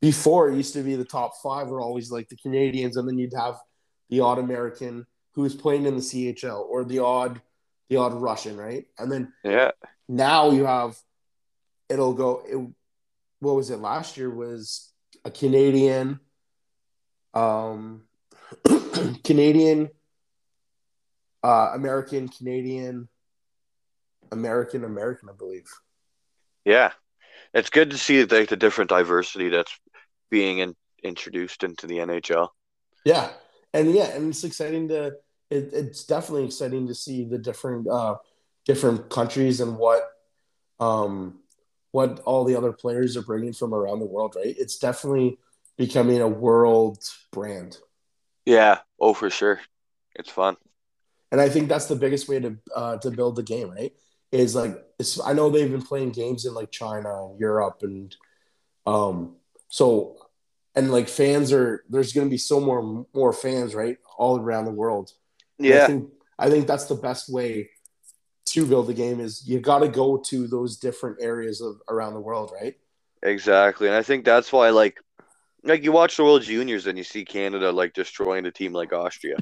[0.00, 3.16] Before it used to be the top five were always like the Canadians, and then
[3.16, 3.56] you'd have
[4.10, 7.40] the odd American who was playing in the CHL or the odd
[7.88, 8.84] the odd Russian, right?
[8.98, 9.70] And then yeah,
[10.08, 10.96] now you have
[11.88, 12.42] it'll go.
[12.46, 12.56] It,
[13.40, 14.30] what was it last year?
[14.30, 14.92] Was
[15.24, 16.20] a Canadian,
[17.32, 18.02] um,
[19.24, 19.90] Canadian,
[21.44, 23.06] uh, American, Canadian,
[24.32, 25.68] American, American, I believe.
[26.64, 26.92] Yeah,
[27.52, 29.78] it's good to see like the different diversity that's
[30.30, 32.48] being in, introduced into the NHL.
[33.04, 33.28] Yeah,
[33.74, 35.16] and yeah, and it's exciting to.
[35.50, 38.16] It, it's definitely exciting to see the different uh,
[38.64, 40.02] different countries and what
[40.80, 41.40] um,
[41.90, 44.56] what all the other players are bringing from around the world, right?
[44.58, 45.38] It's definitely
[45.76, 47.76] becoming a world brand.
[48.46, 48.78] Yeah.
[48.98, 49.60] Oh, for sure.
[50.14, 50.56] It's fun.
[51.34, 53.92] And I think that's the biggest way to uh, to build the game, right?
[54.30, 58.14] Is like it's, I know they've been playing games in like China, Europe, and
[58.86, 59.34] um,
[59.66, 60.16] so
[60.76, 64.66] and like fans are there's going to be so more more fans, right, all around
[64.66, 65.10] the world.
[65.58, 67.70] Yeah, I think, I think that's the best way
[68.44, 72.14] to build the game is you got to go to those different areas of around
[72.14, 72.76] the world, right?
[73.24, 75.00] Exactly, and I think that's why like
[75.64, 78.92] like you watch the World Juniors and you see Canada like destroying a team like
[78.92, 79.38] Austria,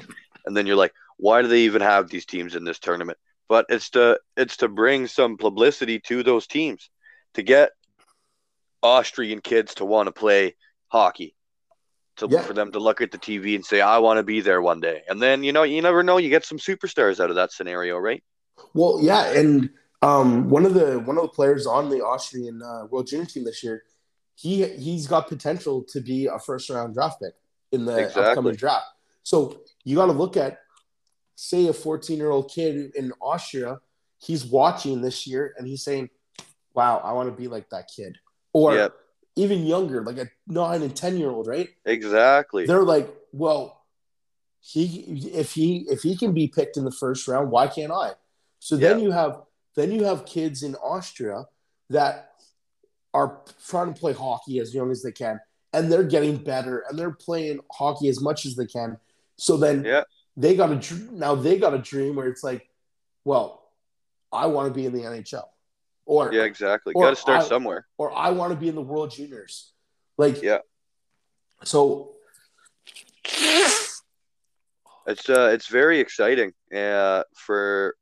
[0.46, 3.16] and then you're like, why do they even have these teams in this tournament?
[3.48, 6.90] But it's to it's to bring some publicity to those teams
[7.34, 7.70] to get
[8.82, 10.56] Austrian kids to want to play
[10.88, 11.36] hockey.
[12.16, 12.42] To, yeah.
[12.42, 14.80] for them to look at the TV and say, I want to be there one
[14.80, 15.02] day.
[15.08, 17.96] And then, you know, you never know, you get some superstars out of that scenario,
[17.96, 18.22] right?
[18.74, 19.70] Well, yeah, and
[20.02, 23.44] um, one of the one of the players on the Austrian uh, World Junior team
[23.44, 23.84] this year,
[24.34, 27.32] he he's got potential to be a first round draft pick
[27.72, 28.24] in the exactly.
[28.24, 28.86] upcoming draft.
[29.22, 30.58] So you got to look at,
[31.34, 33.80] say, a 14 year old kid in Austria.
[34.18, 36.10] He's watching this year and he's saying,
[36.74, 38.18] "Wow, I want to be like that kid."
[38.52, 38.94] Or yep.
[39.34, 41.68] even younger, like a nine and ten year old, right?
[41.84, 42.66] Exactly.
[42.66, 43.82] They're like, well,
[44.60, 48.12] he if he if he can be picked in the first round, why can't I?
[48.60, 49.42] So then you have
[49.74, 51.46] then you have kids in Austria
[51.90, 52.34] that
[53.12, 55.40] are trying to play hockey as young as they can,
[55.72, 58.98] and they're getting better, and they're playing hockey as much as they can.
[59.36, 60.04] So then Yeah.
[60.36, 62.68] They got a now they got a dream where it's like,
[63.24, 63.68] well,
[64.32, 65.44] I want to be in the NHL,
[66.06, 66.94] or Yeah, exactly.
[66.94, 67.86] Got to start I- somewhere.
[67.98, 69.72] or I want to be in the World Juniors.
[70.16, 70.58] Like, Yeah.
[71.64, 72.14] So,
[75.06, 77.96] It's uh, it's very exciting uh, for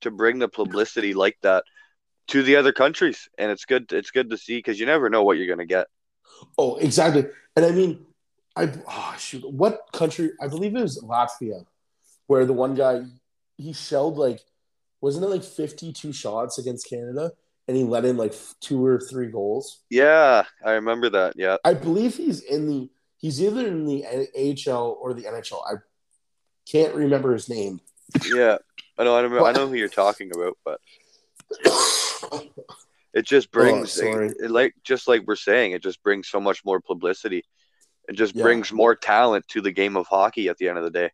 [0.00, 1.64] to bring the publicity like that
[2.28, 3.92] to the other countries, and it's good.
[3.92, 5.88] It's good to see because you never know what you're gonna get.
[6.56, 7.26] oh, exactly.
[7.56, 8.06] And I mean,
[8.56, 10.32] I oh, shoot, what country?
[10.40, 11.64] I believe it was Latvia,
[12.26, 13.02] where the one guy
[13.56, 14.40] he shelled like,
[15.00, 17.32] wasn't it like fifty-two shots against Canada,
[17.68, 19.80] and he let in like two or three goals.
[19.90, 21.34] Yeah, I remember that.
[21.36, 25.62] Yeah, I believe he's in the he's either in the AHL or the NHL.
[25.66, 25.76] I
[26.70, 27.80] can't remember his name.
[28.34, 28.58] yeah.
[28.98, 29.16] I know.
[29.16, 29.46] I know.
[29.46, 30.78] I know who you're talking about, but
[33.14, 34.28] it just brings Oh, sorry.
[34.38, 37.44] it, like just like we're saying, it just brings so much more publicity.
[38.12, 38.42] It just Yeah.
[38.42, 40.48] brings more talent to the game of hockey.
[40.48, 41.10] At the end of the day,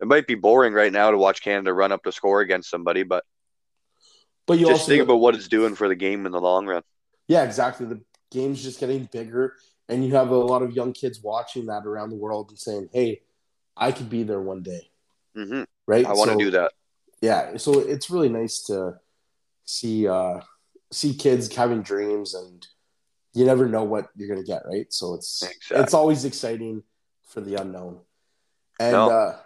[0.00, 3.02] it might be boring right now to watch Canada run up to score against somebody,
[3.02, 3.24] but
[4.46, 6.66] But you just also think about what it's doing for the game in the long
[6.66, 6.82] run.
[7.26, 7.84] Yeah, exactly.
[7.86, 8.00] The
[8.30, 9.56] game's just getting bigger,
[9.90, 12.88] and you have a lot of young kids watching that around the world and saying,
[12.92, 13.20] "Hey,
[13.76, 14.90] I could be there one day."
[15.34, 16.06] hmm Right?
[16.06, 16.72] I want to So, do that.
[17.20, 19.00] Yeah, so it's really nice to
[19.66, 20.40] see uh
[20.90, 22.66] see kids having dreams, and
[23.34, 24.92] you never know what you're gonna get, right?
[24.92, 25.76] So it's Exactly.
[25.82, 26.82] it's always exciting
[27.26, 28.00] for the unknown.
[28.80, 29.10] And No.
[29.10, 29.38] uh,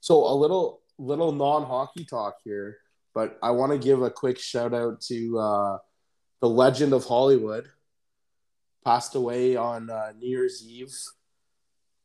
[0.00, 2.78] so a little little non hockey talk here,
[3.14, 5.78] but I want to give a quick shout out to uh,
[6.40, 7.68] the legend of Hollywood,
[8.84, 10.94] passed away on uh, New Year's Eve.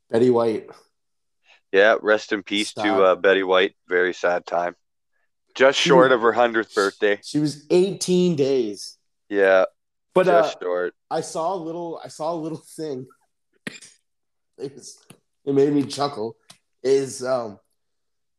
[0.10, 0.68] Betty White.
[1.72, 2.84] Yeah, rest in peace Sad.
[2.86, 3.76] to uh, Betty White.
[3.88, 4.76] Very sad time.
[5.54, 7.20] Just short of her hundredth birthday.
[7.24, 8.98] She was 18 days.
[9.30, 9.66] Yeah,
[10.14, 10.96] But uh, short.
[11.10, 12.00] I saw a little.
[12.04, 13.08] I saw a little thing.
[14.58, 14.98] It was.
[15.46, 16.36] It made me chuckle.
[16.84, 17.60] Is um,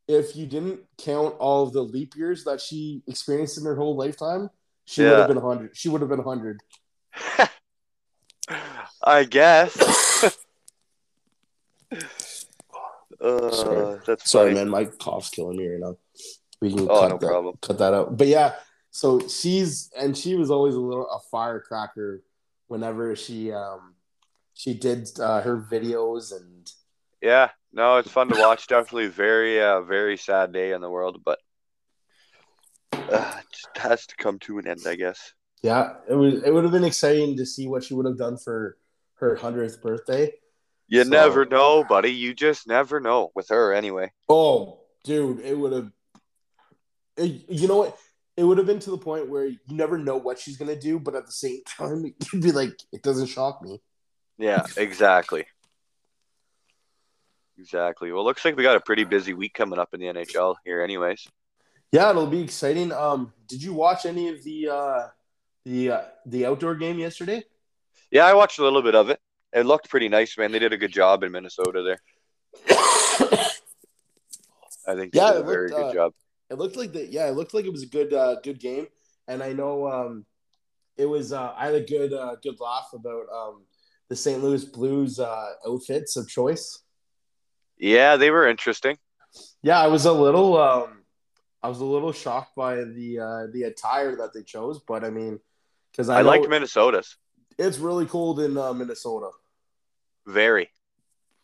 [0.08, 3.96] if you didn't count all of the leap years that she experienced in her whole
[3.96, 4.50] lifetime,
[4.84, 5.76] she would have been hundred.
[5.76, 6.60] She would have been hundred.
[9.02, 9.76] I guess.
[13.20, 14.00] uh, Sorry.
[14.06, 14.68] that's Sorry, man.
[14.68, 15.96] My cough's killing me right now.
[16.60, 17.56] We can Oh, cut no that, problem.
[17.62, 18.16] cut that out.
[18.16, 18.54] But yeah,
[18.90, 22.22] so she's and she was always a little a firecracker
[22.68, 23.94] whenever she um
[24.54, 26.70] she did uh, her videos and
[27.22, 28.66] Yeah, no, it's fun to watch.
[28.66, 31.38] Definitely very, uh, very sad day in the world, but
[32.92, 35.32] uh, it just has to come to an end, I guess.
[35.62, 36.42] Yeah, it was.
[36.42, 38.76] It would have been exciting to see what she would have done for
[39.14, 40.32] her hundredth birthday.
[40.88, 42.10] You So- never know, buddy.
[42.12, 44.10] You just never know with her, anyway.
[44.28, 45.92] Oh, dude, it would have.
[47.16, 47.96] you know what?
[48.36, 50.98] It would have been to the point where you never know what she's gonna do,
[50.98, 53.80] but at the same time, you'd be like, it doesn't shock me.
[54.38, 55.46] Yeah, exactly.
[57.58, 58.10] Exactly.
[58.10, 60.80] Well, looks like we got a pretty busy week coming up in the NHL here,
[60.80, 61.28] anyways.
[61.92, 62.90] Yeah, it'll be exciting.
[62.92, 65.08] Um, did you watch any of the uh,
[65.64, 67.42] the uh, the outdoor game yesterday?
[68.10, 69.20] Yeah, I watched a little bit of it.
[69.52, 70.52] It looked pretty nice, man.
[70.52, 72.00] They did a good job in Minnesota there.
[74.86, 76.12] I think they Yeah, did a very looked, good uh, job.
[76.50, 77.10] It looked like that.
[77.10, 78.88] Yeah, it looked like it was a good uh, good game,
[79.28, 80.26] and I know um,
[80.96, 81.32] it was.
[81.32, 83.62] Uh, I had a good uh, good laugh about um,
[84.08, 84.42] the St.
[84.42, 86.82] Louis Blues uh, outfits of choice.
[87.78, 88.98] Yeah, they were interesting.
[89.62, 91.04] Yeah, I was a little um,
[91.62, 95.10] I was a little shocked by the uh, the attire that they chose, but I
[95.10, 95.38] mean,
[95.92, 97.16] because I, I, liked Minnesota's.
[97.58, 99.30] it's really cold in uh, Minnesota.
[100.26, 100.70] Very.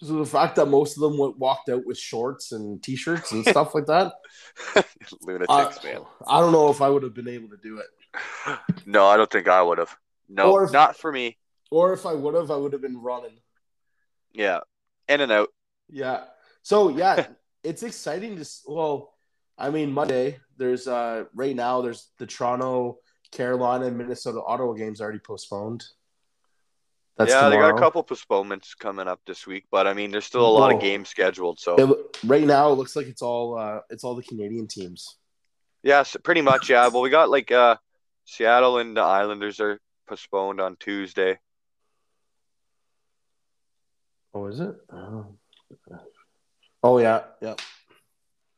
[0.03, 3.47] So the fact that most of them went, walked out with shorts and t-shirts and
[3.47, 4.13] stuff like that,
[5.23, 6.03] Lunatics, I, man.
[6.29, 7.87] I don't know if I would have been able to do it.
[8.87, 9.95] No, I don't think I would have.
[10.29, 11.39] No, if- not for me.
[11.71, 13.39] Or if I would have, I would have been running.
[14.33, 14.61] Yeah.
[15.09, 15.49] In and out.
[15.89, 16.25] Yeah.
[16.63, 17.27] So yeah,
[17.65, 19.15] it's exciting to well,
[19.59, 22.99] I mean Monday there's uh right now there's the Toronto,
[23.33, 25.85] Carolina, and Minnesota Ottawa games already postponed.
[27.17, 27.79] That's yeah, they got a tomorrow.
[27.81, 30.77] couple postponements coming up this week, but I mean, there's still a lot Whoa.
[30.77, 31.59] of games scheduled.
[31.59, 35.17] So, It right now it looks like it's all uh it's all the Canadian teams.
[35.83, 36.69] yeah, so pretty much.
[36.69, 36.89] Yeah.
[36.89, 37.77] Well, we got like uh,
[38.27, 41.39] Seattle and the Islanders are postponed on Tuesday.
[44.35, 44.75] Oh, is it?
[44.93, 45.27] Oh,
[46.83, 47.55] oh yeah, yeah.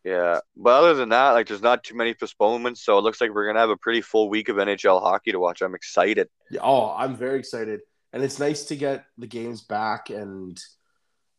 [0.05, 0.41] Yeah.
[0.57, 2.83] But other than that, like, there's not too many postponements.
[2.83, 5.33] So it looks like we're going to have a pretty full week of NHL hockey
[5.33, 5.61] to watch.
[5.63, 6.29] I'm excited.
[6.51, 7.81] Yeah, Oh, I'm very excited.
[8.13, 10.61] And it's nice to get the games back and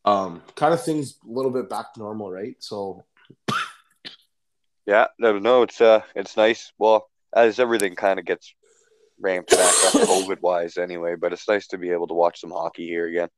[0.06, 2.56] um, kind of things a little bit back to normal, right?
[2.60, 3.04] So
[4.90, 6.74] Yeah, no, no, it's uh, it's nice.
[6.80, 8.56] Well, as everything kind of gets
[9.20, 11.14] ramped back up, COVID wise, anyway.
[11.14, 13.30] But it's nice to be able to watch some hockey here again.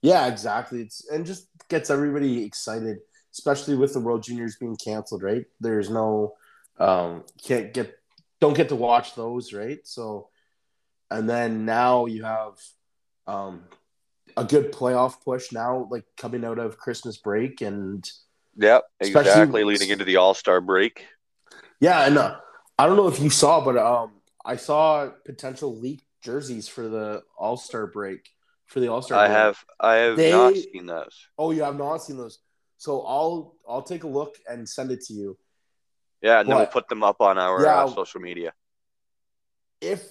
[0.00, 0.80] yeah, exactly.
[0.80, 2.96] It's and just gets everybody excited,
[3.32, 5.44] especially with the World Juniors being canceled, right?
[5.60, 6.36] There's no
[6.78, 7.98] um, can't get
[8.40, 9.80] don't get to watch those, right?
[9.84, 10.30] So,
[11.10, 12.54] and then now you have
[13.26, 13.64] um,
[14.36, 18.08] a good playoff push now, like coming out of Christmas break and.
[18.56, 19.64] Yep, exactly.
[19.64, 21.06] Leading into the All Star break.
[21.80, 22.36] Yeah, and uh,
[22.78, 24.12] I don't know if you saw, but um,
[24.44, 28.28] I saw potential leaked jerseys for the All Star break
[28.66, 29.18] for the All Star.
[29.18, 31.26] I have, I have They- not seen those.
[31.36, 32.38] Oh, you have not seen those.
[32.76, 35.36] So I'll I'll take a look and send it to you.
[36.22, 37.84] Yeah, and then we'll put them up on our Yeah.
[37.84, 38.52] uh, social media.
[39.80, 40.06] If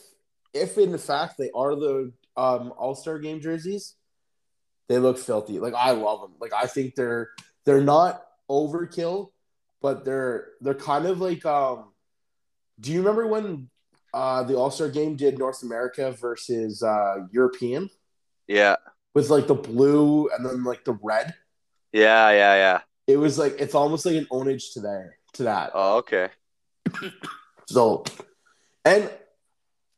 [0.53, 3.95] if in the fact they are the um, All Star game jerseys,
[4.89, 5.59] they look filthy.
[5.59, 6.33] Like I love them.
[6.39, 7.29] Like I think they're
[7.65, 9.29] they're not overkill,
[9.81, 11.89] but they're they're kind of like um.
[12.79, 13.69] Do you remember when
[14.13, 17.89] uh, the All Star game did North America versus uh, European?
[18.47, 18.75] Yeah,
[19.13, 21.33] with like the blue and then like the red.
[21.91, 22.81] yeah, yeah, yeah.
[23.05, 25.71] It was like it's almost like an ownage to there to that.
[25.73, 26.29] Oh, okay.
[27.67, 28.03] So,
[28.85, 29.09] and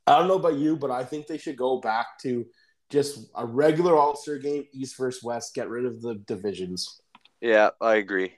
[0.07, 2.45] I don't know about you, but I think they should go back to
[2.89, 5.55] just a regular All Star game, East versus West.
[5.55, 7.01] Get rid of the divisions.
[7.41, 8.33] Yeah, I agree.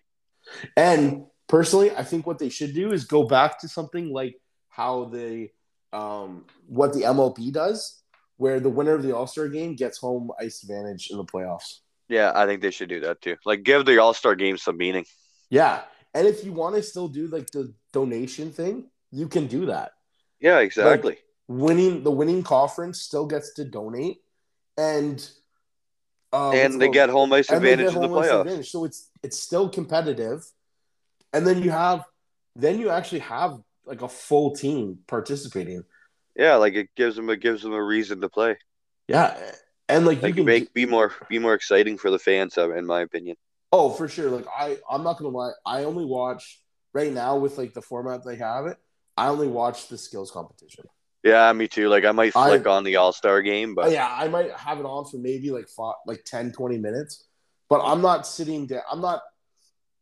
[0.76, 4.36] And personally, I think what they should do is go back to something like
[4.70, 5.52] how they,
[5.92, 8.02] um, what the MLB does,
[8.38, 11.80] where the winner of the All Star game gets home ice advantage in the playoffs.
[12.08, 13.36] Yeah, I think they should do that too.
[13.46, 15.06] Like, give the All Star game some meaning.
[15.50, 15.82] Yeah.
[16.14, 19.92] And if you want to still do like the donation thing, you can do that.
[20.40, 21.18] Yeah, exactly.
[21.48, 24.18] Winning the winning conference still gets to donate,
[24.78, 25.16] and
[26.30, 28.42] what's and they get home ice advantage in the playoffs.
[28.42, 28.70] advantage.
[28.70, 30.46] So it's it's still competitive,
[31.34, 32.04] and then you have
[32.56, 35.84] then you actually have like a full team participating.
[36.36, 38.58] Yeah, like it gives them it gives them a reason to play.
[39.08, 39.38] Yeah,
[39.88, 42.72] and like, Like you can make be more be more exciting for the fans, uh,
[42.72, 43.38] in my opinion.
[43.72, 44.30] Oh, for sure.
[44.30, 45.52] Like I, I'm not gonna lie.
[45.66, 46.62] I only watch
[46.94, 48.78] right now with like the format they have it.
[49.16, 50.86] I only watch the skills competition.
[51.24, 51.90] Yeah, me too.
[51.90, 54.52] Like I might I- flick on the All Star game, Oh, but yeah, I might
[54.52, 57.26] have it on for maybe like five, like 10, 20 minutes,
[57.70, 58.82] but I'm not sitting down.
[58.92, 59.22] I'm not.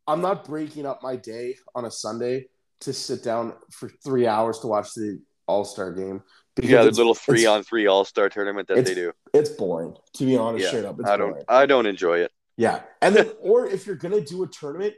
[0.08, 2.46] I'm not breaking up my day on a Sunday
[2.82, 6.22] to sit down for three hours to watch the All Star game.
[6.56, 9.12] because yeah, the little three on three All Star tournament that they do.
[9.34, 10.64] It's boring, to be honest.
[10.66, 11.46] Yeah, straight up, I don't boring.
[11.48, 12.32] I don't enjoy it.
[12.56, 14.94] Yeah, and then or if you're gonna do a tournament,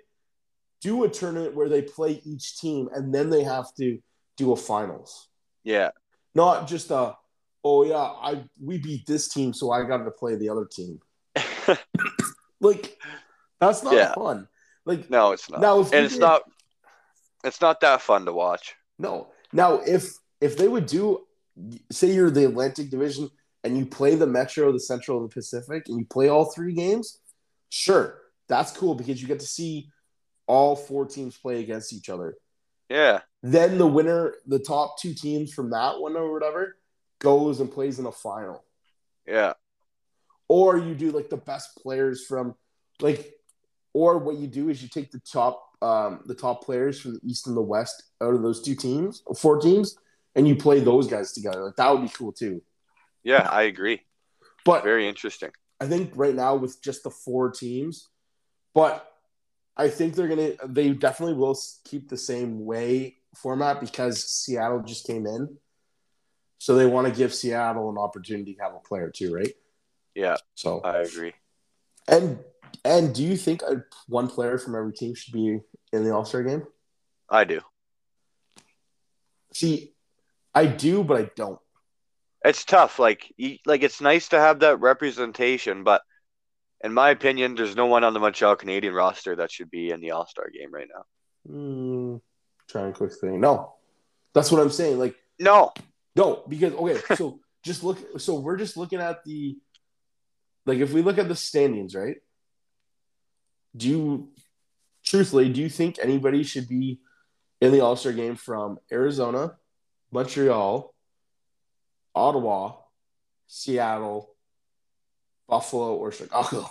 [0.81, 3.99] do a tournament where they play each team and then they have to
[4.35, 5.29] do a finals,
[5.63, 5.89] Yeah,
[6.41, 7.15] not just a
[7.63, 10.99] oh yeah I we beat this team so I got to play the other team.
[12.59, 12.97] Like
[13.59, 14.13] that's not Yeah.
[14.13, 14.47] fun.
[14.85, 15.61] Like no, it's not.
[15.61, 16.41] Now, if and it's did- not
[17.43, 18.75] it's not that fun to watch.
[18.97, 19.27] no.
[19.53, 20.03] Now if
[20.41, 21.25] if they would do
[21.91, 23.29] say you're the Atlantic Division
[23.63, 26.73] and you play the Metro, the Central, and the Pacific, and you play all three
[26.73, 27.19] games,
[27.69, 28.05] sure,
[28.47, 29.89] that's cool because you get to see
[30.47, 32.35] all four teams play against each other.
[32.89, 36.77] Yeah, Then the winner, the top two teams from that one or whatever,
[37.19, 38.63] goes and plays in a final.
[39.25, 39.53] yeah,
[40.49, 42.55] Or you do like the best players from
[42.99, 43.33] like
[43.93, 47.21] or what you do is you take the top um the top players from the
[47.23, 49.95] East and the West out of those two teams, four teams,
[50.35, 51.63] and you play those guys together.
[51.63, 52.61] Like that would be cool too.
[53.23, 53.47] yeah.
[53.49, 54.01] I agree.
[54.65, 55.51] But Very interesting.
[55.79, 58.09] I think right now with just the four teams,
[58.73, 59.09] but
[59.77, 65.05] I think they're gonna they definitely will keep the same way format because Seattle just
[65.07, 65.57] came in,
[66.57, 69.53] so they want to give Seattle an opportunity to have a player too, right?
[70.15, 71.33] Yeah, So I agree.
[72.07, 72.39] and
[72.83, 75.59] and do you think a, one player from every team should be
[75.93, 76.63] in the All Star game?
[77.29, 77.61] I do.
[79.53, 79.93] See,
[80.53, 81.59] I do, but I don't.
[82.45, 82.99] It's tough.
[82.99, 86.01] Like, you, like it's nice to have that representation, but
[86.83, 89.99] in my opinion, there's no one on the Montreal Canadian roster that should be in
[89.99, 91.03] the All Star game right now.
[91.53, 92.21] Mm,
[92.67, 93.39] trying quick thing.
[93.39, 93.73] No,
[94.33, 94.99] that's what I'm saying.
[94.99, 95.73] Like No,
[96.15, 98.19] No, because okay, so just look.
[98.19, 99.57] So we're just looking at the,
[100.65, 102.17] like, if we look at the standings, right?
[103.75, 104.29] Do you,
[105.03, 106.99] truthfully, do you think anybody should be
[107.61, 109.57] in the All Star game from Arizona,
[110.11, 110.93] Montreal,
[112.15, 112.73] Ottawa,
[113.47, 114.33] Seattle,
[115.47, 116.69] Buffalo, or Chicago?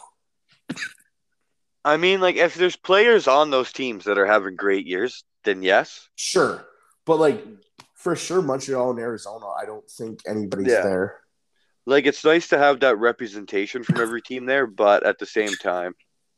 [1.85, 5.62] I mean, like if there's players on those teams that are having great years, then
[5.62, 6.09] yes.
[6.16, 6.62] Sure,
[7.06, 7.43] but like
[7.94, 10.82] for sure, Montreal and Arizona, I don't think anybody's Yeah.
[10.82, 11.20] there.
[11.86, 15.55] like it's nice to have that representation from every team there, but at the same
[15.55, 15.94] time,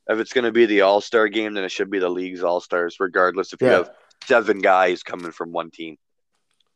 [0.06, 2.42] if it's going to be the All Star game, then it should be the league's
[2.44, 3.90] All Stars, regardless if you have
[4.24, 5.96] seven guys coming from one team.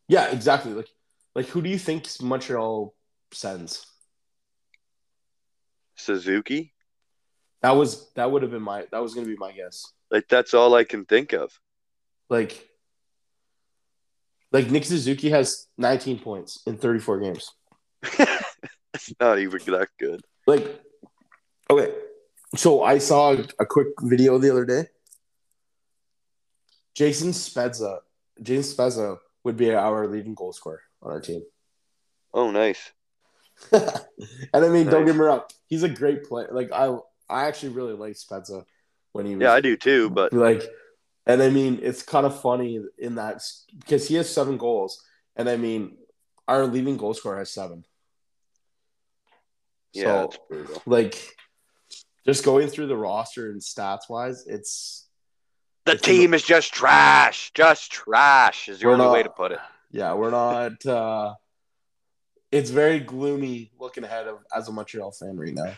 [0.09, 0.72] Yeah, exactly.
[0.72, 0.88] Like,
[1.34, 2.94] like who do you think Montreal
[3.32, 3.86] sends?
[5.96, 6.72] Suzuki,
[7.60, 9.86] That was that would have been my that was gonna be my guess.
[10.10, 11.52] like that's all I can think of.
[12.32, 12.66] Like,
[14.52, 17.50] like Nick Suzuki has 19 points in 34 games.
[18.94, 20.22] it's not even that good.
[20.46, 20.80] Like,
[21.68, 21.92] okay,
[22.56, 24.84] so I saw a quick video the other day.
[26.94, 27.98] Jason Spezza,
[28.42, 31.42] Jason Spezza would be our leading goal scorer on our team.
[32.32, 32.92] Oh, nice.
[33.72, 33.84] and
[34.54, 35.12] I mean, don't Nice.
[35.12, 36.48] get me wrong, he's a great player.
[36.50, 36.96] Like I,
[37.28, 38.64] I actually really like Spezza
[39.12, 40.09] when he was Yeah, I do too.
[40.09, 40.62] But like,
[41.27, 43.43] and I mean, it's kind of funny in that
[43.78, 45.03] because he has seven goals,
[45.36, 45.97] and I mean,
[46.49, 47.85] our leading goal scorer has seven.
[49.93, 51.36] yeah, So, like,
[52.27, 55.07] just going through the roster and stats wise, it's
[55.85, 57.51] The it's team is just trash.
[57.55, 59.61] Just trash is the only not- way to put it.
[59.90, 60.85] yeah, we're not.
[60.86, 61.35] uh
[62.51, 65.74] It's very gloomy looking ahead of as a Montreal fan right now.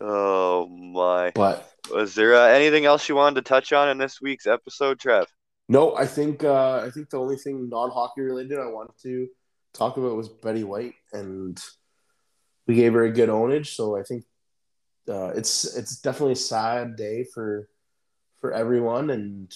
[0.00, 1.32] Oh my!
[1.34, 4.98] But Was there uh, anything else you wanted to touch on in this week's episode,
[4.98, 5.26] Trev?
[5.68, 9.28] no, I think uh I think the only thing non hockey related I wanted to
[9.72, 11.60] talk about was Betty White, and
[12.66, 13.74] we gave her a good ownage.
[13.74, 14.24] So I think
[15.08, 17.68] uh, it's it's definitely a sad day for
[18.40, 19.54] for everyone, and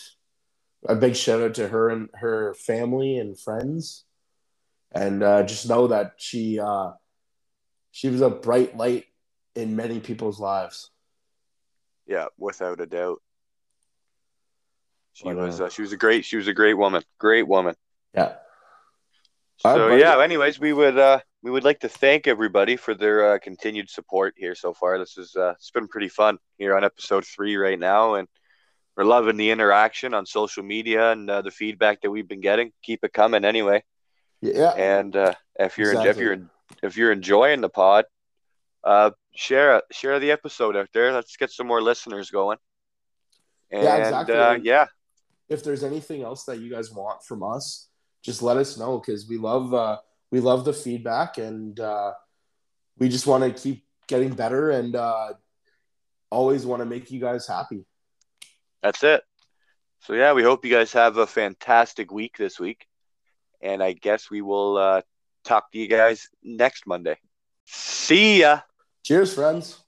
[0.86, 4.04] a big shout out to her and her family and friends,
[4.92, 6.92] and uh, just know that she uh,
[7.90, 9.06] she was a bright light
[9.54, 10.90] in many people's lives.
[12.06, 13.22] Yeah, without a doubt.
[15.12, 17.46] She But, was uh, uh, she was a great she was a great woman, great
[17.46, 17.74] woman.
[18.14, 18.34] Yeah.
[19.58, 23.34] So right, yeah, anyways, we would uh we would like to thank everybody for their
[23.34, 24.98] uh, continued support here so far.
[24.98, 28.28] This is uh it's been pretty fun here on episode 3 right now and
[28.96, 32.72] we're loving the interaction on social media and uh, the feedback that we've been getting.
[32.82, 33.82] Keep it coming anyway.
[34.40, 34.70] Yeah.
[34.70, 36.38] And uh, if you're if you're
[36.82, 38.04] if you're enjoying the pod,
[38.84, 41.12] uh, share share the episode out there.
[41.12, 42.58] Let's get some more listeners going.
[43.70, 44.34] And Yeah, exactly.
[44.34, 44.86] uh, yeah,
[45.48, 47.88] if there's anything else that you guys want from us,
[48.22, 49.98] just let us know because we love uh,
[50.30, 52.12] we love the feedback and uh,
[52.98, 55.32] we just want to keep getting better and uh,
[56.30, 57.84] always want to make you guys happy.
[58.82, 59.22] that's it.
[60.00, 62.86] So yeah, we hope you guys have a fantastic week this week,
[63.62, 65.00] and I guess we will uh,
[65.44, 67.16] talk to you guys next Monday.
[67.66, 68.60] See ya.
[69.04, 69.84] Cheers, friends.